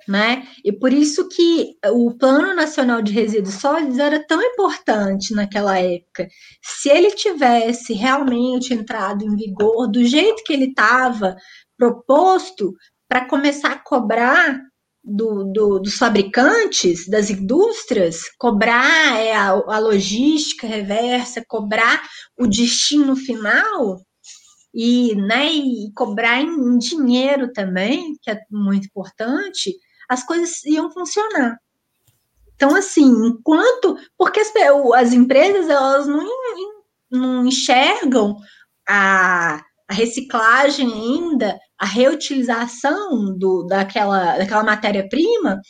Né? 0.06 0.46
E 0.64 0.70
por 0.72 0.92
isso 0.92 1.28
que 1.28 1.74
o 1.86 2.16
Plano 2.16 2.54
Nacional 2.54 3.02
de 3.02 3.12
Resíduos 3.12 3.56
Sólidos 3.56 3.98
era 3.98 4.24
tão 4.24 4.40
importante 4.40 5.34
naquela 5.34 5.78
época. 5.78 6.28
Se 6.62 6.88
ele 6.88 7.10
tivesse 7.12 7.92
realmente 7.92 8.72
entrado 8.72 9.24
em 9.24 9.34
vigor 9.34 9.90
do 9.90 10.04
jeito 10.04 10.44
que 10.44 10.52
ele 10.52 10.66
estava 10.66 11.34
proposto, 11.76 12.72
para 13.12 13.26
começar 13.26 13.72
a 13.72 13.78
cobrar 13.78 14.58
do, 15.04 15.44
do, 15.52 15.78
dos 15.80 15.96
fabricantes, 15.96 17.06
das 17.06 17.28
indústrias, 17.28 18.22
cobrar 18.38 19.20
é, 19.20 19.34
a, 19.34 19.48
a 19.50 19.78
logística 19.78 20.66
reversa, 20.66 21.44
cobrar 21.46 22.02
o 22.38 22.46
destino 22.46 23.14
final, 23.14 24.00
e, 24.74 25.14
né, 25.14 25.52
e 25.52 25.92
cobrar 25.94 26.40
em 26.40 26.78
dinheiro 26.78 27.52
também, 27.52 28.16
que 28.22 28.30
é 28.30 28.40
muito 28.50 28.86
importante, 28.86 29.74
as 30.08 30.24
coisas 30.24 30.62
iam 30.64 30.90
funcionar. 30.90 31.58
Então, 32.54 32.76
assim, 32.76 33.04
enquanto. 33.26 33.96
Porque 34.16 34.40
as, 34.40 34.52
as 34.94 35.12
empresas 35.12 35.68
elas 35.68 36.06
não, 36.06 36.28
não 37.10 37.46
enxergam 37.46 38.36
a, 38.88 39.60
a 39.88 39.94
reciclagem 39.94 40.92
ainda, 40.92 41.58
a 41.78 41.86
reutilização 41.86 43.36
do, 43.36 43.66
daquela, 43.66 44.38
daquela 44.38 44.62
matéria-prima 44.62 45.60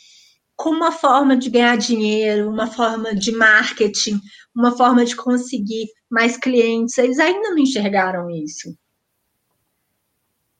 como 0.55 0.77
uma 0.77 0.91
forma 0.91 1.35
de 1.35 1.49
ganhar 1.49 1.75
dinheiro, 1.77 2.49
uma 2.49 2.67
forma 2.67 3.15
de 3.15 3.31
marketing, 3.31 4.19
uma 4.55 4.71
forma 4.77 5.03
de 5.03 5.15
conseguir 5.15 5.87
mais 6.09 6.37
clientes. 6.37 6.97
Eles 6.97 7.19
ainda 7.19 7.49
não 7.49 7.57
enxergaram 7.57 8.29
isso. 8.29 8.73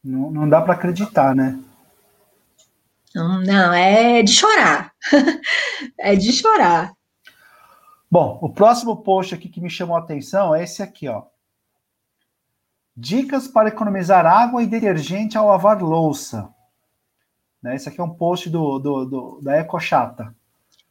Não, 0.04 0.30
não 0.30 0.50
dá 0.50 0.62
para 0.62 0.74
acreditar, 0.74 1.34
né? 1.36 1.60
Não, 3.16 3.72
é 3.72 4.24
de 4.24 4.32
chorar. 4.32 4.92
é 6.00 6.16
de 6.16 6.32
chorar. 6.34 6.92
Bom, 8.10 8.40
o 8.42 8.50
próximo 8.50 8.98
post 8.98 9.34
aqui 9.34 9.48
que 9.48 9.62
me 9.62 9.70
chamou 9.70 9.96
a 9.96 10.00
atenção 10.00 10.54
é 10.54 10.64
esse 10.64 10.82
aqui, 10.82 11.08
ó. 11.08 11.24
Dicas 12.96 13.48
para 13.48 13.70
economizar 13.70 14.26
água 14.26 14.62
e 14.62 14.68
detergente 14.68 15.38
ao 15.38 15.48
lavar 15.48 15.82
louça. 15.82 16.50
Né? 17.62 17.76
Esse 17.76 17.90
aqui 17.90 18.00
é 18.00 18.04
um 18.04 18.14
post 18.14 18.50
do, 18.50 18.78
do, 18.78 19.06
do 19.06 19.42
da 19.42 19.58
EcoChata. 19.58 20.36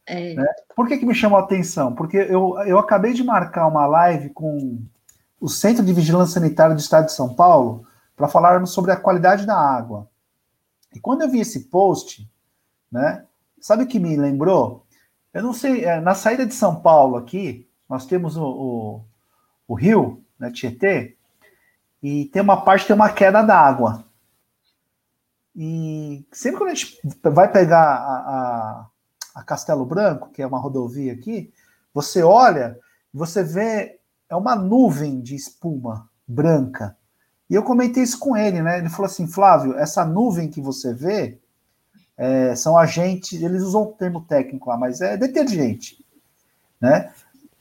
É. 0.05 0.33
Né? 0.33 0.45
Por 0.75 0.87
que, 0.87 0.97
que 0.97 1.05
me 1.05 1.15
chamou 1.15 1.37
a 1.37 1.43
atenção? 1.43 1.93
Porque 1.93 2.17
eu, 2.17 2.57
eu 2.65 2.77
acabei 2.77 3.13
de 3.13 3.23
marcar 3.23 3.67
uma 3.67 3.85
live 3.85 4.29
com 4.31 4.81
o 5.39 5.47
Centro 5.47 5.83
de 5.83 5.93
Vigilância 5.93 6.33
Sanitária 6.33 6.75
do 6.75 6.81
Estado 6.81 7.05
de 7.05 7.13
São 7.13 7.33
Paulo 7.33 7.85
para 8.15 8.27
falarmos 8.27 8.71
sobre 8.71 8.91
a 8.91 8.99
qualidade 8.99 9.45
da 9.45 9.57
água. 9.57 10.07
E 10.93 10.99
quando 10.99 11.21
eu 11.21 11.29
vi 11.29 11.39
esse 11.39 11.65
post, 11.65 12.29
né, 12.91 13.25
sabe 13.59 13.83
o 13.83 13.87
que 13.87 13.99
me 13.99 14.15
lembrou? 14.15 14.85
Eu 15.33 15.41
não 15.41 15.53
sei, 15.53 15.85
é, 15.85 15.99
na 15.99 16.13
saída 16.13 16.45
de 16.45 16.53
São 16.53 16.75
Paulo 16.75 17.17
aqui, 17.17 17.67
nós 17.89 18.05
temos 18.05 18.37
o, 18.37 18.43
o, 18.45 19.05
o 19.67 19.73
rio, 19.73 20.23
né, 20.37 20.51
Tietê, 20.51 21.17
e 22.01 22.25
tem 22.25 22.41
uma 22.41 22.61
parte 22.61 22.81
que 22.81 22.87
tem 22.87 22.95
uma 22.95 23.09
queda 23.09 23.41
d'água. 23.41 24.05
E 25.55 26.25
sempre 26.31 26.59
quando 26.59 26.71
a 26.71 26.75
gente 26.75 26.99
vai 27.23 27.51
pegar 27.51 27.83
a, 27.83 28.15
a, 28.15 28.87
a 29.35 29.43
Castelo 29.43 29.85
Branco, 29.85 30.29
que 30.31 30.41
é 30.41 30.47
uma 30.47 30.59
rodovia 30.59 31.13
aqui, 31.13 31.53
você 31.93 32.23
olha, 32.23 32.79
você 33.13 33.43
vê, 33.43 33.99
é 34.27 34.35
uma 34.35 34.55
nuvem 34.55 35.21
de 35.21 35.35
espuma 35.35 36.09
branca. 36.27 36.97
E 37.53 37.55
eu 37.55 37.61
comentei 37.61 38.01
isso 38.01 38.17
com 38.17 38.35
ele, 38.35 38.63
né? 38.63 38.79
Ele 38.79 38.89
falou 38.89 39.05
assim, 39.05 39.27
Flávio, 39.27 39.77
essa 39.77 40.03
nuvem 40.03 40.49
que 40.49 40.59
você 40.59 40.91
vê 40.91 41.37
é, 42.17 42.55
são 42.55 42.75
agentes, 42.75 43.39
eles 43.39 43.61
usam 43.61 43.83
o 43.83 43.91
termo 43.91 44.21
técnico 44.21 44.71
lá, 44.71 44.75
mas 44.75 45.01
é 45.01 45.15
detergente, 45.15 46.03
né? 46.81 47.11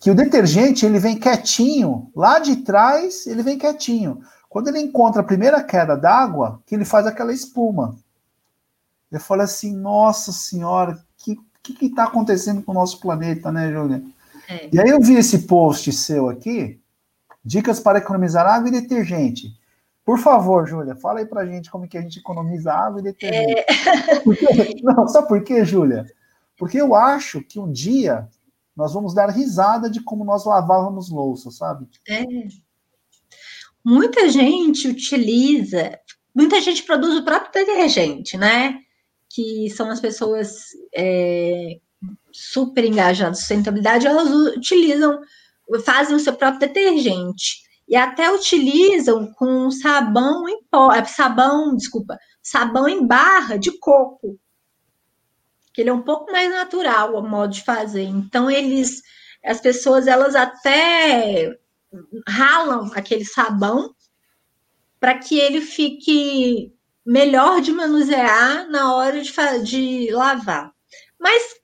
Que 0.00 0.10
o 0.10 0.14
detergente 0.14 0.86
ele 0.86 0.98
vem 0.98 1.18
quietinho, 1.18 2.10
lá 2.16 2.38
de 2.38 2.56
trás 2.56 3.26
ele 3.26 3.42
vem 3.42 3.58
quietinho. 3.58 4.22
Quando 4.48 4.68
ele 4.68 4.80
encontra 4.80 5.20
a 5.20 5.26
primeira 5.26 5.62
queda 5.62 5.94
d'água, 5.94 6.62
que 6.64 6.74
ele 6.74 6.86
faz 6.86 7.06
aquela 7.06 7.30
espuma. 7.34 7.94
Eu 9.10 9.20
falo 9.20 9.42
assim, 9.42 9.76
nossa 9.76 10.32
senhora, 10.32 10.98
que 11.18 11.38
que 11.62 11.84
está 11.84 12.04
acontecendo 12.04 12.62
com 12.62 12.72
o 12.72 12.74
nosso 12.74 12.98
planeta, 12.98 13.52
né, 13.52 13.70
Júlia? 13.70 14.02
É. 14.48 14.70
E 14.72 14.80
aí 14.80 14.88
eu 14.88 15.02
vi 15.02 15.16
esse 15.16 15.40
post 15.40 15.92
seu 15.92 16.30
aqui, 16.30 16.80
dicas 17.44 17.78
para 17.78 17.98
economizar 17.98 18.46
água 18.46 18.70
e 18.70 18.72
detergente. 18.72 19.60
Por 20.04 20.18
favor, 20.18 20.66
Júlia, 20.66 20.96
fala 20.96 21.20
aí 21.20 21.26
pra 21.26 21.46
gente 21.46 21.70
como 21.70 21.86
que 21.86 21.96
a 21.96 22.00
gente 22.00 22.18
economiza 22.18 22.72
água 22.72 23.00
e 23.00 23.04
detergente. 23.04 23.60
É... 23.60 24.82
Não, 24.82 25.06
sabe 25.06 25.28
por 25.28 25.44
quê, 25.44 25.64
Júlia? 25.64 26.04
Porque 26.56 26.80
eu 26.80 26.94
acho 26.94 27.40
que 27.42 27.58
um 27.60 27.70
dia 27.70 28.28
nós 28.76 28.92
vamos 28.94 29.14
dar 29.14 29.30
risada 29.30 29.88
de 29.88 30.02
como 30.02 30.24
nós 30.24 30.44
lavávamos 30.44 31.08
louça, 31.10 31.50
sabe? 31.50 31.86
É. 32.08 32.24
Muita 33.84 34.28
gente 34.28 34.88
utiliza, 34.88 35.98
muita 36.34 36.60
gente 36.60 36.82
produz 36.82 37.16
o 37.16 37.24
próprio 37.24 37.52
detergente, 37.52 38.36
né? 38.36 38.78
Que 39.28 39.70
são 39.70 39.88
as 39.88 40.00
pessoas 40.00 40.66
é, 40.94 41.78
super 42.32 42.84
engajadas 42.84 43.38
em 43.38 43.40
sustentabilidade, 43.40 44.06
elas 44.06 44.28
utilizam, 44.56 45.20
fazem 45.84 46.16
o 46.16 46.20
seu 46.20 46.32
próprio 46.32 46.60
detergente 46.60 47.61
e 47.92 47.96
até 47.96 48.32
utilizam 48.32 49.30
com 49.34 49.70
sabão 49.70 50.48
em 50.48 50.62
pó, 50.64 50.90
é, 50.94 51.04
sabão, 51.04 51.76
desculpa, 51.76 52.18
sabão 52.42 52.88
em 52.88 53.06
barra 53.06 53.58
de 53.58 53.70
coco, 53.78 54.40
que 55.74 55.82
ele 55.82 55.90
é 55.90 55.92
um 55.92 56.00
pouco 56.00 56.32
mais 56.32 56.50
natural 56.50 57.14
o 57.14 57.20
modo 57.20 57.52
de 57.52 57.62
fazer. 57.62 58.04
Então 58.04 58.50
eles, 58.50 59.02
as 59.44 59.60
pessoas 59.60 60.06
elas 60.06 60.34
até 60.34 61.54
ralam 62.26 62.90
aquele 62.94 63.26
sabão 63.26 63.94
para 64.98 65.18
que 65.18 65.38
ele 65.38 65.60
fique 65.60 66.72
melhor 67.04 67.60
de 67.60 67.72
manusear 67.72 68.70
na 68.70 68.94
hora 68.94 69.20
de, 69.20 69.30
de 69.64 70.10
lavar. 70.12 70.72
Mas 71.20 71.60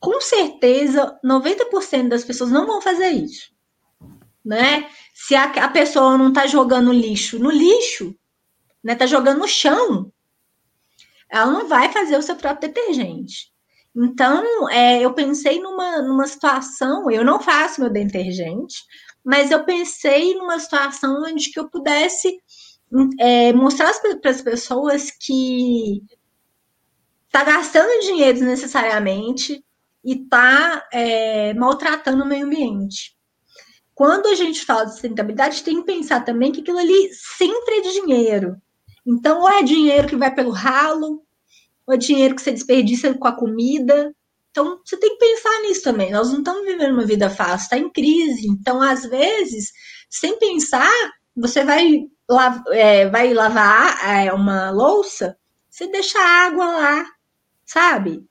com 0.00 0.20
certeza 0.20 1.16
90% 1.24 2.08
das 2.08 2.24
pessoas 2.24 2.50
não 2.50 2.66
vão 2.66 2.82
fazer 2.82 3.10
isso, 3.10 3.52
né? 4.44 4.90
Se 5.22 5.34
a, 5.34 5.44
a 5.44 5.68
pessoa 5.68 6.16
não 6.16 6.28
está 6.28 6.46
jogando 6.46 6.90
lixo 6.90 7.38
no 7.38 7.50
lixo, 7.50 8.16
né, 8.82 8.94
tá 8.94 9.04
jogando 9.04 9.40
no 9.40 9.46
chão, 9.46 10.10
ela 11.28 11.52
não 11.52 11.68
vai 11.68 11.92
fazer 11.92 12.16
o 12.16 12.22
seu 12.22 12.36
próprio 12.36 12.72
detergente. 12.72 13.52
Então, 13.94 14.70
é, 14.70 14.98
eu 15.04 15.12
pensei 15.12 15.60
numa, 15.60 16.00
numa 16.00 16.26
situação, 16.26 17.10
eu 17.10 17.22
não 17.22 17.38
faço 17.38 17.82
meu 17.82 17.90
detergente, 17.90 18.82
mas 19.22 19.50
eu 19.50 19.62
pensei 19.62 20.34
numa 20.36 20.58
situação 20.58 21.22
onde 21.22 21.50
que 21.52 21.60
eu 21.60 21.68
pudesse 21.68 22.38
é, 23.18 23.52
mostrar 23.52 23.92
para 24.22 24.30
as 24.30 24.40
pessoas 24.40 25.10
que 25.10 26.02
está 27.26 27.44
gastando 27.44 28.00
dinheiro 28.00 28.38
desnecessariamente 28.38 29.62
e 30.02 30.14
está 30.14 30.88
é, 30.90 31.52
maltratando 31.52 32.24
o 32.24 32.26
meio 32.26 32.46
ambiente 32.46 33.19
quando 34.00 34.28
a 34.28 34.34
gente 34.34 34.64
fala 34.64 34.86
de 34.86 34.92
sustentabilidade, 34.92 35.62
tem 35.62 35.76
que 35.82 35.92
pensar 35.92 36.24
também 36.24 36.50
que 36.50 36.62
aquilo 36.62 36.78
ali 36.78 37.10
sempre 37.12 37.74
é 37.74 37.80
dinheiro. 37.82 38.56
Então, 39.06 39.42
ou 39.42 39.48
é 39.50 39.62
dinheiro 39.62 40.08
que 40.08 40.16
vai 40.16 40.34
pelo 40.34 40.52
ralo, 40.52 41.22
ou 41.86 41.92
é 41.92 41.98
dinheiro 41.98 42.34
que 42.34 42.40
você 42.40 42.50
desperdiça 42.50 43.12
com 43.12 43.28
a 43.28 43.36
comida. 43.36 44.10
Então, 44.50 44.80
você 44.82 44.96
tem 44.96 45.10
que 45.10 45.18
pensar 45.18 45.60
nisso 45.60 45.82
também. 45.82 46.10
Nós 46.10 46.30
não 46.30 46.38
estamos 46.38 46.64
vivendo 46.64 46.94
uma 46.94 47.04
vida 47.04 47.28
fácil, 47.28 47.64
está 47.64 47.76
em 47.76 47.90
crise. 47.90 48.48
Então, 48.48 48.80
às 48.80 49.02
vezes, 49.04 49.70
sem 50.08 50.38
pensar, 50.38 50.90
você 51.36 51.62
vai, 51.62 52.00
é, 52.70 53.06
vai 53.06 53.34
lavar 53.34 54.02
é, 54.02 54.32
uma 54.32 54.70
louça, 54.70 55.36
você 55.68 55.86
deixa 55.88 56.18
a 56.18 56.46
água 56.46 56.64
lá, 56.64 57.06
sabe? 57.66 58.24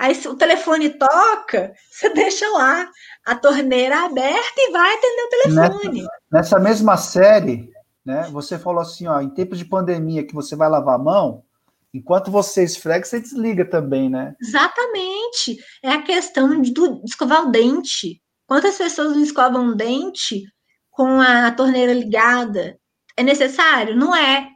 Aí 0.00 0.18
o 0.26 0.34
telefone 0.34 0.88
toca, 0.88 1.74
você 1.90 2.08
deixa 2.08 2.48
lá 2.48 2.90
a 3.26 3.34
torneira 3.34 4.06
aberta 4.06 4.54
e 4.56 4.72
vai 4.72 4.94
atender 4.94 5.22
o 5.22 5.28
telefone. 5.28 6.00
Nessa, 6.00 6.10
nessa, 6.32 6.58
mesma 6.58 6.96
série, 6.96 7.70
né, 8.02 8.26
você 8.32 8.58
falou 8.58 8.80
assim, 8.80 9.06
ó, 9.06 9.20
em 9.20 9.28
tempos 9.28 9.58
de 9.58 9.66
pandemia 9.66 10.26
que 10.26 10.34
você 10.34 10.56
vai 10.56 10.70
lavar 10.70 10.94
a 10.94 11.02
mão, 11.02 11.44
enquanto 11.92 12.30
você 12.30 12.64
esfrega, 12.64 13.04
você 13.04 13.20
desliga 13.20 13.62
também, 13.62 14.08
né? 14.08 14.34
Exatamente. 14.40 15.58
É 15.82 15.90
a 15.90 16.00
questão 16.00 16.62
de, 16.62 16.72
de 16.72 17.04
escovar 17.04 17.46
o 17.46 17.50
dente. 17.50 18.22
Quantas 18.46 18.78
pessoas 18.78 19.12
não 19.12 19.22
escovam 19.22 19.66
o 19.66 19.74
dente 19.74 20.44
com 20.90 21.20
a 21.20 21.50
torneira 21.50 21.92
ligada? 21.92 22.80
É 23.18 23.22
necessário? 23.22 23.94
Não 23.94 24.16
é. 24.16 24.48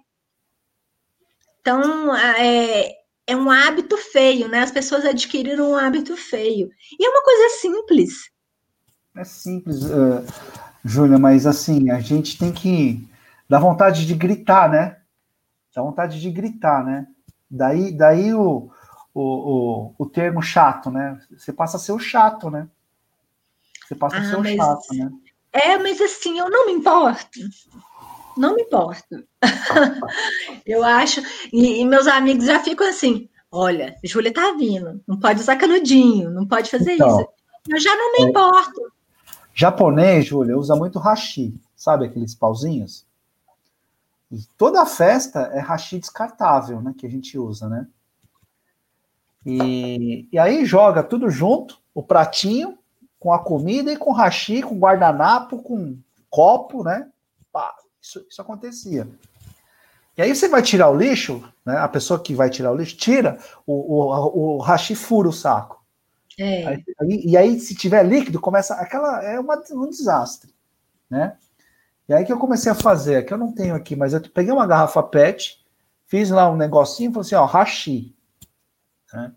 Então, 1.61 2.17
é, 2.17 3.04
é 3.27 3.37
um 3.37 3.51
hábito 3.51 3.97
feio, 3.97 4.49
né? 4.49 4.61
As 4.61 4.71
pessoas 4.71 5.05
adquiriram 5.05 5.71
um 5.71 5.77
hábito 5.77 6.17
feio. 6.17 6.71
E 6.99 7.05
é 7.05 7.09
uma 7.09 7.23
coisa 7.23 7.57
simples. 7.61 8.31
É 9.17 9.25
simples, 9.25 9.85
uh, 9.85 10.25
Júlia, 10.85 11.19
mas 11.19 11.47
assim, 11.47 11.91
a 11.91 12.01
gente 12.01 12.37
tem 12.37 12.53
que 12.53 13.09
dar 13.49 13.61
vontade 13.61 14.07
de 14.07 14.15
gritar, 14.15 14.69
né? 14.69 14.99
Dá 15.75 15.83
vontade 15.83 16.21
de 16.21 16.31
gritar, 16.31 16.85
né? 16.85 17.07
Daí, 17.51 17.93
daí 17.93 18.35
o, 18.35 18.71
o, 19.15 19.23
o, 19.23 19.95
o 19.99 20.07
termo 20.07 20.43
chato, 20.43 20.91
né? 20.91 21.19
Você 21.37 21.53
passa 21.53 21.77
a 21.77 21.81
ser 21.81 21.93
o 21.93 21.99
chato, 21.99 22.51
né? 22.51 22.69
Você 23.87 23.95
passa 23.95 24.17
ah, 24.17 24.21
a 24.21 24.25
ser 24.25 24.37
o 24.37 24.45
chato, 24.45 24.95
né? 24.95 25.11
É, 25.53 25.79
mas 25.79 26.01
assim, 26.01 26.39
eu 26.39 26.51
não 26.51 26.67
me 26.67 26.73
importo 26.73 27.39
não 28.37 28.55
me 28.55 28.63
importo. 28.63 29.25
eu 30.67 30.85
acho. 30.85 31.21
E, 31.53 31.81
e, 31.81 31.85
meus 31.85 32.07
amigos 32.07 32.45
já 32.47 32.61
ficam 32.61 32.89
assim: 32.89 33.29
olha, 33.51 33.97
Júlia 34.05 34.33
tá 34.33 34.53
vindo, 34.53 35.01
não 35.07 35.19
pode 35.19 35.41
usar 35.41 35.57
canudinho, 35.57 36.31
não 36.31 36.47
pode 36.47 36.71
fazer 36.71 36.95
então, 36.95 37.21
isso. 37.21 37.29
Eu 37.69 37.81
já 37.81 37.95
não 37.97 38.13
me 38.13 38.25
é, 38.25 38.29
importo. 38.29 38.93
Japonês, 39.55 40.27
Júlia, 40.27 40.59
usa 40.59 40.75
muito 40.75 40.99
hashi, 40.99 41.55
sabe 41.77 42.07
aqueles 42.07 42.35
pauzinhos? 42.35 43.07
E 44.31 44.39
toda 44.59 44.85
festa 44.85 45.51
é 45.53 45.61
hashi 45.61 45.99
descartável, 45.99 46.83
né? 46.83 46.95
Que 46.97 47.07
a 47.07 47.11
gente 47.11 47.39
usa, 47.39 47.69
né? 47.69 47.87
E, 49.47 50.27
e 50.33 50.39
aí 50.39 50.65
joga 50.65 51.03
tudo 51.03 51.31
junto, 51.31 51.79
o 51.95 52.03
pratinho, 52.03 52.79
com 53.21 53.33
a 53.33 53.39
comida 53.39 53.93
e 53.93 53.97
com 53.97 54.13
hashi, 54.13 54.63
com 54.63 54.79
guardanapo, 54.79 55.63
com 55.63 55.97
copo, 56.29 56.83
né? 56.83 57.09
Pá, 57.53 57.75
isso, 58.05 58.27
isso 58.29 58.43
acontecia. 58.43 59.09
E 60.17 60.23
aí 60.23 60.35
você 60.35 60.47
vai 60.47 60.63
tirar 60.63 60.91
o 60.91 60.97
lixo, 60.97 61.43
né? 61.65 61.79
A 61.79 61.89
pessoa 61.89 62.23
que 62.23 62.35
vai 62.35 62.51
tirar 62.51 62.71
o 62.71 62.77
lixo, 62.77 62.97
tira 62.97 63.39
o, 63.67 63.73
o, 63.73 64.57
o 64.57 64.59
hashi 64.59 64.95
fura 64.95 65.29
o 65.29 65.33
saco. 65.33 65.83
É. 66.39 66.67
Aí, 66.67 66.85
e 67.01 67.37
aí, 67.37 67.59
se 67.59 67.75
tiver 67.75 68.05
líquido, 68.05 68.41
começa. 68.41 68.75
Aquela 68.75 69.23
é 69.25 69.41
uma, 69.41 69.61
um 69.73 69.89
desastre. 69.89 70.55
Né? 71.09 71.37
E 72.09 72.13
aí 72.13 72.25
que 72.25 72.33
eu 72.33 72.39
comecei 72.39 72.71
a 72.71 72.75
fazer, 72.75 73.25
que 73.25 73.33
eu 73.33 73.39
não 73.39 73.53
tenho 73.53 73.75
aqui, 73.75 73.97
mas 73.97 74.13
eu 74.13 74.21
peguei 74.21 74.53
uma 74.53 74.67
garrafa 74.67 75.03
PET, 75.03 75.65
fiz 76.07 76.31
lá 76.31 76.51
um 76.51 76.57
negocinho 76.57 77.11
e 77.11 77.13
falei 77.15 77.27
assim, 77.27 77.35
ó, 77.37 77.47
hashi. 77.47 78.15
Né? 79.13 79.33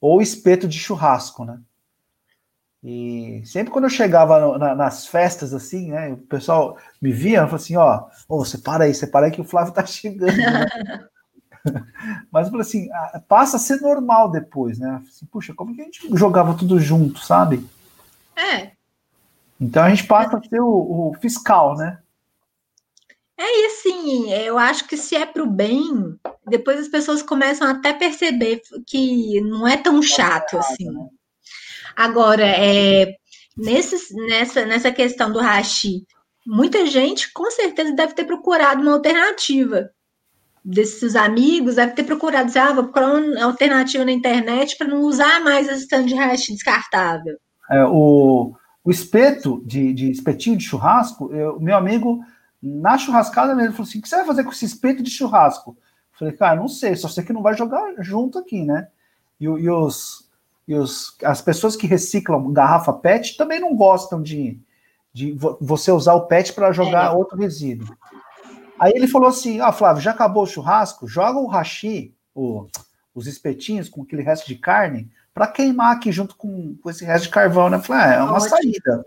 Ou 0.00 0.20
espeto 0.20 0.66
de 0.66 0.78
churrasco, 0.78 1.44
né? 1.44 1.60
E 2.82 3.42
sempre 3.44 3.70
quando 3.70 3.84
eu 3.84 3.90
chegava 3.90 4.56
na, 4.58 4.74
nas 4.74 5.06
festas, 5.06 5.52
assim, 5.52 5.90
né, 5.90 6.12
o 6.12 6.16
pessoal 6.16 6.78
me 7.00 7.12
via 7.12 7.32
e 7.32 7.36
falava 7.36 7.56
assim, 7.56 7.76
ó, 7.76 8.06
oh, 8.26 8.38
você 8.38 8.56
para 8.56 8.84
aí, 8.84 8.94
você 8.94 9.06
para 9.06 9.26
aí 9.26 9.32
que 9.32 9.40
o 9.40 9.44
Flávio 9.44 9.74
tá 9.74 9.84
chegando. 9.86 10.36
Né? 10.36 10.66
Mas 12.32 12.46
eu 12.46 12.50
falei 12.52 12.66
assim, 12.66 12.88
passa 13.28 13.56
a 13.56 13.60
ser 13.60 13.80
normal 13.82 14.30
depois, 14.30 14.78
né? 14.78 15.02
Assim, 15.06 15.26
Puxa, 15.26 15.52
como 15.52 15.74
que 15.74 15.82
a 15.82 15.84
gente 15.84 16.08
jogava 16.14 16.54
tudo 16.54 16.80
junto, 16.80 17.20
sabe? 17.20 17.66
É. 18.34 18.70
Então 19.60 19.84
a 19.84 19.90
gente 19.90 20.06
passa 20.06 20.38
a 20.38 20.42
ser 20.42 20.60
o, 20.60 21.10
o 21.10 21.14
fiscal, 21.20 21.76
né? 21.76 21.98
É, 23.36 23.42
e 23.42 23.66
assim, 23.66 24.32
eu 24.32 24.58
acho 24.58 24.86
que 24.86 24.96
se 24.96 25.16
é 25.16 25.24
para 25.24 25.42
o 25.42 25.46
bem, 25.46 26.18
depois 26.46 26.80
as 26.80 26.88
pessoas 26.88 27.22
começam 27.22 27.68
até 27.68 27.90
a 27.90 27.98
perceber 27.98 28.62
que 28.86 29.40
não 29.42 29.66
é 29.66 29.76
tão 29.76 30.02
chato 30.02 30.58
assim. 30.58 30.88
Agora, 32.00 32.46
é, 32.46 33.14
nesse, 33.54 34.16
nessa, 34.26 34.64
nessa 34.64 34.90
questão 34.90 35.30
do 35.30 35.38
hashi, 35.38 36.06
muita 36.46 36.86
gente 36.86 37.30
com 37.30 37.50
certeza 37.50 37.92
deve 37.92 38.14
ter 38.14 38.24
procurado 38.24 38.80
uma 38.80 38.94
alternativa. 38.94 39.90
desses 40.64 41.14
amigos 41.14 41.74
deve 41.74 41.92
ter 41.92 42.04
procurado 42.04 42.46
dizer, 42.46 42.60
ah, 42.60 42.72
vou 42.72 42.84
procurar 42.84 43.12
uma 43.16 43.44
alternativa 43.44 44.02
na 44.02 44.12
internet 44.12 44.78
para 44.78 44.88
não 44.88 45.02
usar 45.02 45.44
mais 45.44 45.68
esse 45.68 45.86
tanto 45.86 46.08
de 46.08 46.14
hash 46.14 46.46
descartável. 46.46 47.36
É, 47.70 47.84
o, 47.84 48.54
o 48.82 48.90
espeto 48.90 49.62
de, 49.66 49.92
de 49.92 50.10
espetinho 50.10 50.56
de 50.56 50.64
churrasco, 50.64 51.30
eu, 51.34 51.60
meu 51.60 51.76
amigo, 51.76 52.24
na 52.62 52.96
churrascada 52.96 53.54
mesmo, 53.54 53.72
falou 53.72 53.86
assim: 53.86 53.98
o 53.98 54.02
que 54.02 54.08
você 54.08 54.16
vai 54.16 54.24
fazer 54.24 54.44
com 54.44 54.52
esse 54.52 54.64
espeto 54.64 55.02
de 55.02 55.10
churrasco? 55.10 55.76
Eu 56.14 56.18
falei, 56.18 56.34
cara, 56.34 56.56
não 56.56 56.68
sei, 56.68 56.96
só 56.96 57.08
sei 57.08 57.24
que 57.24 57.32
não 57.34 57.42
vai 57.42 57.54
jogar 57.54 57.92
junto 57.98 58.38
aqui, 58.38 58.64
né? 58.64 58.88
E, 59.38 59.44
e 59.44 59.70
os, 59.70 60.29
e 60.70 60.74
os, 60.76 61.16
as 61.24 61.42
pessoas 61.42 61.74
que 61.74 61.84
reciclam 61.84 62.52
garrafa 62.52 62.92
PET 62.92 63.36
também 63.36 63.58
não 63.58 63.74
gostam 63.74 64.22
de, 64.22 64.56
de 65.12 65.36
você 65.60 65.90
usar 65.90 66.14
o 66.14 66.28
PET 66.28 66.52
para 66.52 66.70
jogar 66.70 67.06
é. 67.06 67.10
outro 67.10 67.36
resíduo. 67.36 67.92
Aí 68.78 68.92
ele 68.94 69.08
falou 69.08 69.28
assim: 69.28 69.60
Ah, 69.60 69.72
Flávio, 69.72 70.00
já 70.00 70.12
acabou 70.12 70.44
o 70.44 70.46
churrasco? 70.46 71.08
Joga 71.08 71.40
o 71.40 71.48
hashi, 71.48 72.14
o, 72.32 72.68
os 73.12 73.26
espetinhos 73.26 73.88
com 73.88 74.02
aquele 74.02 74.22
resto 74.22 74.46
de 74.46 74.54
carne, 74.54 75.10
para 75.34 75.48
queimar 75.48 75.96
aqui 75.96 76.12
junto 76.12 76.36
com, 76.36 76.76
com, 76.76 76.88
esse 76.88 77.04
resto 77.04 77.24
de 77.24 77.30
carvão, 77.30 77.68
né? 77.68 77.78
Eu 77.78 77.82
falei, 77.82 78.02
ah, 78.04 78.14
é 78.14 78.22
uma 78.22 78.38
saída. 78.38 79.04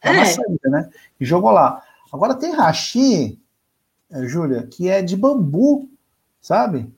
É, 0.00 0.08
é 0.08 0.12
uma 0.12 0.24
saída, 0.24 0.70
né? 0.70 0.90
E 1.20 1.26
jogou 1.26 1.50
lá. 1.50 1.82
Agora 2.10 2.34
tem 2.34 2.56
hashi, 2.56 3.38
é, 4.10 4.26
Júlia, 4.26 4.66
que 4.66 4.88
é 4.88 5.02
de 5.02 5.14
bambu, 5.14 5.90
sabe? 6.40 6.90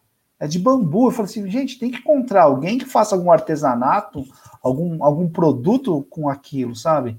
É 0.44 0.46
de 0.46 0.58
bambu. 0.58 1.06
Eu 1.06 1.10
falei 1.10 1.24
assim, 1.24 1.50
gente, 1.50 1.78
tem 1.78 1.90
que 1.90 2.00
encontrar 2.00 2.42
alguém 2.42 2.76
que 2.76 2.84
faça 2.84 3.14
algum 3.14 3.32
artesanato, 3.32 4.22
algum, 4.62 5.02
algum 5.02 5.26
produto 5.26 6.06
com 6.10 6.28
aquilo, 6.28 6.76
sabe? 6.76 7.18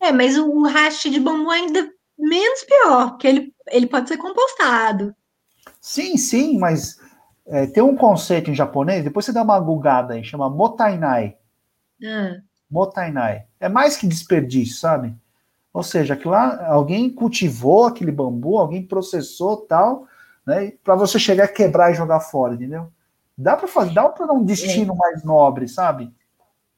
É, 0.00 0.10
mas 0.10 0.38
o 0.38 0.62
hashi 0.62 1.10
de 1.10 1.20
bambu 1.20 1.50
ainda 1.50 1.86
menos 2.18 2.64
pior, 2.64 3.10
porque 3.10 3.26
ele, 3.26 3.54
ele 3.68 3.86
pode 3.86 4.08
ser 4.08 4.16
compostado. 4.16 5.14
Sim, 5.78 6.16
sim, 6.16 6.58
mas 6.58 6.98
é, 7.46 7.66
tem 7.66 7.82
um 7.82 7.94
conceito 7.94 8.50
em 8.50 8.54
japonês, 8.54 9.04
depois 9.04 9.26
você 9.26 9.34
dá 9.34 9.42
uma 9.42 9.60
gugada 9.60 10.14
aí, 10.14 10.24
chama 10.24 10.48
motainai. 10.48 11.36
Ah. 12.02 12.36
Motainai. 12.70 13.44
É 13.60 13.68
mais 13.68 13.98
que 13.98 14.06
desperdício, 14.06 14.76
sabe? 14.76 15.14
Ou 15.74 15.82
seja, 15.82 16.16
que 16.16 16.26
lá 16.26 16.68
alguém 16.68 17.10
cultivou 17.10 17.84
aquele 17.84 18.10
bambu, 18.10 18.56
alguém 18.56 18.82
processou 18.82 19.58
tal, 19.58 20.06
né? 20.46 20.72
Para 20.84 20.94
você 20.94 21.18
chegar 21.18 21.44
a 21.44 21.48
quebrar 21.48 21.90
e 21.90 21.94
jogar 21.94 22.20
fora, 22.20 22.54
entendeu? 22.54 22.88
Dá 23.36 23.56
para 23.56 23.68
fazer, 23.68 23.92
dá 23.92 24.08
para 24.08 24.26
dar 24.26 24.32
um 24.32 24.44
destino 24.44 24.94
é. 24.94 24.96
mais 24.96 25.24
nobre, 25.24 25.68
sabe? 25.68 26.12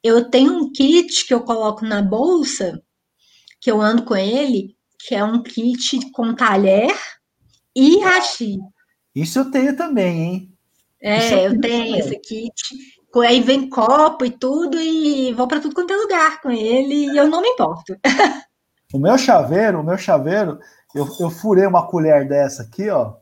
Eu 0.02 0.30
tenho 0.30 0.52
um 0.54 0.72
kit 0.72 1.26
que 1.26 1.34
eu 1.34 1.42
coloco 1.42 1.84
na 1.84 2.02
bolsa, 2.02 2.82
que 3.60 3.70
eu 3.70 3.80
ando 3.80 4.04
com 4.04 4.16
ele, 4.16 4.76
que 4.98 5.14
é 5.14 5.22
um 5.22 5.42
kit 5.42 6.10
com 6.12 6.34
talher 6.34 6.96
e 7.74 7.98
hashi. 8.00 8.58
Isso 9.14 9.38
eu 9.38 9.50
tenho 9.50 9.76
também, 9.76 10.20
hein? 10.20 10.52
É, 11.00 11.46
eu, 11.46 11.52
eu 11.52 11.60
tenho 11.60 11.84
também. 11.84 11.98
esse 11.98 12.18
kit. 12.18 12.98
Aí 13.16 13.40
vem 13.40 13.68
copo 13.68 14.24
e 14.24 14.30
tudo, 14.30 14.78
e 14.80 15.32
vou 15.32 15.48
para 15.48 15.60
tudo 15.60 15.74
quanto 15.74 15.92
é 15.92 15.96
lugar 15.96 16.40
com 16.40 16.50
ele, 16.50 17.06
e 17.06 17.16
eu 17.16 17.26
não 17.26 17.42
me 17.42 17.48
importo. 17.48 17.96
O 18.90 18.98
meu 18.98 19.18
chaveiro, 19.18 19.80
o 19.80 19.84
meu 19.84 19.98
chaveiro, 19.98 20.58
eu, 20.94 21.06
eu 21.20 21.28
furei 21.28 21.66
uma 21.66 21.86
colher 21.86 22.26
dessa 22.26 22.62
aqui, 22.62 22.88
ó. 22.88 23.16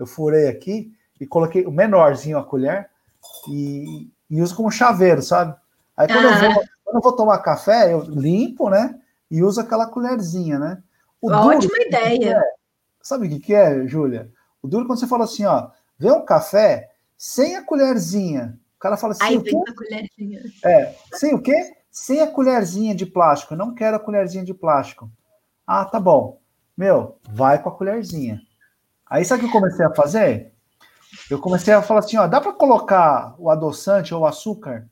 Eu 0.00 0.06
furei 0.06 0.48
aqui 0.48 0.90
e 1.20 1.26
coloquei 1.26 1.66
o 1.66 1.70
menorzinho 1.70 2.38
a 2.38 2.44
colher 2.44 2.88
e, 3.48 4.08
e 4.30 4.40
uso 4.40 4.56
como 4.56 4.70
chaveiro, 4.70 5.20
sabe? 5.20 5.54
Aí 5.94 6.08
quando, 6.08 6.26
ah. 6.26 6.44
eu 6.44 6.54
vou, 6.54 6.64
quando 6.82 6.96
eu 6.96 7.02
vou 7.02 7.12
tomar 7.14 7.38
café, 7.40 7.92
eu 7.92 8.00
limpo, 8.00 8.70
né? 8.70 8.98
E 9.30 9.42
uso 9.42 9.60
aquela 9.60 9.86
colherzinha, 9.86 10.58
né? 10.58 10.82
O 11.20 11.30
Ótima 11.30 11.58
duro, 11.60 11.82
ideia. 11.82 12.38
É, 12.38 12.42
sabe 13.02 13.26
o 13.26 13.30
que, 13.30 13.38
que 13.38 13.54
é, 13.54 13.86
Júlia? 13.86 14.30
O 14.62 14.68
duro 14.68 14.84
é 14.84 14.86
quando 14.86 14.98
você 14.98 15.06
fala 15.06 15.24
assim, 15.24 15.44
ó, 15.44 15.68
vê 15.98 16.10
um 16.10 16.24
café 16.24 16.90
sem 17.16 17.56
a 17.56 17.62
colherzinha. 17.62 18.58
O 18.76 18.80
cara 18.80 18.96
fala 18.96 19.12
assim. 19.12 19.22
Aí 19.22 19.36
vem 19.36 19.62
a 19.68 19.74
colherzinha. 19.74 20.42
É, 20.64 20.94
sem 21.12 21.34
o 21.34 21.42
quê? 21.42 21.76
Sem 21.90 22.22
a 22.22 22.26
colherzinha 22.26 22.94
de 22.94 23.04
plástico. 23.04 23.52
Eu 23.52 23.58
não 23.58 23.74
quero 23.74 23.96
a 23.96 24.00
colherzinha 24.00 24.42
de 24.42 24.54
plástico. 24.54 25.10
Ah, 25.66 25.84
tá 25.84 26.00
bom. 26.00 26.40
Meu, 26.74 27.18
vai 27.30 27.62
com 27.62 27.68
a 27.68 27.76
colherzinha. 27.76 28.40
Aí 29.10 29.24
sabe 29.24 29.44
o 29.44 29.50
que 29.50 29.56
eu 29.56 29.60
comecei 29.60 29.84
a 29.84 29.92
fazer? 29.92 30.52
Eu 31.28 31.40
comecei 31.40 31.74
a 31.74 31.82
falar 31.82 32.00
assim, 32.00 32.16
ó, 32.16 32.28
dá 32.28 32.40
para 32.40 32.52
colocar 32.52 33.34
o 33.36 33.50
adoçante 33.50 34.14
ou 34.14 34.22
o 34.22 34.26
açúcar 34.26 34.88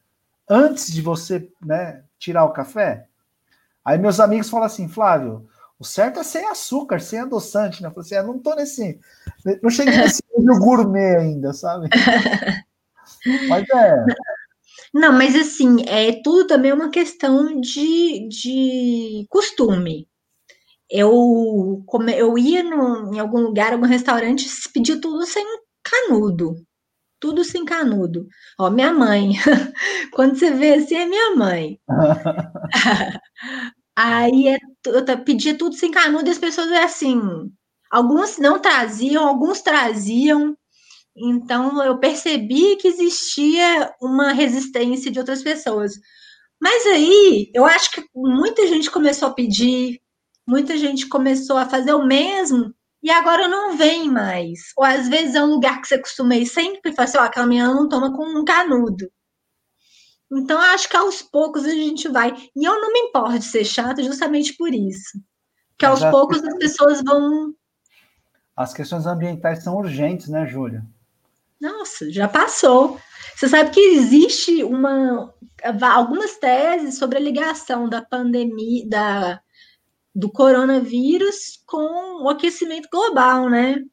antes 0.50 0.92
de 0.92 1.00
você, 1.00 1.48
né, 1.64 2.02
tirar 2.18 2.44
o 2.44 2.52
café? 2.52 3.06
Aí 3.84 3.96
meus 3.96 4.18
amigos 4.18 4.50
falam 4.50 4.66
assim, 4.66 4.88
Flávio, 4.88 5.48
o 5.78 5.84
certo 5.84 6.18
é 6.18 6.24
sem 6.24 6.44
açúcar, 6.48 7.00
sem 7.00 7.20
adoçante, 7.20 7.80
né? 7.80 7.88
Eu 7.88 7.92
falei 7.92 8.06
assim, 8.06 8.14
eu 8.16 8.20
ah, 8.20 8.24
não 8.24 8.38
tô 8.40 8.54
nesse. 8.56 9.00
Não 9.62 9.70
cheguei 9.70 9.96
nesse 9.96 10.22
nível 10.36 10.58
gourmet 10.58 11.16
ainda, 11.16 11.52
sabe? 11.52 11.88
mas 13.48 13.64
é. 13.70 14.04
Não, 14.92 15.12
mas 15.12 15.36
assim, 15.36 15.84
é 15.86 16.20
tudo 16.22 16.48
também 16.48 16.72
é 16.72 16.74
uma 16.74 16.90
questão 16.90 17.60
de, 17.60 18.28
de 18.28 19.26
costume. 19.28 20.08
Eu, 20.90 21.82
come, 21.86 22.14
eu 22.16 22.38
ia 22.38 22.62
no, 22.62 23.14
em 23.14 23.18
algum 23.18 23.40
lugar, 23.40 23.72
algum 23.72 23.86
restaurante, 23.86 24.46
pedia 24.72 25.00
tudo 25.00 25.26
sem 25.26 25.44
canudo. 25.82 26.54
Tudo 27.20 27.44
sem 27.44 27.64
canudo. 27.64 28.26
Ó, 28.58 28.70
minha 28.70 28.92
mãe. 28.92 29.32
Quando 30.12 30.36
você 30.38 30.50
vê 30.52 30.74
assim, 30.74 30.96
é 30.96 31.06
minha 31.06 31.34
mãe. 31.36 31.80
Aí 33.96 34.48
é, 34.48 34.58
eu 34.86 35.24
pedia 35.24 35.58
tudo 35.58 35.74
sem 35.74 35.90
canudo 35.90 36.28
e 36.28 36.30
as 36.32 36.38
pessoas 36.38 36.70
é 36.70 36.84
assim. 36.84 37.20
Alguns 37.90 38.38
não 38.38 38.60
traziam, 38.60 39.26
alguns 39.26 39.60
traziam. 39.60 40.56
Então 41.16 41.82
eu 41.84 41.98
percebi 41.98 42.76
que 42.76 42.88
existia 42.88 43.92
uma 44.00 44.32
resistência 44.32 45.10
de 45.10 45.18
outras 45.18 45.42
pessoas. 45.42 45.94
Mas 46.60 46.86
aí 46.86 47.50
eu 47.54 47.64
acho 47.66 47.90
que 47.92 48.04
muita 48.14 48.66
gente 48.68 48.90
começou 48.90 49.28
a 49.28 49.34
pedir, 49.34 50.00
muita 50.48 50.78
gente 50.78 51.06
começou 51.06 51.58
a 51.58 51.66
fazer 51.66 51.92
o 51.92 52.06
mesmo 52.06 52.74
e 53.02 53.10
agora 53.10 53.46
não 53.46 53.76
vem 53.76 54.10
mais. 54.10 54.72
Ou 54.76 54.84
às 54.84 55.06
vezes 55.06 55.34
é 55.34 55.42
um 55.42 55.50
lugar 55.50 55.80
que 55.80 55.86
você 55.86 55.98
costuma 55.98 56.34
ir 56.36 56.46
sempre 56.46 56.90
e 56.90 56.94
fala 56.94 57.06
assim: 57.06 57.18
ó, 57.18 57.22
aquela 57.22 57.46
menina 57.46 57.74
não 57.74 57.88
toma 57.88 58.16
com 58.16 58.24
um 58.24 58.44
canudo. 58.44 59.10
Então, 60.30 60.58
acho 60.60 60.88
que 60.88 60.96
aos 60.96 61.22
poucos 61.22 61.64
a 61.64 61.70
gente 61.70 62.08
vai. 62.08 62.34
E 62.56 62.64
eu 62.64 62.80
não 62.80 62.92
me 62.92 63.00
importo 63.00 63.38
de 63.38 63.44
ser 63.44 63.64
chata 63.64 64.02
justamente 64.02 64.54
por 64.54 64.74
isso. 64.74 65.20
Que 65.78 65.86
aos 65.86 66.00
poucos 66.04 66.42
as 66.42 66.58
pessoas 66.58 67.02
vão. 67.02 67.54
As 68.56 68.74
questões 68.74 69.06
ambientais 69.06 69.62
são 69.62 69.76
urgentes, 69.76 70.28
né, 70.28 70.46
Júlia? 70.46 70.84
Nossa, 71.60 72.10
já 72.10 72.28
passou. 72.28 73.00
Você 73.36 73.48
sabe 73.48 73.70
que 73.70 73.80
existe 73.80 74.64
uma, 74.64 75.32
algumas 75.94 76.36
teses 76.36 76.98
sobre 76.98 77.18
a 77.18 77.20
ligação 77.20 77.88
da 77.88 78.02
pandemia, 78.02 78.88
da, 78.88 79.40
do 80.18 80.28
coronavírus 80.28 81.62
com 81.64 82.24
o 82.24 82.28
aquecimento 82.28 82.88
global, 82.90 83.48
né? 83.48 83.84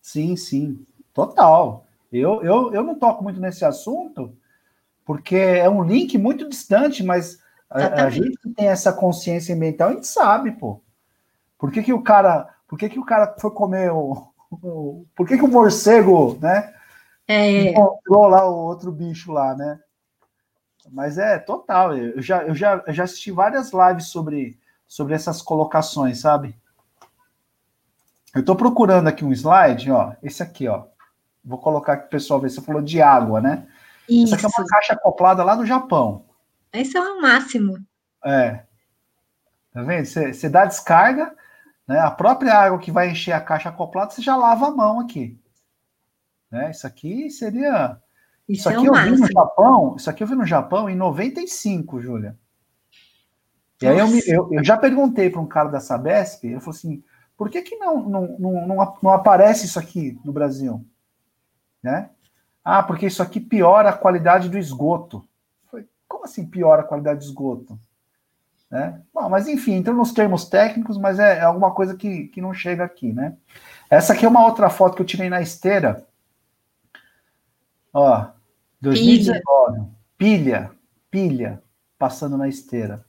Sim, 0.00 0.36
sim, 0.36 0.86
total. 1.12 1.84
Eu, 2.12 2.40
eu, 2.44 2.72
eu 2.72 2.84
não 2.84 2.94
toco 2.94 3.24
muito 3.24 3.40
nesse 3.40 3.64
assunto, 3.64 4.32
porque 5.04 5.34
é 5.34 5.68
um 5.68 5.82
link 5.82 6.16
muito 6.16 6.48
distante, 6.48 7.02
mas 7.02 7.42
a, 7.68 8.04
a, 8.04 8.08
gente 8.08 8.38
que 8.38 8.50
tem 8.50 8.68
essa 8.68 8.92
consciência 8.92 9.52
ambiental, 9.52 9.88
a 9.88 9.94
gente 9.94 10.06
sabe, 10.06 10.52
pô. 10.52 10.80
Por 11.58 11.72
que, 11.72 11.82
que 11.82 11.92
o 11.92 12.02
cara, 12.02 12.54
por 12.68 12.78
que, 12.78 12.88
que 12.88 13.00
o 13.00 13.04
cara 13.04 13.34
foi 13.40 13.50
comer 13.50 13.90
o, 13.90 14.28
o 14.62 15.04
por 15.16 15.26
que, 15.26 15.36
que 15.36 15.44
o 15.44 15.48
morcego, 15.48 16.38
né? 16.40 16.72
É. 17.26 17.70
Encontrou 17.70 18.28
lá 18.28 18.48
o 18.48 18.54
outro 18.54 18.92
bicho 18.92 19.32
lá, 19.32 19.56
né? 19.56 19.80
Mas 20.88 21.18
é 21.18 21.36
total. 21.36 21.96
Eu 21.96 22.22
já, 22.22 22.44
eu 22.44 22.54
já, 22.54 22.80
eu 22.86 22.94
já 22.94 23.02
assisti 23.02 23.32
várias 23.32 23.72
lives 23.72 24.06
sobre, 24.06 24.56
sobre 24.88 25.14
essas 25.14 25.42
colocações, 25.42 26.20
sabe? 26.20 26.58
Eu 28.34 28.40
estou 28.40 28.56
procurando 28.56 29.06
aqui 29.06 29.24
um 29.24 29.32
slide, 29.32 29.90
ó. 29.90 30.14
Esse 30.22 30.42
aqui, 30.42 30.66
ó. 30.66 30.86
Vou 31.44 31.58
colocar 31.58 31.92
aqui 31.92 32.02
para 32.02 32.08
o 32.08 32.10
pessoal 32.10 32.40
ver. 32.40 32.50
Você 32.50 32.62
falou 32.62 32.80
de 32.80 33.00
água, 33.00 33.40
né? 33.40 33.68
Isso. 34.08 34.34
Essa 34.34 34.46
aqui 34.46 34.56
é 34.56 34.60
uma 34.60 34.68
caixa 34.68 34.92
acoplada 34.94 35.44
lá 35.44 35.54
no 35.54 35.66
Japão. 35.66 36.24
Esse 36.72 36.96
é 36.96 37.00
o 37.00 37.20
máximo. 37.20 37.78
É. 38.24 38.64
Tá 39.72 39.82
vendo? 39.82 40.06
Você, 40.06 40.32
você 40.32 40.48
dá 40.48 40.64
descarga, 40.64 41.34
né? 41.86 42.00
A 42.00 42.10
própria 42.10 42.54
água 42.54 42.78
que 42.78 42.90
vai 42.90 43.10
encher 43.10 43.32
a 43.32 43.40
caixa 43.40 43.68
acoplada, 43.68 44.10
você 44.10 44.22
já 44.22 44.36
lava 44.36 44.68
a 44.68 44.70
mão 44.70 45.00
aqui. 45.00 45.38
Né? 46.50 46.70
Isso 46.70 46.86
aqui 46.86 47.30
seria. 47.30 47.98
Isso, 48.48 48.60
isso 48.60 48.68
aqui 48.68 48.86
é 48.86 48.88
eu 48.88 48.92
máximo. 48.92 49.16
vi 49.16 49.20
no 49.22 49.32
Japão. 49.32 49.96
Isso 49.96 50.10
aqui 50.10 50.22
eu 50.22 50.26
vi 50.26 50.34
no 50.34 50.46
Japão 50.46 50.88
em 50.88 50.96
95, 50.96 52.00
Júlia. 52.00 52.38
E 53.80 53.86
aí 53.86 53.98
eu, 53.98 54.08
me, 54.08 54.20
eu, 54.26 54.48
eu, 54.52 54.64
já 54.64 54.76
perguntei 54.76 55.30
para 55.30 55.40
um 55.40 55.46
cara 55.46 55.68
da 55.68 55.80
Sabesp, 55.80 56.44
ele 56.44 56.60
falou 56.60 56.76
assim: 56.76 57.02
por 57.36 57.48
que, 57.48 57.62
que 57.62 57.76
não, 57.76 58.08
não, 58.08 58.36
não, 58.38 58.66
não, 58.66 58.98
não 59.02 59.10
aparece 59.10 59.66
isso 59.66 59.78
aqui 59.78 60.18
no 60.24 60.32
Brasil? 60.32 60.84
Né? 61.82 62.10
Ah, 62.64 62.82
porque 62.82 63.06
isso 63.06 63.22
aqui 63.22 63.38
piora 63.38 63.90
a 63.90 63.96
qualidade 63.96 64.48
do 64.48 64.58
esgoto. 64.58 65.24
Falei, 65.70 65.86
como 66.08 66.24
assim 66.24 66.44
piora 66.44 66.82
a 66.82 66.84
qualidade 66.84 67.20
do 67.20 67.24
esgoto? 67.24 67.78
Né? 68.70 69.00
Bom, 69.14 69.28
mas 69.28 69.48
enfim, 69.48 69.74
então 69.74 69.94
nos 69.94 70.12
termos 70.12 70.46
técnicos, 70.46 70.98
mas 70.98 71.18
é, 71.18 71.38
é 71.38 71.42
alguma 71.42 71.70
coisa 71.70 71.96
que, 71.96 72.26
que 72.28 72.40
não 72.40 72.52
chega 72.52 72.84
aqui, 72.84 73.12
né? 73.12 73.36
Essa 73.88 74.12
aqui 74.12 74.26
é 74.26 74.28
uma 74.28 74.44
outra 74.44 74.68
foto 74.68 74.96
que 74.96 75.02
eu 75.02 75.06
tirei 75.06 75.30
na 75.30 75.40
esteira. 75.40 76.06
Ó, 77.92 78.26
2019. 78.80 79.42
Pilha, 79.72 79.90
pilha, 80.18 80.70
pilha 81.10 81.62
passando 81.98 82.36
na 82.36 82.48
esteira, 82.48 83.04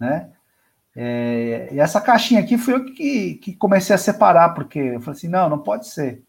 né? 0.00 0.30
É, 0.96 1.68
e 1.72 1.78
essa 1.78 2.00
caixinha 2.00 2.40
aqui 2.40 2.58
foi 2.58 2.74
eu 2.74 2.84
que, 2.84 3.34
que 3.34 3.54
comecei 3.54 3.94
a 3.94 3.98
separar, 3.98 4.54
porque 4.54 4.78
eu 4.78 5.00
falei 5.00 5.18
assim, 5.18 5.28
não, 5.28 5.48
não 5.48 5.58
pode 5.58 5.86
ser. 5.86 6.22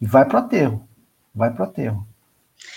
E 0.00 0.06
vai 0.06 0.26
para 0.26 0.40
o 0.40 0.44
aterro, 0.44 0.88
vai 1.34 1.52
para 1.52 1.64
o 1.64 1.68
aterro. 1.68 2.06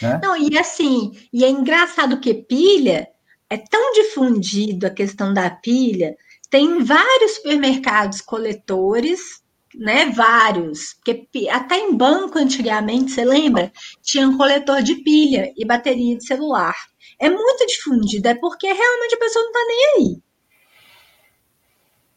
Né? 0.01 0.19
Não, 0.23 0.37
e 0.37 0.57
assim, 0.57 1.11
e 1.31 1.43
é 1.43 1.49
engraçado 1.49 2.19
que 2.19 2.33
pilha 2.33 3.09
é 3.49 3.57
tão 3.57 3.93
difundido 3.93 4.87
a 4.87 4.89
questão 4.89 5.33
da 5.33 5.49
pilha, 5.49 6.15
tem 6.49 6.83
vários 6.83 7.35
supermercados 7.35 8.21
coletores, 8.21 9.43
né? 9.75 10.05
Vários. 10.09 10.93
Porque 10.93 11.49
até 11.49 11.77
em 11.77 11.95
banco 11.95 12.37
antigamente, 12.37 13.11
você 13.11 13.25
lembra? 13.25 13.71
Tinha 14.01 14.27
um 14.27 14.37
coletor 14.37 14.81
de 14.81 14.95
pilha 14.95 15.51
e 15.55 15.65
bateria 15.65 16.17
de 16.17 16.25
celular. 16.25 16.75
É 17.19 17.29
muito 17.29 17.65
difundido, 17.65 18.27
é 18.27 18.35
porque 18.35 18.67
realmente 18.67 19.15
a 19.15 19.19
pessoa 19.19 19.43
não 19.43 19.51
está 19.51 19.65
nem 19.67 19.85
aí. 19.95 20.23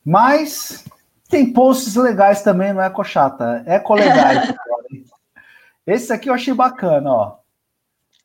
Mas 0.05 0.85
tem 1.29 1.53
posts 1.53 1.97
legais 1.97 2.43
também 2.43 2.73
no 2.73 2.81
Ecochata. 2.81 3.65
Ecolegais. 3.67 4.55
Esse 5.87 6.13
aqui 6.13 6.29
eu 6.29 6.35
achei 6.35 6.55
bacana, 6.55 7.13
ó. 7.13 7.39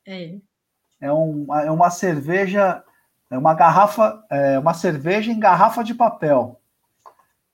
É. 0.06 0.36
É, 1.00 1.12
um, 1.12 1.46
é 1.54 1.70
uma 1.70 1.90
cerveja, 1.90 2.82
é 3.30 3.38
uma 3.38 3.54
garrafa, 3.54 4.24
é 4.30 4.58
uma 4.58 4.74
cerveja 4.74 5.32
em 5.32 5.38
garrafa 5.38 5.82
de 5.82 5.94
papel. 5.94 6.60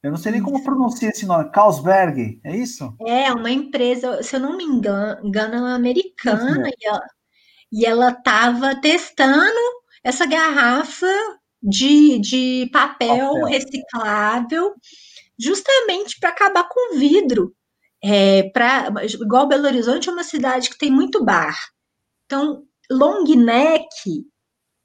Eu 0.03 0.11
não 0.11 0.19
sei 0.19 0.33
nem 0.33 0.43
como 0.43 0.62
pronuncia 0.62 1.09
esse 1.09 1.27
nome. 1.27 1.51
Carlsberg, 1.51 2.41
é 2.45 2.57
isso? 2.57 2.95
É, 3.07 3.33
uma 3.33 3.51
empresa, 3.51 4.23
se 4.23 4.37
eu 4.37 4.41
não 4.41 4.57
me 4.57 4.64
engano, 4.64 5.27
engano 5.27 5.55
é 5.55 5.59
uma 5.59 5.75
americana, 5.75 6.69
e 6.69 6.87
ela, 6.87 7.03
e 7.73 7.85
ela 7.87 8.12
tava 8.12 8.81
testando 8.81 9.59
essa 10.03 10.27
garrafa 10.27 11.07
de, 11.62 12.19
de 12.19 12.71
papel, 12.73 13.33
papel. 13.33 13.45
reciclável, 13.45 14.75
justamente 15.39 16.19
para 16.21 16.31
acabar 16.31 16.69
com 16.69 16.95
o 16.95 16.99
vidro. 16.99 17.55
É, 18.03 18.45
pra, 18.51 18.93
igual 19.05 19.49
Belo 19.49 19.66
Horizonte 19.66 20.09
é 20.09 20.12
uma 20.12 20.23
cidade 20.23 20.71
que 20.71 20.79
tem 20.79 20.91
muito 20.91 21.25
bar. 21.25 21.57
Então, 22.27 22.64
long 22.91 23.25
neck 23.25 24.25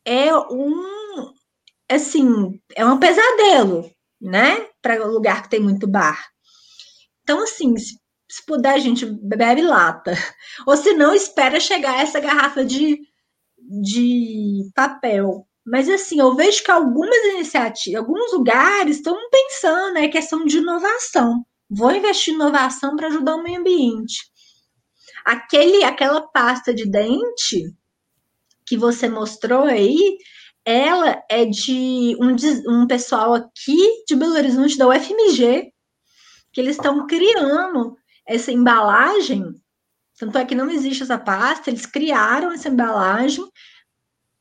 é 0.06 0.36
um 0.36 0.84
assim, 1.90 2.60
é 2.76 2.86
um 2.86 3.00
pesadelo, 3.00 3.90
né? 4.20 4.68
Para 4.82 5.06
lugar 5.06 5.44
que 5.44 5.50
tem 5.50 5.60
muito 5.60 5.88
bar. 5.88 6.28
Então, 7.22 7.44
assim, 7.44 7.78
se, 7.78 7.98
se 8.34 8.44
puder, 8.48 8.74
a 8.74 8.80
gente 8.80 9.06
bebe 9.06 9.62
lata. 9.62 10.14
Ou 10.66 10.76
se 10.76 10.94
não, 10.94 11.14
espera 11.14 11.60
chegar 11.60 12.02
essa 12.02 12.20
garrafa 12.20 12.66
de, 12.66 13.00
de 13.60 14.72
papel. 14.74 15.48
Mas 15.64 15.88
assim, 15.88 16.20
eu 16.20 16.36
vejo 16.36 16.64
que 16.64 16.72
algumas 16.72 17.24
iniciativas, 17.26 18.00
alguns 18.00 18.34
lugares 18.34 18.98
estão 18.98 19.16
pensando, 19.30 19.98
é 19.98 20.08
questão 20.08 20.46
de 20.46 20.58
inovação. 20.58 21.46
Vou 21.70 21.92
investir 21.92 22.34
em 22.34 22.38
inovação 22.38 22.96
para 22.96 23.08
ajudar 23.08 23.36
o 23.36 23.44
meio 23.44 23.60
ambiente. 23.60 24.24
Aquele, 25.24 25.84
aquela 25.84 26.22
pasta 26.22 26.74
de 26.74 26.90
dente 26.90 27.72
que 28.66 28.76
você 28.76 29.08
mostrou 29.08 29.66
aí, 29.66 30.18
ela 30.66 31.22
é 31.30 31.46
de 31.46 32.18
um, 32.20 32.36
um 32.68 32.88
pessoal 32.88 33.36
aqui 33.36 33.78
de 34.08 34.16
Belo 34.16 34.34
Horizonte, 34.34 34.78
da 34.78 34.88
UFMG, 34.88 35.72
que 36.52 36.60
eles 36.60 36.76
estão 36.76 37.06
criando 37.06 37.96
essa 38.28 38.52
embalagem. 38.52 39.56
Tanto 40.18 40.38
é 40.38 40.46
que 40.46 40.56
não 40.56 40.70
existe 40.70 41.04
essa 41.04 41.18
pasta, 41.18 41.70
eles 41.70 41.86
criaram 41.86 42.52
essa 42.52 42.70
embalagem 42.70 43.44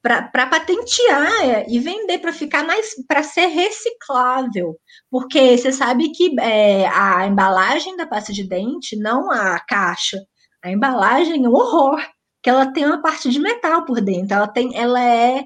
para 0.02 0.46
patentear 0.46 1.44
é, 1.44 1.66
e 1.68 1.78
vender 1.78 2.18
para 2.18 2.32
ficar 2.32 2.64
mais 2.64 2.92
para 3.06 3.22
ser 3.22 3.46
reciclável, 3.46 4.76
porque 5.08 5.56
você 5.56 5.70
sabe 5.70 6.10
que 6.10 6.34
é, 6.40 6.88
a 6.88 7.24
embalagem 7.26 7.96
da 7.96 8.04
pasta 8.04 8.32
de 8.32 8.42
dente, 8.42 8.96
não 8.96 9.30
a 9.30 9.60
caixa, 9.60 10.18
a 10.60 10.70
embalagem 10.70 11.44
é 11.44 11.48
um 11.48 11.54
horror, 11.54 12.04
que 12.42 12.50
ela 12.50 12.72
tem 12.72 12.84
uma 12.84 13.00
parte 13.00 13.30
de 13.30 13.38
metal 13.38 13.84
por 13.84 14.00
dentro, 14.00 14.34
ela 14.34 14.48
tem, 14.48 14.76
ela 14.76 15.00
é 15.00 15.44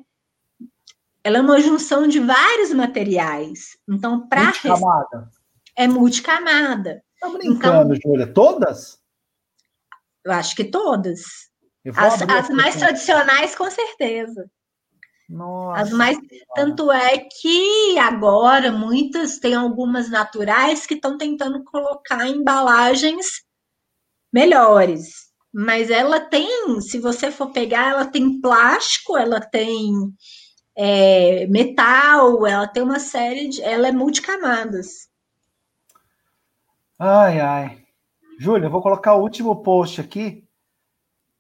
ela 1.23 1.39
é 1.39 1.41
uma 1.41 1.61
junção 1.61 2.07
de 2.07 2.21
vários 2.21 2.73
materiais. 2.73 3.77
Então, 3.89 4.29
para 4.29 4.45
multicamada. 4.45 5.31
É 5.75 5.89
multicamada. 5.89 7.03
Tá 7.21 7.29
brincando, 7.31 7.95
então, 7.95 8.13
Júlia? 8.13 8.33
Todas? 8.33 8.99
Eu 10.25 10.33
acho 10.33 10.57
que 10.57 10.65
todas. 10.65 11.21
As, 11.95 12.23
as 12.23 12.49
mais 12.51 12.77
tradicionais, 12.77 13.55
com 13.55 13.71
certeza. 13.71 14.51
Nossa. 15.29 15.83
As 15.83 15.91
mais, 15.91 16.19
tanto 16.55 16.91
é 16.91 17.19
que 17.19 17.99
agora 17.99 18.71
muitas 18.71 19.39
tem 19.39 19.55
algumas 19.55 20.09
naturais 20.09 20.87
que 20.87 20.95
estão 20.95 21.19
tentando 21.19 21.65
colocar 21.65 22.27
embalagens 22.29 23.27
melhores. 24.33 25.27
Mas 25.53 25.91
ela 25.91 26.21
tem, 26.21 26.81
se 26.81 26.99
você 26.99 27.31
for 27.31 27.51
pegar, 27.51 27.91
ela 27.91 28.05
tem 28.05 28.41
plástico, 28.41 29.17
ela 29.17 29.41
tem 29.41 29.93
é, 30.77 31.47
metal, 31.47 32.47
ela 32.47 32.69
tem 32.69 32.83
uma 32.83 33.01
série 33.01 33.49
de. 33.49 33.63
Ela 33.63 33.89
é 33.89 33.93
multicamadas. 33.93 35.09
Ai, 36.99 37.41
ai. 37.41 37.87
Júlia, 38.39 38.67
eu 38.67 38.71
vou 38.71 38.83
colocar 38.83 39.15
o 39.15 39.23
último 39.23 39.63
post 39.63 40.01
aqui 40.01 40.47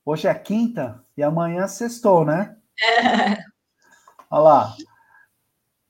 Hoje 0.08 0.28
é 0.28 0.34
quinta 0.34 1.04
e 1.16 1.22
amanhã 1.24 1.66
sextou, 1.66 2.24
né? 2.24 2.56
É. 2.80 3.42
Olha 4.30 4.40
lá. 4.40 4.76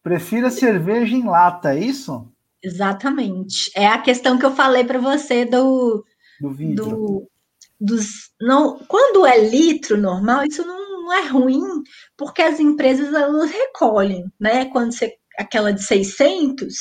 Prefira 0.02 0.48
cerveja 0.48 1.14
em 1.14 1.26
lata, 1.26 1.74
é 1.74 1.80
isso? 1.80 2.32
Exatamente. 2.62 3.70
É 3.76 3.86
a 3.86 4.00
questão 4.00 4.38
que 4.38 4.46
eu 4.46 4.54
falei 4.54 4.84
para 4.84 4.98
você 4.98 5.44
do. 5.44 6.02
Do 6.40 6.50
vidro. 6.50 6.86
Do, 6.86 7.30
dos, 7.78 8.30
não, 8.40 8.78
quando 8.88 9.26
é 9.26 9.38
litro 9.38 9.98
normal, 9.98 10.44
isso 10.44 10.66
não, 10.66 11.02
não 11.02 11.12
é 11.12 11.28
ruim, 11.28 11.82
porque 12.16 12.40
as 12.40 12.58
empresas 12.58 13.12
elas 13.12 13.50
recolhem, 13.50 14.32
né? 14.40 14.64
Quando 14.66 14.92
você 14.92 15.14
aquela 15.36 15.74
de 15.74 15.82
600, 15.82 16.74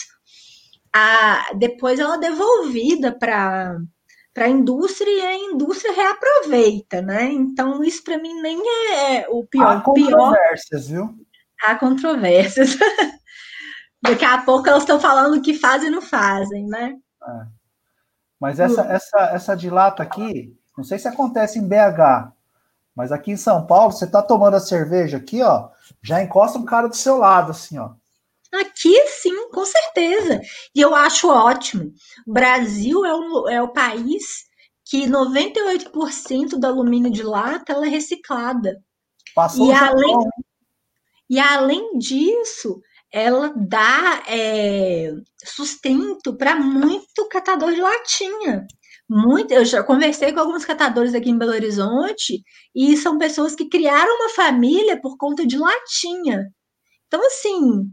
a, 0.98 1.54
depois 1.56 2.00
ela 2.00 2.16
é 2.16 2.20
devolvida 2.20 3.12
para 3.12 3.78
para 4.34 4.46
a 4.46 4.50
indústria 4.50 5.10
e 5.10 5.22
a 5.22 5.38
indústria 5.54 5.94
reaproveita, 5.94 7.02
né? 7.02 7.32
Então, 7.32 7.82
isso 7.82 8.04
para 8.04 8.18
mim 8.18 8.42
nem 8.42 8.62
é 8.94 9.26
o 9.30 9.46
pior. 9.46 9.78
Há 9.78 9.80
controvérsias, 9.80 10.88
pior... 10.88 11.08
viu? 11.08 11.26
Há 11.64 11.76
controvérsias. 11.76 12.76
Daqui 14.04 14.26
a 14.26 14.40
pouco 14.40 14.68
elas 14.68 14.84
estão 14.84 15.00
falando 15.00 15.42
que 15.42 15.54
fazem 15.54 15.88
e 15.88 15.92
não 15.92 16.02
fazem, 16.02 16.68
né? 16.68 16.96
É. 17.24 17.46
Mas 18.38 18.60
essa, 18.60 18.84
uh. 18.84 18.92
essa, 18.92 19.20
essa 19.32 19.56
de 19.56 19.70
lata 19.70 20.04
aqui, 20.04 20.54
não 20.78 20.84
sei 20.84 21.00
se 21.00 21.08
acontece 21.08 21.58
em 21.58 21.66
BH, 21.66 22.30
mas 22.94 23.14
aqui 23.14 23.32
em 23.32 23.38
São 23.38 23.66
Paulo, 23.66 23.94
você 23.94 24.06
tá 24.06 24.22
tomando 24.22 24.56
a 24.56 24.60
cerveja 24.60 25.16
aqui, 25.16 25.42
ó, 25.42 25.70
já 26.04 26.22
encosta 26.22 26.60
um 26.60 26.66
cara 26.66 26.90
do 26.90 26.96
seu 26.96 27.18
lado, 27.18 27.52
assim, 27.52 27.78
ó. 27.78 27.92
Aqui, 28.60 28.96
sim, 29.08 29.50
com 29.50 29.66
certeza. 29.66 30.42
E 30.74 30.82
eu 30.82 30.96
acho 30.96 31.30
ótimo. 31.30 31.92
O 32.28 32.34
Brasil 32.34 33.06
é 33.06 33.14
o, 33.14 33.50
é 33.50 33.62
o 33.62 33.74
país 33.74 34.46
que 34.86 35.08
98% 35.08 36.60
do 36.60 36.68
alumínio 36.68 37.12
de 37.12 37.24
lata 37.24 37.74
é 37.74 37.90
reciclada. 37.90 38.82
Passou 39.34 39.68
e 39.68 39.74
além, 39.74 40.16
e 41.30 41.40
além 41.40 41.98
disso, 41.98 42.80
ela 43.12 43.54
dá 43.56 44.24
é, 44.28 45.12
sustento 45.44 46.38
para 46.38 46.56
muito 46.56 47.28
catador 47.30 47.74
de 47.74 47.82
latinha. 47.82 48.66
Muito, 49.08 49.52
eu 49.54 49.64
já 49.64 49.84
conversei 49.84 50.34
com 50.34 50.40
alguns 50.40 50.66
catadores 50.66 51.14
aqui 51.14 51.30
em 51.30 51.38
Belo 51.38 51.52
Horizonte 51.52 52.42
e 52.74 52.98
são 52.98 53.18
pessoas 53.18 53.56
que 53.56 53.70
criaram 53.70 54.16
uma 54.16 54.30
família 54.30 55.00
por 55.00 55.16
conta 55.18 55.46
de 55.46 55.58
latinha. 55.58 56.48
Então, 57.08 57.26
assim, 57.26 57.88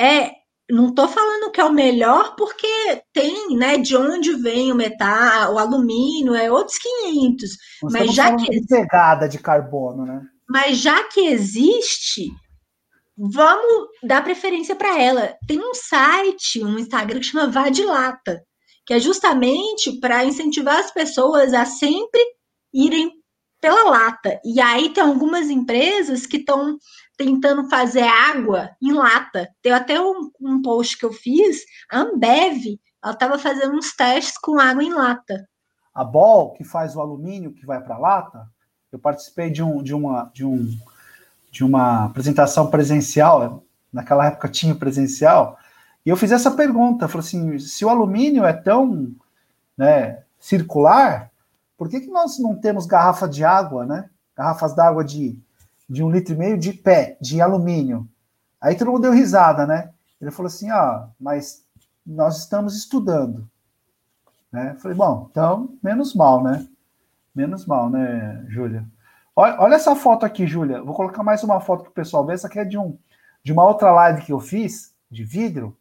é, 0.00 0.30
não 0.70 0.88
estou 0.88 1.08
falando 1.08 1.50
que 1.50 1.60
é 1.60 1.64
o 1.64 1.72
melhor, 1.72 2.34
porque 2.36 2.66
tem, 3.12 3.56
né, 3.56 3.78
de 3.78 3.96
onde 3.96 4.34
vem 4.34 4.72
o 4.72 4.74
metal, 4.76 5.54
o 5.54 5.58
alumínio, 5.58 6.34
é 6.34 6.50
outros 6.50 6.78
500. 6.78 7.50
Nós 7.82 7.92
mas 7.92 8.14
já 8.14 8.34
que 8.34 8.50
de 8.50 8.66
pegada 8.66 9.28
de 9.28 9.38
carbono, 9.38 10.04
né? 10.04 10.22
Mas 10.48 10.78
já 10.78 11.04
que 11.04 11.20
existe, 11.26 12.28
vamos 13.16 13.88
dar 14.02 14.22
preferência 14.22 14.76
para 14.76 15.00
ela. 15.00 15.34
Tem 15.46 15.58
um 15.58 15.74
site, 15.74 16.62
um 16.62 16.78
Instagram 16.78 17.20
que 17.20 17.26
chama 17.26 17.50
Vadilata, 17.50 18.42
que 18.84 18.94
é 18.94 19.00
justamente 19.00 19.98
para 20.00 20.24
incentivar 20.24 20.78
as 20.78 20.90
pessoas 20.90 21.52
a 21.52 21.64
sempre 21.64 22.20
irem 22.72 23.10
pela 23.60 23.90
lata. 23.90 24.40
E 24.44 24.60
aí 24.60 24.90
tem 24.90 25.02
algumas 25.02 25.50
empresas 25.50 26.26
que 26.26 26.36
estão 26.36 26.76
tentando 27.16 27.68
fazer 27.68 28.02
água 28.02 28.70
em 28.82 28.92
lata. 28.92 29.48
Tem 29.62 29.72
até 29.72 30.00
um, 30.00 30.30
um, 30.40 30.60
post 30.62 30.98
que 30.98 31.04
eu 31.04 31.12
fiz, 31.12 31.62
a 31.90 32.00
Ambev, 32.00 32.78
ela 33.02 33.12
estava 33.12 33.38
fazendo 33.38 33.74
uns 33.74 33.94
testes 33.94 34.38
com 34.38 34.60
água 34.60 34.82
em 34.82 34.92
lata. 34.92 35.48
A 35.94 36.04
Ball, 36.04 36.52
que 36.52 36.64
faz 36.64 36.94
o 36.94 37.00
alumínio 37.00 37.54
que 37.54 37.64
vai 37.64 37.80
para 37.80 37.98
lata, 37.98 38.46
eu 38.92 38.98
participei 38.98 39.50
de, 39.50 39.62
um, 39.62 39.82
de, 39.82 39.94
uma, 39.94 40.30
de, 40.34 40.44
um, 40.44 40.68
de 41.50 41.64
uma 41.64 42.04
apresentação 42.04 42.70
presencial, 42.70 43.64
naquela 43.92 44.26
época 44.26 44.48
tinha 44.48 44.74
presencial, 44.74 45.58
e 46.04 46.10
eu 46.10 46.16
fiz 46.16 46.30
essa 46.30 46.50
pergunta, 46.50 47.08
falei 47.08 47.26
assim, 47.26 47.58
se 47.58 47.84
o 47.84 47.88
alumínio 47.88 48.44
é 48.44 48.52
tão 48.52 49.12
né, 49.76 50.22
circular, 50.38 51.30
por 51.76 51.88
que, 51.88 52.00
que 52.00 52.10
nós 52.10 52.38
não 52.38 52.54
temos 52.54 52.86
garrafa 52.86 53.28
de 53.28 53.44
água, 53.44 53.84
né? 53.84 54.08
Garrafas 54.36 54.74
d'água 54.74 55.04
de, 55.04 55.38
de 55.88 56.02
um 56.02 56.10
litro 56.10 56.34
e 56.34 56.36
meio 56.36 56.58
de 56.58 56.72
pé, 56.72 57.16
de 57.20 57.40
alumínio. 57.40 58.08
Aí 58.60 58.76
todo 58.76 58.90
mundo 58.90 59.02
deu 59.02 59.12
risada, 59.12 59.66
né? 59.66 59.92
Ele 60.20 60.30
falou 60.30 60.48
assim, 60.48 60.70
ah, 60.70 61.08
mas 61.20 61.64
nós 62.04 62.38
estamos 62.38 62.76
estudando. 62.76 63.48
Né? 64.50 64.76
Falei, 64.80 64.96
bom, 64.96 65.28
então, 65.30 65.76
menos 65.82 66.14
mal, 66.14 66.42
né? 66.42 66.66
Menos 67.34 67.66
mal, 67.66 67.90
né, 67.90 68.44
Júlia? 68.48 68.86
Olha, 69.34 69.60
olha, 69.60 69.74
essa 69.74 69.94
foto 69.94 70.24
aqui, 70.24 70.46
Júlia. 70.46 70.82
Vou 70.82 70.94
colocar 70.94 71.22
mais 71.22 71.44
uma 71.44 71.60
foto 71.60 71.82
para 71.82 71.90
o 71.90 71.94
pessoal 71.94 72.24
ver. 72.24 72.34
Essa 72.34 72.46
aqui 72.46 72.58
é 72.58 72.64
de, 72.64 72.78
um, 72.78 72.98
de 73.42 73.52
uma 73.52 73.64
outra 73.64 73.92
live 73.92 74.22
que 74.22 74.32
eu 74.32 74.40
fiz, 74.40 74.94
de 75.10 75.22
vidro. 75.22 75.76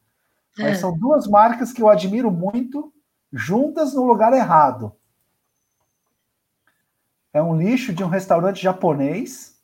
É. 0.59 0.73
são 0.73 0.97
duas 0.97 1.27
marcas 1.27 1.73
que 1.73 1.81
eu 1.81 1.89
admiro 1.89 2.31
muito, 2.31 2.93
juntas 3.31 3.93
no 3.93 4.05
lugar 4.05 4.33
errado. 4.33 4.93
É 7.33 7.41
um 7.41 7.57
lixo 7.57 7.93
de 7.93 8.03
um 8.03 8.07
restaurante 8.07 8.61
japonês, 8.61 9.54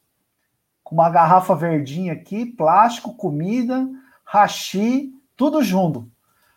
com 0.91 0.95
uma 0.95 1.09
garrafa 1.09 1.55
verdinha 1.55 2.11
aqui, 2.11 2.45
plástico, 2.45 3.15
comida, 3.15 3.89
hashi, 4.25 5.09
tudo 5.37 5.63
junto. 5.63 6.11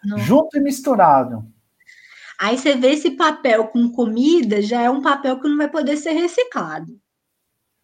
Não. 0.05 0.18
Junto 0.18 0.59
e 0.59 0.61
misturado. 0.61 1.47
Aí 2.41 2.59
você 2.59 2.74
vê 2.74 2.95
esse 2.95 3.12
papel 3.12 3.68
com 3.68 3.89
comida, 3.93 4.61
já 4.61 4.82
é 4.82 4.91
um 4.91 5.01
papel 5.01 5.39
que 5.39 5.49
não 5.49 5.57
vai 5.57 5.68
poder 5.68 5.97
ser 5.97 6.11
reciclado. 6.14 6.99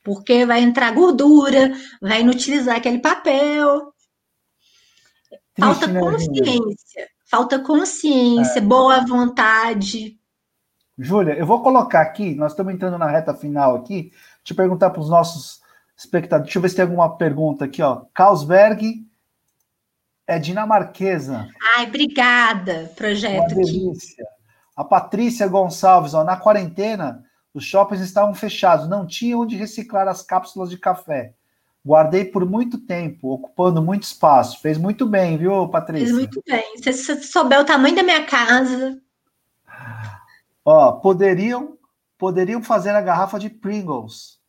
Porque 0.02 0.44
vai 0.44 0.60
entrar 0.60 0.92
gordura, 0.92 1.72
vai 2.02 2.22
inutilizar 2.22 2.78
aquele 2.78 2.98
papel. 2.98 3.94
Triste, 5.54 5.60
falta 5.60 5.86
né, 5.86 6.00
consciência. 6.00 7.08
Falta 7.30 7.58
consciência, 7.60 8.58
é. 8.58 8.60
boa 8.60 9.06
vontade. 9.06 10.18
Júlia, 10.98 11.34
eu 11.34 11.46
vou 11.46 11.62
colocar 11.62 12.00
aqui, 12.00 12.34
nós 12.34 12.50
estamos 12.50 12.74
entrando 12.74 12.98
na 12.98 13.06
reta 13.06 13.32
final 13.34 13.76
aqui, 13.76 14.10
te 14.42 14.52
perguntar 14.52 14.90
para 14.90 15.00
os 15.00 15.08
nossos 15.08 15.60
espectadores, 16.00 16.46
deixa 16.46 16.58
eu 16.58 16.62
ver 16.62 16.68
se 16.70 16.76
tem 16.76 16.84
alguma 16.84 17.16
pergunta 17.16 17.66
aqui, 17.66 17.82
ó. 17.82 18.04
Carlsberg 18.14 19.06
é 20.26 20.38
dinamarquesa. 20.38 21.46
Ai, 21.76 21.86
obrigada, 21.86 22.90
projeto. 22.96 23.38
Uma 23.38 23.48
delícia. 23.48 24.24
Aqui. 24.24 24.32
A 24.76 24.84
Patrícia 24.84 25.46
Gonçalves, 25.46 26.14
ó, 26.14 26.24
na 26.24 26.38
quarentena, 26.38 27.22
os 27.52 27.64
shoppings 27.64 28.00
estavam 28.00 28.34
fechados, 28.34 28.88
não 28.88 29.06
tinha 29.06 29.36
onde 29.36 29.56
reciclar 29.56 30.08
as 30.08 30.22
cápsulas 30.22 30.70
de 30.70 30.78
café. 30.78 31.34
Guardei 31.84 32.24
por 32.24 32.48
muito 32.48 32.78
tempo, 32.78 33.28
ocupando 33.28 33.82
muito 33.82 34.04
espaço. 34.04 34.60
Fez 34.60 34.78
muito 34.78 35.06
bem, 35.06 35.36
viu, 35.36 35.68
Patrícia? 35.68 36.06
Fez 36.06 36.16
muito 36.16 36.42
bem. 36.46 36.78
Se 36.78 36.92
você 36.92 37.22
souber 37.22 37.60
o 37.60 37.64
tamanho 37.64 37.96
da 37.96 38.02
minha 38.02 38.24
casa. 38.24 39.00
Ó, 40.64 40.92
poderiam, 40.92 41.76
poderiam 42.18 42.62
fazer 42.62 42.90
a 42.90 43.00
garrafa 43.00 43.38
de 43.38 43.50
Pringles. 43.50 44.39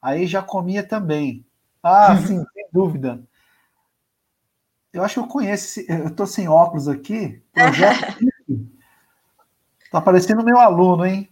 Aí 0.00 0.26
já 0.26 0.42
comia 0.42 0.82
também. 0.82 1.44
Ah, 1.82 2.16
sim, 2.16 2.44
sem 2.52 2.66
dúvida. 2.72 3.22
Eu 4.92 5.04
acho 5.04 5.14
que 5.14 5.20
eu 5.20 5.26
conheço. 5.26 5.80
Eu 5.88 6.08
estou 6.08 6.26
sem 6.26 6.48
óculos 6.48 6.88
aqui. 6.88 7.42
Projeto 7.52 8.16
Tá 9.90 10.00
parecendo 10.00 10.44
meu 10.44 10.58
aluno, 10.58 11.04
hein? 11.04 11.28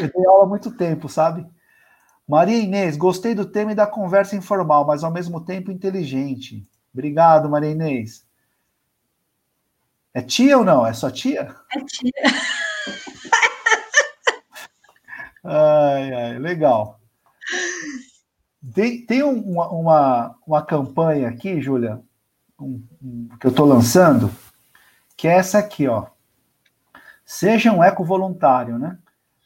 Eu 0.00 0.10
dei 0.12 0.26
aula 0.26 0.44
há 0.44 0.48
muito 0.48 0.70
tempo, 0.72 1.08
sabe? 1.08 1.46
Maria 2.26 2.58
Inês, 2.58 2.96
gostei 2.96 3.36
do 3.36 3.46
tema 3.46 3.70
e 3.70 3.74
da 3.74 3.86
conversa 3.86 4.34
informal, 4.34 4.84
mas 4.84 5.04
ao 5.04 5.12
mesmo 5.12 5.40
tempo 5.44 5.70
inteligente. 5.70 6.68
Obrigado, 6.92 7.48
Maria 7.48 7.70
Inês. 7.70 8.26
É 10.12 10.20
tia 10.22 10.58
ou 10.58 10.64
não? 10.64 10.84
É 10.84 10.92
só 10.92 11.08
tia? 11.08 11.54
É 11.72 11.84
tia. 11.84 12.10
ai, 15.44 16.12
ai, 16.12 16.38
legal. 16.38 17.00
Tem, 18.74 19.06
tem 19.06 19.22
uma, 19.22 19.68
uma, 19.68 20.36
uma 20.46 20.62
campanha 20.62 21.28
aqui, 21.28 21.60
Júlia, 21.60 22.00
um, 22.60 22.82
um, 23.02 23.28
que 23.40 23.46
eu 23.46 23.50
estou 23.50 23.66
lançando, 23.66 24.30
que 25.16 25.28
é 25.28 25.36
essa 25.36 25.58
aqui, 25.58 25.86
ó. 25.86 26.06
Seja 27.24 27.72
um 27.72 27.82
eco-voluntário, 27.82 28.78
né? 28.78 28.98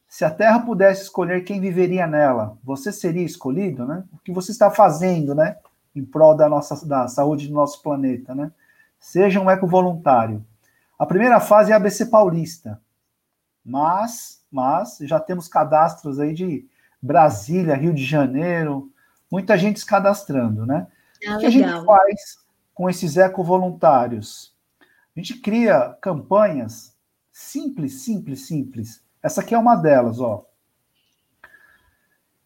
Se 0.09 0.25
a 0.25 0.31
Terra 0.31 0.59
pudesse 0.61 1.03
escolher 1.03 1.45
quem 1.45 1.61
viveria 1.61 2.07
nela, 2.07 2.59
você 2.65 2.93
seria 2.93 3.25
escolhido, 3.25 3.87
né? 3.87 4.05
O 4.13 4.19
que 4.19 4.33
você 4.33 4.51
está 4.51 4.71
fazendo, 4.71 5.35
né? 5.35 5.57
Em 5.95 6.05
prol 6.05 6.35
da 6.35 6.49
nossa 6.49 6.85
da 6.87 7.07
saúde 7.07 7.47
do 7.47 7.55
nosso 7.55 7.81
planeta, 7.83 8.35
né? 8.35 8.51
Seja 8.99 9.41
um 9.41 9.51
eco-voluntário. 9.51 10.45
A 10.99 11.07
primeira 11.07 11.41
fase 11.41 11.71
é 11.71 11.75
a 11.75 11.77
ABC 11.77 12.07
Paulista, 12.07 12.81
mas, 13.65 14.43
mas 14.51 14.99
já 15.03 15.21
temos 15.21 15.49
cadastros 15.49 16.19
aí 16.19 16.35
de 16.35 16.69
Brasília, 17.03 17.75
Rio 17.75 17.95
de 17.95 18.05
Janeiro, 18.05 18.91
muita 19.31 19.57
gente 19.57 19.81
se 19.81 19.87
cadastrando, 19.87 20.67
né? 20.67 20.87
Ah, 21.27 21.37
o 21.37 21.39
que 21.39 21.47
a 21.47 21.51
gente 21.51 21.85
faz 21.85 22.39
com 22.75 22.89
esses 22.89 23.17
eco-voluntários? 23.17 24.55
A 25.17 25.21
gente 25.21 25.39
cria 25.39 25.97
campanhas 26.01 26.95
Simples, 27.41 28.03
simples, 28.03 28.47
simples. 28.47 29.03
Essa 29.23 29.41
aqui 29.41 29.55
é 29.55 29.59
uma 29.59 29.75
delas, 29.75 30.21
ó. 30.21 30.45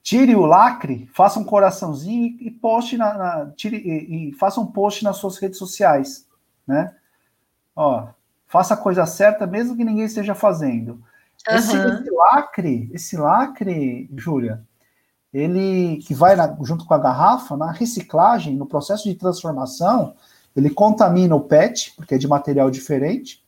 Tire 0.03 0.37
o 0.37 0.47
lacre, 0.47 1.09
faça 1.13 1.41
um 1.41 1.45
coraçãozinho 1.45 2.37
e 2.41 2.49
poste 2.49 2.97
na, 2.97 3.15
na 3.15 3.51
tire, 3.57 3.77
e, 3.77 4.29
e, 4.29 4.33
faça 4.35 4.61
um 4.61 4.67
post 4.67 5.03
nas 5.03 5.17
suas 5.17 5.37
redes 5.39 5.59
sociais, 5.59 6.29
né? 6.65 6.95
Ó, 7.75 8.09
faça 8.47 8.75
a 8.75 8.77
coisa 8.77 9.05
certa 9.05 9.49
mesmo 9.49 9.77
que 9.77 9.85
ninguém 9.85 10.05
esteja 10.05 10.35
fazendo. 10.35 11.03
Uhum. 11.49 11.57
Esse, 11.57 11.77
esse, 11.77 12.11
lacre, 12.11 12.91
esse 12.93 13.17
lacre, 13.17 14.11
Júlia, 14.17 14.63
ele 15.33 15.99
que 15.99 16.15
vai 16.15 16.37
na, 16.37 16.57
junto 16.63 16.87
com 16.87 16.95
a 16.95 16.99
garrafa, 16.99 17.57
na 17.57 17.71
reciclagem, 17.71 18.57
no 18.57 18.67
processo 18.67 19.05
de 19.05 19.15
transformação, 19.15 20.15
ele 20.57 20.71
contamina 20.71 21.35
o 21.35 21.41
PET, 21.41 21.93
porque 21.97 22.15
é 22.15 22.19
de 22.19 22.29
material 22.29 22.71
diferente, 22.71 23.45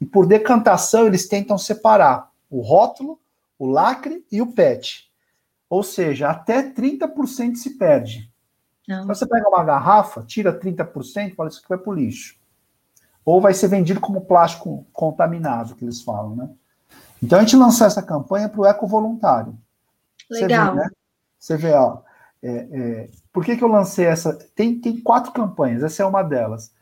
e 0.00 0.04
por 0.04 0.26
decantação, 0.26 1.06
eles 1.06 1.26
tentam 1.26 1.56
separar 1.56 2.30
o 2.50 2.60
rótulo, 2.60 3.18
o 3.58 3.66
lacre 3.66 4.24
e 4.30 4.42
o 4.42 4.52
PET. 4.52 5.10
Ou 5.70 5.82
seja, 5.82 6.28
até 6.28 6.70
30% 6.70 7.54
se 7.54 7.78
perde. 7.78 8.30
Então, 8.84 9.06
você 9.06 9.26
pega 9.26 9.48
uma 9.48 9.64
garrafa, 9.64 10.22
tira 10.22 10.52
30% 10.58 11.32
e 11.32 11.34
fala 11.34 11.48
isso 11.48 11.60
aqui 11.60 11.68
vai 11.68 11.78
para 11.78 11.90
o 11.90 11.94
lixo. 11.94 12.36
Ou 13.24 13.40
vai 13.40 13.54
ser 13.54 13.68
vendido 13.68 14.00
como 14.00 14.26
plástico 14.26 14.84
contaminado, 14.92 15.76
que 15.76 15.84
eles 15.84 16.02
falam, 16.02 16.36
né? 16.36 16.50
Então 17.22 17.38
a 17.38 17.42
gente 17.42 17.56
lançou 17.56 17.86
essa 17.86 18.02
campanha 18.02 18.48
para 18.48 18.60
o 18.60 18.66
eco 18.66 18.86
voluntário. 18.86 19.56
Legal. 20.30 20.66
Você 20.66 20.72
vê, 20.72 20.76
né? 20.76 20.90
Você 21.38 21.56
vê 21.56 21.72
ó. 21.72 21.98
É, 22.42 22.50
é, 22.50 23.10
por 23.32 23.44
que, 23.44 23.56
que 23.56 23.62
eu 23.62 23.68
lancei 23.68 24.06
essa? 24.06 24.34
Tem, 24.54 24.78
tem 24.80 25.00
quatro 25.00 25.32
campanhas, 25.32 25.82
essa 25.82 26.02
é 26.02 26.06
uma 26.06 26.22
delas. 26.22 26.72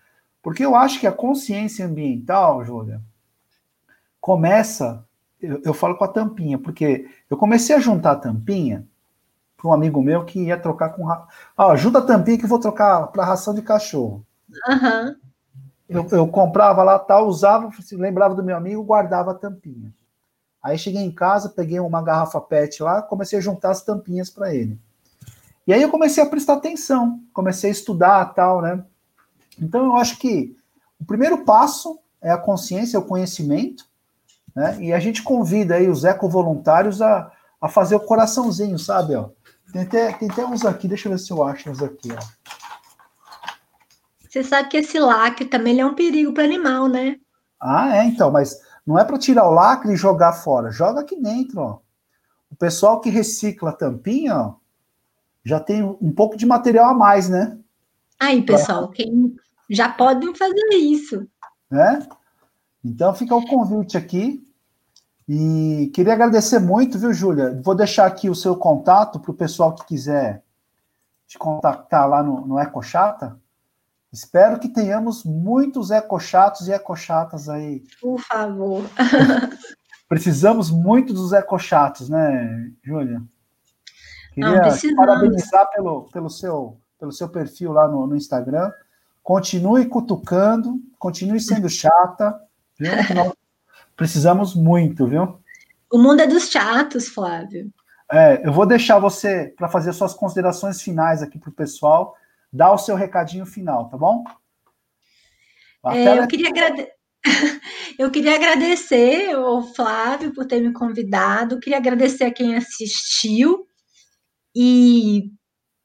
Porque 0.43 0.65
eu 0.65 0.75
acho 0.75 0.99
que 0.99 1.07
a 1.07 1.13
consciência 1.13 1.87
ambiental, 1.87 2.65
Júlia, 2.65 3.01
começa, 4.19 5.05
eu, 5.41 5.61
eu, 5.63 5.75
falo 5.75 5.97
com 5.97 6.05
a 6.05 6.09
tampinha, 6.09 6.59
porque 6.59 7.07
eu 7.29 7.37
comecei 7.37 7.77
a 7.77 7.81
juntar 7.81 8.13
a 8.13 8.17
tampinha 8.17 8.87
para 9.57 9.69
um 9.69 9.73
amigo 9.75 10.03
meu 10.03 10.25
que 10.25 10.47
ia 10.47 10.59
trocar 10.59 10.91
com. 10.91 11.07
Ah, 11.11 11.77
junta 11.77 11.99
a 11.99 12.07
tampinha 12.07 12.39
que 12.39 12.45
eu 12.45 12.49
vou 12.49 12.59
trocar 12.59 13.09
para 13.09 13.25
ração 13.25 13.55
de 13.55 13.61
cachorro. 13.61 14.25
Uhum. 14.67 15.17
Eu, 15.87 16.09
eu, 16.11 16.29
comprava 16.29 16.83
lá, 16.83 16.99
tal, 16.99 17.27
usava, 17.27 17.69
lembrava 17.93 18.35
do 18.35 18.45
meu 18.45 18.57
amigo, 18.57 18.83
guardava 18.83 19.33
a 19.33 19.35
tampinha. 19.35 19.93
Aí 20.63 20.79
cheguei 20.79 21.03
em 21.03 21.11
casa, 21.11 21.49
peguei 21.49 21.81
uma 21.81 22.03
garrafa 22.03 22.41
PET 22.41 22.83
lá, 22.83 23.01
comecei 23.01 23.39
a 23.39 23.43
juntar 23.43 23.71
as 23.71 23.83
tampinhas 23.83 24.29
para 24.29 24.55
ele. 24.55 24.79
E 25.67 25.73
aí 25.73 25.81
eu 25.81 25.91
comecei 25.91 26.23
a 26.23 26.27
prestar 26.27 26.55
atenção, 26.55 27.21
comecei 27.33 27.71
a 27.71 27.73
estudar 27.73 28.25
tal, 28.35 28.61
né? 28.61 28.85
Então 29.61 29.87
eu 29.87 29.97
acho 29.97 30.19
que 30.19 30.57
o 31.01 31.05
primeiro 31.05 31.45
passo 31.45 31.99
é 32.21 32.31
a 32.31 32.39
consciência, 32.39 32.97
é 32.97 33.01
o 33.01 33.05
conhecimento, 33.05 33.85
né? 34.55 34.77
E 34.81 34.93
a 34.93 34.99
gente 34.99 35.23
convida 35.23 35.77
aí 35.77 35.89
os 35.89 36.05
eco-voluntários 36.05 37.01
a, 37.01 37.31
a 37.61 37.69
fazer 37.69 37.97
o 37.97 38.01
coraçãozinho, 38.01 38.79
sabe? 38.79 39.15
Ó. 39.15 39.31
Tem, 39.73 39.83
até, 39.83 40.13
tem 40.13 40.31
até 40.31 40.45
uns 40.45 40.65
aqui, 40.65 40.89
deixa 40.89 41.09
eu 41.09 41.13
ver 41.13 41.19
se 41.19 41.31
eu 41.31 41.43
acho 41.43 41.71
uns 41.71 41.83
aqui. 41.83 42.09
Ó. 42.13 42.41
Você 44.29 44.45
sabe 44.45 44.69
que 44.69 44.77
esse 44.77 44.99
lacre 44.99 45.45
também 45.45 45.81
é 45.81 45.87
um 45.87 45.95
perigo 45.95 46.33
para 46.33 46.45
animal, 46.45 46.89
né? 46.89 47.17
Ah, 47.61 47.97
é, 47.97 48.05
então, 48.05 48.31
mas 48.31 48.61
não 48.91 48.99
é 48.99 49.05
para 49.05 49.17
tirar 49.17 49.49
o 49.49 49.53
lacre 49.53 49.93
e 49.93 49.97
jogar 49.97 50.33
fora, 50.33 50.73
joga 50.73 51.03
aqui 51.03 51.15
dentro, 51.15 51.61
ó. 51.61 51.79
O 52.51 52.57
pessoal 52.57 53.01
que 53.01 53.09
recicla 53.09 53.71
a 53.71 53.73
tampinha, 53.73 54.37
ó, 54.37 54.55
já 55.45 55.61
tem 55.61 55.81
um 55.81 56.13
pouco 56.13 56.37
de 56.37 56.45
material 56.45 56.91
a 56.91 56.95
mais, 56.95 57.29
né? 57.29 57.57
Aí, 58.19 58.43
pessoal, 58.43 58.89
quem 58.89 59.37
já 59.71 59.89
podem 59.91 60.35
fazer 60.35 60.75
isso. 60.75 61.25
Né? 61.71 62.05
Então 62.85 63.15
fica 63.15 63.33
o 63.33 63.47
convite 63.47 63.97
aqui. 63.97 64.45
E 65.29 65.93
queria 65.95 66.15
agradecer 66.15 66.59
muito, 66.59 66.99
viu, 66.99 67.13
Júlia? 67.13 67.61
Vou 67.65 67.77
deixar 67.77 68.07
aqui 68.07 68.29
o 68.29 68.35
seu 68.35 68.57
contato 68.57 69.21
para 69.21 69.31
o 69.31 69.35
pessoal 69.35 69.73
que 69.73 69.87
quiser 69.87 70.43
te 71.29 71.39
contactar 71.39 72.09
lá 72.09 72.25
no, 72.25 72.45
no 72.45 72.59
EcoChata. 72.59 73.39
Espero 74.13 74.59
que 74.59 74.69
tenhamos 74.69 75.25
muitos 75.25 75.91
ecochatos 75.91 76.67
e 76.67 76.73
ecochatas 76.73 77.49
aí. 77.49 77.85
Por 78.01 78.21
favor. 78.21 78.83
Precisamos 80.09 80.71
muito 80.71 81.15
dos 81.15 81.33
ecochatos, 81.33 82.09
né, 82.09 82.73
Júlia? 82.83 83.23
Queria 84.35 84.63
Não, 84.63 84.97
parabenizar 84.97 85.71
pelo, 85.71 86.09
pelo, 86.11 86.29
seu, 86.29 86.81
pelo 86.99 87.13
seu 87.13 87.29
perfil 87.29 87.73
lá 87.73 87.87
no, 87.87 88.07
no 88.09 88.17
Instagram. 88.17 88.73
Continue 89.23 89.87
cutucando, 89.87 90.81
continue 90.99 91.41
sendo 91.41 91.69
chata, 91.71 92.41
viu? 92.79 92.91
Nós 93.15 93.33
precisamos 93.97 94.57
muito, 94.57 95.07
viu? 95.07 95.39
O 95.89 95.99
mundo 95.99 96.21
é 96.23 96.27
dos 96.27 96.51
chatos, 96.51 97.09
Flávio. 97.09 97.73
É, 98.11 98.45
eu 98.45 98.53
vou 98.53 98.67
deixar 98.67 98.99
você 98.99 99.55
para 99.57 99.69
fazer 99.69 99.93
suas 99.93 100.15
considerações 100.15 100.83
finais 100.83 101.23
aqui 101.23 101.39
para 101.39 101.51
o 101.51 101.55
pessoal, 101.55 102.17
dar 102.53 102.73
o 102.73 102.79
seu 102.79 102.97
recadinho 102.97 103.47
final, 103.47 103.89
tá 103.89 103.97
bom? 103.97 104.25
É, 105.87 106.19
eu, 106.19 106.27
queria 106.27 106.49
agrade... 106.49 106.89
eu 107.99 108.11
queria 108.11 108.35
agradecer 108.35 109.35
ao 109.35 109.63
Flávio 109.75 110.33
por 110.35 110.47
ter 110.47 110.61
me 110.61 110.73
convidado, 110.73 111.61
queria 111.61 111.79
agradecer 111.79 112.25
a 112.25 112.33
quem 112.33 112.57
assistiu 112.57 113.67
e 114.55 115.31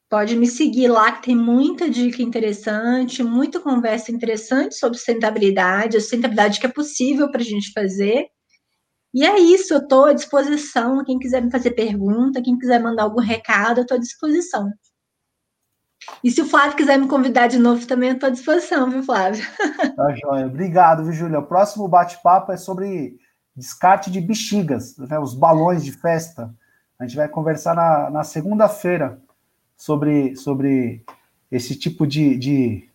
pode 0.08 0.36
me 0.36 0.46
seguir 0.46 0.88
lá, 0.88 1.12
que 1.12 1.26
tem 1.26 1.36
muita 1.36 1.90
dica 1.90 2.22
interessante, 2.22 3.22
muita 3.22 3.60
conversa 3.60 4.12
interessante 4.12 4.74
sobre 4.74 4.98
sustentabilidade, 4.98 5.96
a 5.96 6.00
sustentabilidade 6.00 6.60
que 6.60 6.66
é 6.66 6.70
possível 6.70 7.30
para 7.30 7.40
a 7.40 7.44
gente 7.44 7.72
fazer. 7.72 8.26
E 9.14 9.24
é 9.24 9.38
isso, 9.38 9.72
eu 9.72 9.78
estou 9.78 10.04
à 10.04 10.12
disposição. 10.12 11.02
Quem 11.04 11.18
quiser 11.18 11.42
me 11.42 11.50
fazer 11.50 11.70
pergunta, 11.72 12.42
quem 12.42 12.58
quiser 12.58 12.82
mandar 12.82 13.04
algum 13.04 13.20
recado, 13.20 13.78
eu 13.78 13.82
estou 13.82 13.96
à 13.96 14.00
disposição. 14.00 14.70
E 16.22 16.30
se 16.30 16.40
o 16.40 16.46
Flávio 16.46 16.76
quiser 16.76 16.98
me 16.98 17.08
convidar 17.08 17.46
de 17.46 17.58
novo 17.58 17.86
também, 17.86 18.10
estou 18.10 18.28
à 18.28 18.30
disposição, 18.30 18.90
viu, 18.90 19.02
Flávio? 19.02 19.44
Tá 19.96 20.14
joia. 20.14 20.46
Obrigado, 20.46 21.04
viu, 21.04 21.12
Júlia? 21.12 21.38
O 21.38 21.46
próximo 21.46 21.88
bate-papo 21.88 22.52
é 22.52 22.56
sobre 22.56 23.18
descarte 23.54 24.10
de 24.10 24.20
bexigas, 24.20 24.96
né, 24.98 25.18
os 25.18 25.34
balões 25.34 25.84
de 25.84 25.92
festa. 25.92 26.54
A 26.98 27.06
gente 27.06 27.16
vai 27.16 27.28
conversar 27.28 27.74
na, 27.74 28.10
na 28.10 28.24
segunda-feira 28.24 29.20
sobre, 29.76 30.36
sobre 30.36 31.04
esse 31.50 31.76
tipo 31.76 32.06
de, 32.06 32.36
de. 32.36 32.88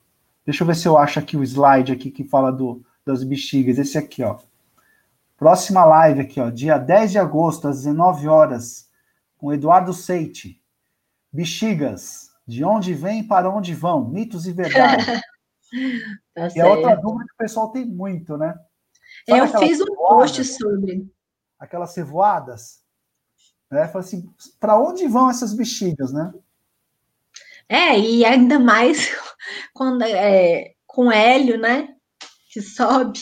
Deixa 0.45 0.63
eu 0.63 0.67
ver 0.67 0.75
se 0.75 0.87
eu 0.87 0.97
acho 0.97 1.19
aqui 1.19 1.37
o 1.37 1.43
slide 1.43 1.91
aqui 1.91 2.09
que 2.09 2.23
fala 2.23 2.51
do, 2.51 2.83
das 3.05 3.23
bexigas. 3.23 3.77
Esse 3.77 3.97
aqui, 3.97 4.23
ó. 4.23 4.37
Próxima 5.37 5.83
live 5.83 6.21
aqui, 6.21 6.39
ó, 6.39 6.51
dia 6.51 6.77
10 6.77 7.13
de 7.13 7.17
agosto, 7.17 7.67
às 7.67 7.77
19 7.77 8.27
horas, 8.27 8.87
com 9.37 9.51
Eduardo 9.51 9.91
Seite. 9.91 10.61
Bexigas, 11.33 12.30
de 12.51 12.63
onde 12.63 12.93
vem 12.93 13.23
para 13.23 13.49
onde 13.49 13.73
vão? 13.73 14.07
Mitos 14.09 14.45
e 14.47 14.53
verdades. 14.53 15.05
tá 16.33 16.47
e 16.55 16.59
é 16.59 16.65
outra 16.65 16.95
dúvida 16.95 17.25
que 17.27 17.33
o 17.33 17.37
pessoal 17.37 17.71
tem 17.71 17.85
muito, 17.85 18.37
né? 18.37 18.53
Sabe 19.27 19.39
Eu 19.39 19.47
fiz 19.47 19.81
um 19.81 19.95
post 19.95 20.43
sobre. 20.43 21.07
Aquelas 21.59 21.93
cevoadas. 21.93 22.81
Né? 23.69 23.87
Falei 23.87 24.07
assim, 24.07 24.29
para 24.59 24.79
onde 24.79 25.07
vão 25.07 25.29
essas 25.29 25.53
bexigas, 25.53 26.11
né? 26.11 26.33
É, 27.69 27.97
e 27.97 28.25
ainda 28.25 28.59
mais 28.59 29.09
quando 29.73 30.03
é, 30.03 30.73
com 30.85 31.11
hélio, 31.11 31.59
né? 31.59 31.95
Que 32.51 32.61
sobe 32.61 33.19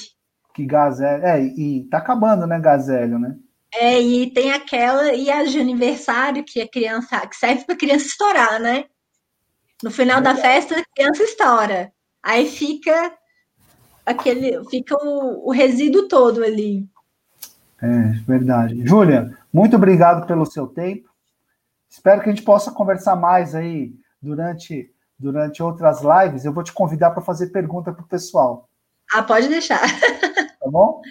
que 0.60 0.66
gás 0.66 1.00
é, 1.00 1.22
é 1.24 1.42
e 1.42 1.88
tá 1.90 2.00
acabando, 2.00 2.46
né, 2.46 2.60
gazélio, 2.60 3.18
né? 3.18 3.36
É, 3.74 4.02
e 4.02 4.30
tem 4.32 4.52
aquela 4.52 5.14
e 5.14 5.30
a 5.30 5.44
de 5.44 5.60
aniversário 5.60 6.44
que 6.44 6.60
a 6.60 6.68
criança 6.68 7.26
que 7.26 7.36
serve 7.36 7.64
para 7.64 7.78
criança 7.78 8.08
estourar, 8.08 8.60
né? 8.60 8.86
No 9.84 9.92
final 9.92 10.22
da 10.22 10.36
festa 10.36 10.80
a 10.80 10.84
criança 10.96 11.24
estoura. 11.24 11.92
Aí 12.22 12.50
fica 12.50 13.14
aquele 14.06 14.64
fica 14.70 14.96
o, 14.96 15.50
o 15.50 15.52
resíduo 15.52 16.08
todo 16.08 16.44
ali. 16.44 16.88
É, 17.82 18.12
verdade. 18.28 18.86
Júlia, 18.86 19.38
muito 19.54 19.76
obrigado 19.76 20.28
pelo 20.28 20.46
seu 20.46 20.68
tempo. 20.68 21.10
Espero 21.90 22.22
que 22.22 22.30
a 22.30 22.34
gente 22.34 22.44
possa 22.44 22.72
conversar 22.72 23.16
mais 23.16 23.56
aí 23.56 23.94
durante 24.22 24.94
durante 25.18 25.62
outras 25.62 26.02
lives. 26.02 26.46
Eu 26.46 26.54
vou 26.54 26.64
te 26.64 26.72
convidar 26.72 27.12
para 27.12 27.22
fazer 27.22 27.48
pergunta 27.48 27.92
para 27.92 28.04
o 28.04 28.08
pessoal. 28.08 28.70
Ah, 29.14 29.24
pode 29.24 29.48
deixar. 29.48 29.82
Tá 30.60 30.70
bom? 30.70 31.02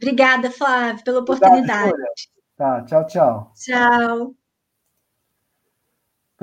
Obrigada, 0.00 0.50
Flávio, 0.50 1.04
pela 1.04 1.20
oportunidade. 1.20 1.90
Obrigado, 1.90 2.14
tá, 2.56 2.84
tchau, 2.84 3.06
tchau. 3.06 3.52
Tchau. 3.54 4.34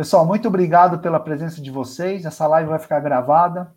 Pessoal, 0.02 0.26
muito 0.26 0.48
obrigado 0.48 0.98
pela 0.98 1.20
presença 1.20 1.62
de 1.62 1.70
vocês. 1.70 2.26
Essa 2.26 2.48
live 2.48 2.72
vai 2.72 2.80
ficar 2.80 3.00
gravada. 3.02 3.72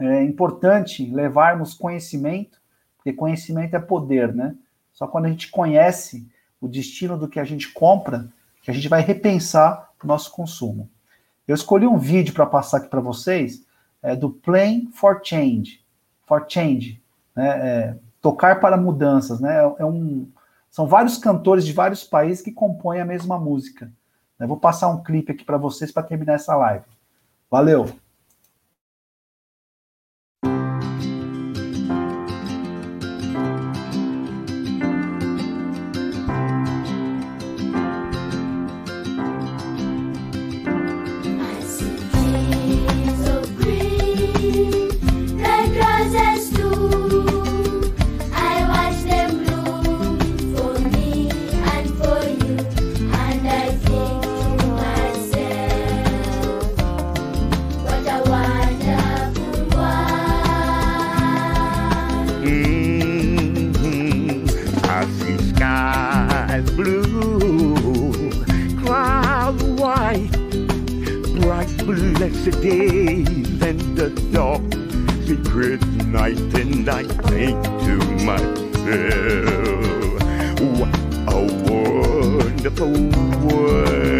É 0.00 0.20
importante 0.24 1.08
levarmos 1.08 1.74
conhecimento, 1.74 2.60
porque 2.96 3.12
conhecimento 3.12 3.76
é 3.76 3.78
poder, 3.78 4.34
né? 4.34 4.56
Só 4.92 5.06
quando 5.06 5.26
a 5.26 5.28
gente 5.28 5.52
conhece 5.52 6.28
o 6.60 6.66
destino 6.66 7.16
do 7.16 7.28
que 7.28 7.38
a 7.38 7.44
gente 7.44 7.72
compra, 7.72 8.28
que 8.62 8.70
a 8.72 8.74
gente 8.74 8.88
vai 8.88 9.00
repensar 9.00 9.92
o 10.02 10.06
nosso 10.08 10.32
consumo. 10.32 10.90
Eu 11.46 11.54
escolhi 11.54 11.86
um 11.86 11.98
vídeo 11.98 12.34
para 12.34 12.46
passar 12.46 12.78
aqui 12.78 12.88
para 12.88 13.00
vocês, 13.00 13.64
é, 14.02 14.16
do 14.16 14.30
Plan 14.30 14.90
for 14.92 15.20
Change, 15.22 15.84
for 16.26 16.44
Change, 16.48 17.00
né? 17.32 17.48
É, 17.48 17.96
tocar 18.20 18.58
para 18.58 18.76
mudanças, 18.76 19.38
né? 19.38 19.54
É 19.78 19.84
um, 19.84 20.28
são 20.68 20.88
vários 20.88 21.16
cantores 21.16 21.64
de 21.64 21.72
vários 21.72 22.02
países 22.02 22.42
que 22.42 22.50
compõem 22.50 23.00
a 23.00 23.04
mesma 23.04 23.38
música. 23.38 23.92
Eu 24.44 24.48
vou 24.48 24.58
passar 24.58 24.88
um 24.88 25.02
clipe 25.02 25.32
aqui 25.32 25.44
para 25.44 25.56
vocês 25.56 25.90
para 25.90 26.02
terminar 26.02 26.34
essa 26.34 26.54
live. 26.54 26.84
Valeu! 27.50 28.03
Blessed 72.44 72.62
days 72.62 73.62
and 73.62 73.80
the 73.96 74.10
dark 74.32 74.62
secret 75.24 75.82
night, 76.06 76.38
and 76.54 76.88
I 76.88 77.04
think 77.04 77.62
to 77.84 77.96
myself, 78.24 78.44
what 80.78 80.94
a 81.32 81.36
wonderful 81.70 82.92
world. 83.48 84.14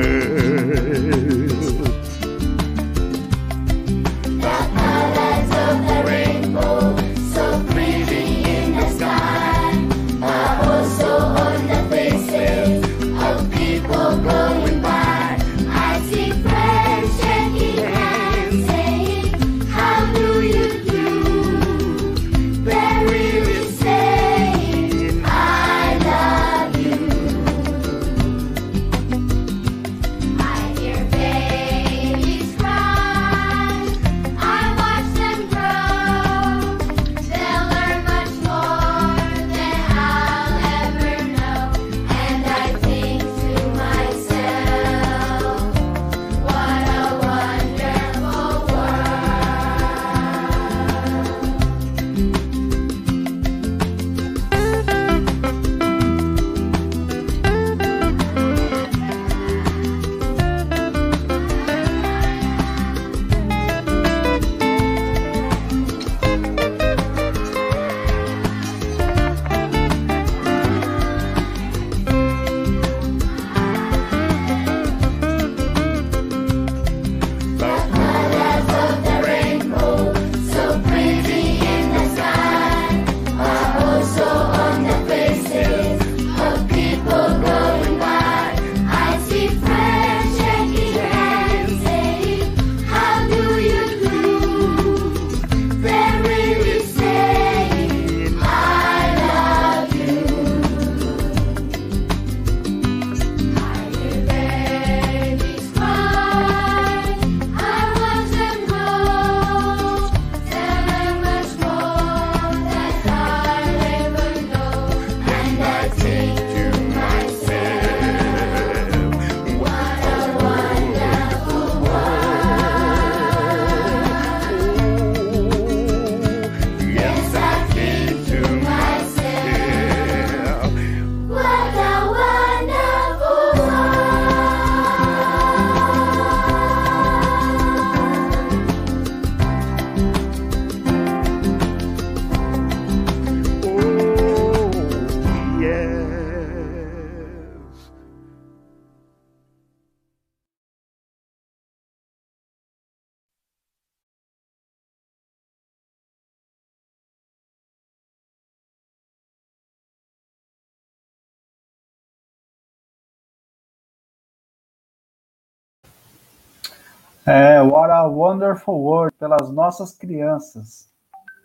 É, 167.34 167.60
what 167.60 167.90
a 167.90 168.04
wonderful 168.04 168.80
world 168.80 169.12
pelas 169.18 169.50
nossas 169.50 169.90
crianças. 169.90 170.88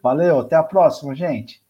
Valeu, 0.03 0.41
até 0.41 0.55
a 0.55 0.61
próxima, 0.61 1.15
gente. 1.15 1.63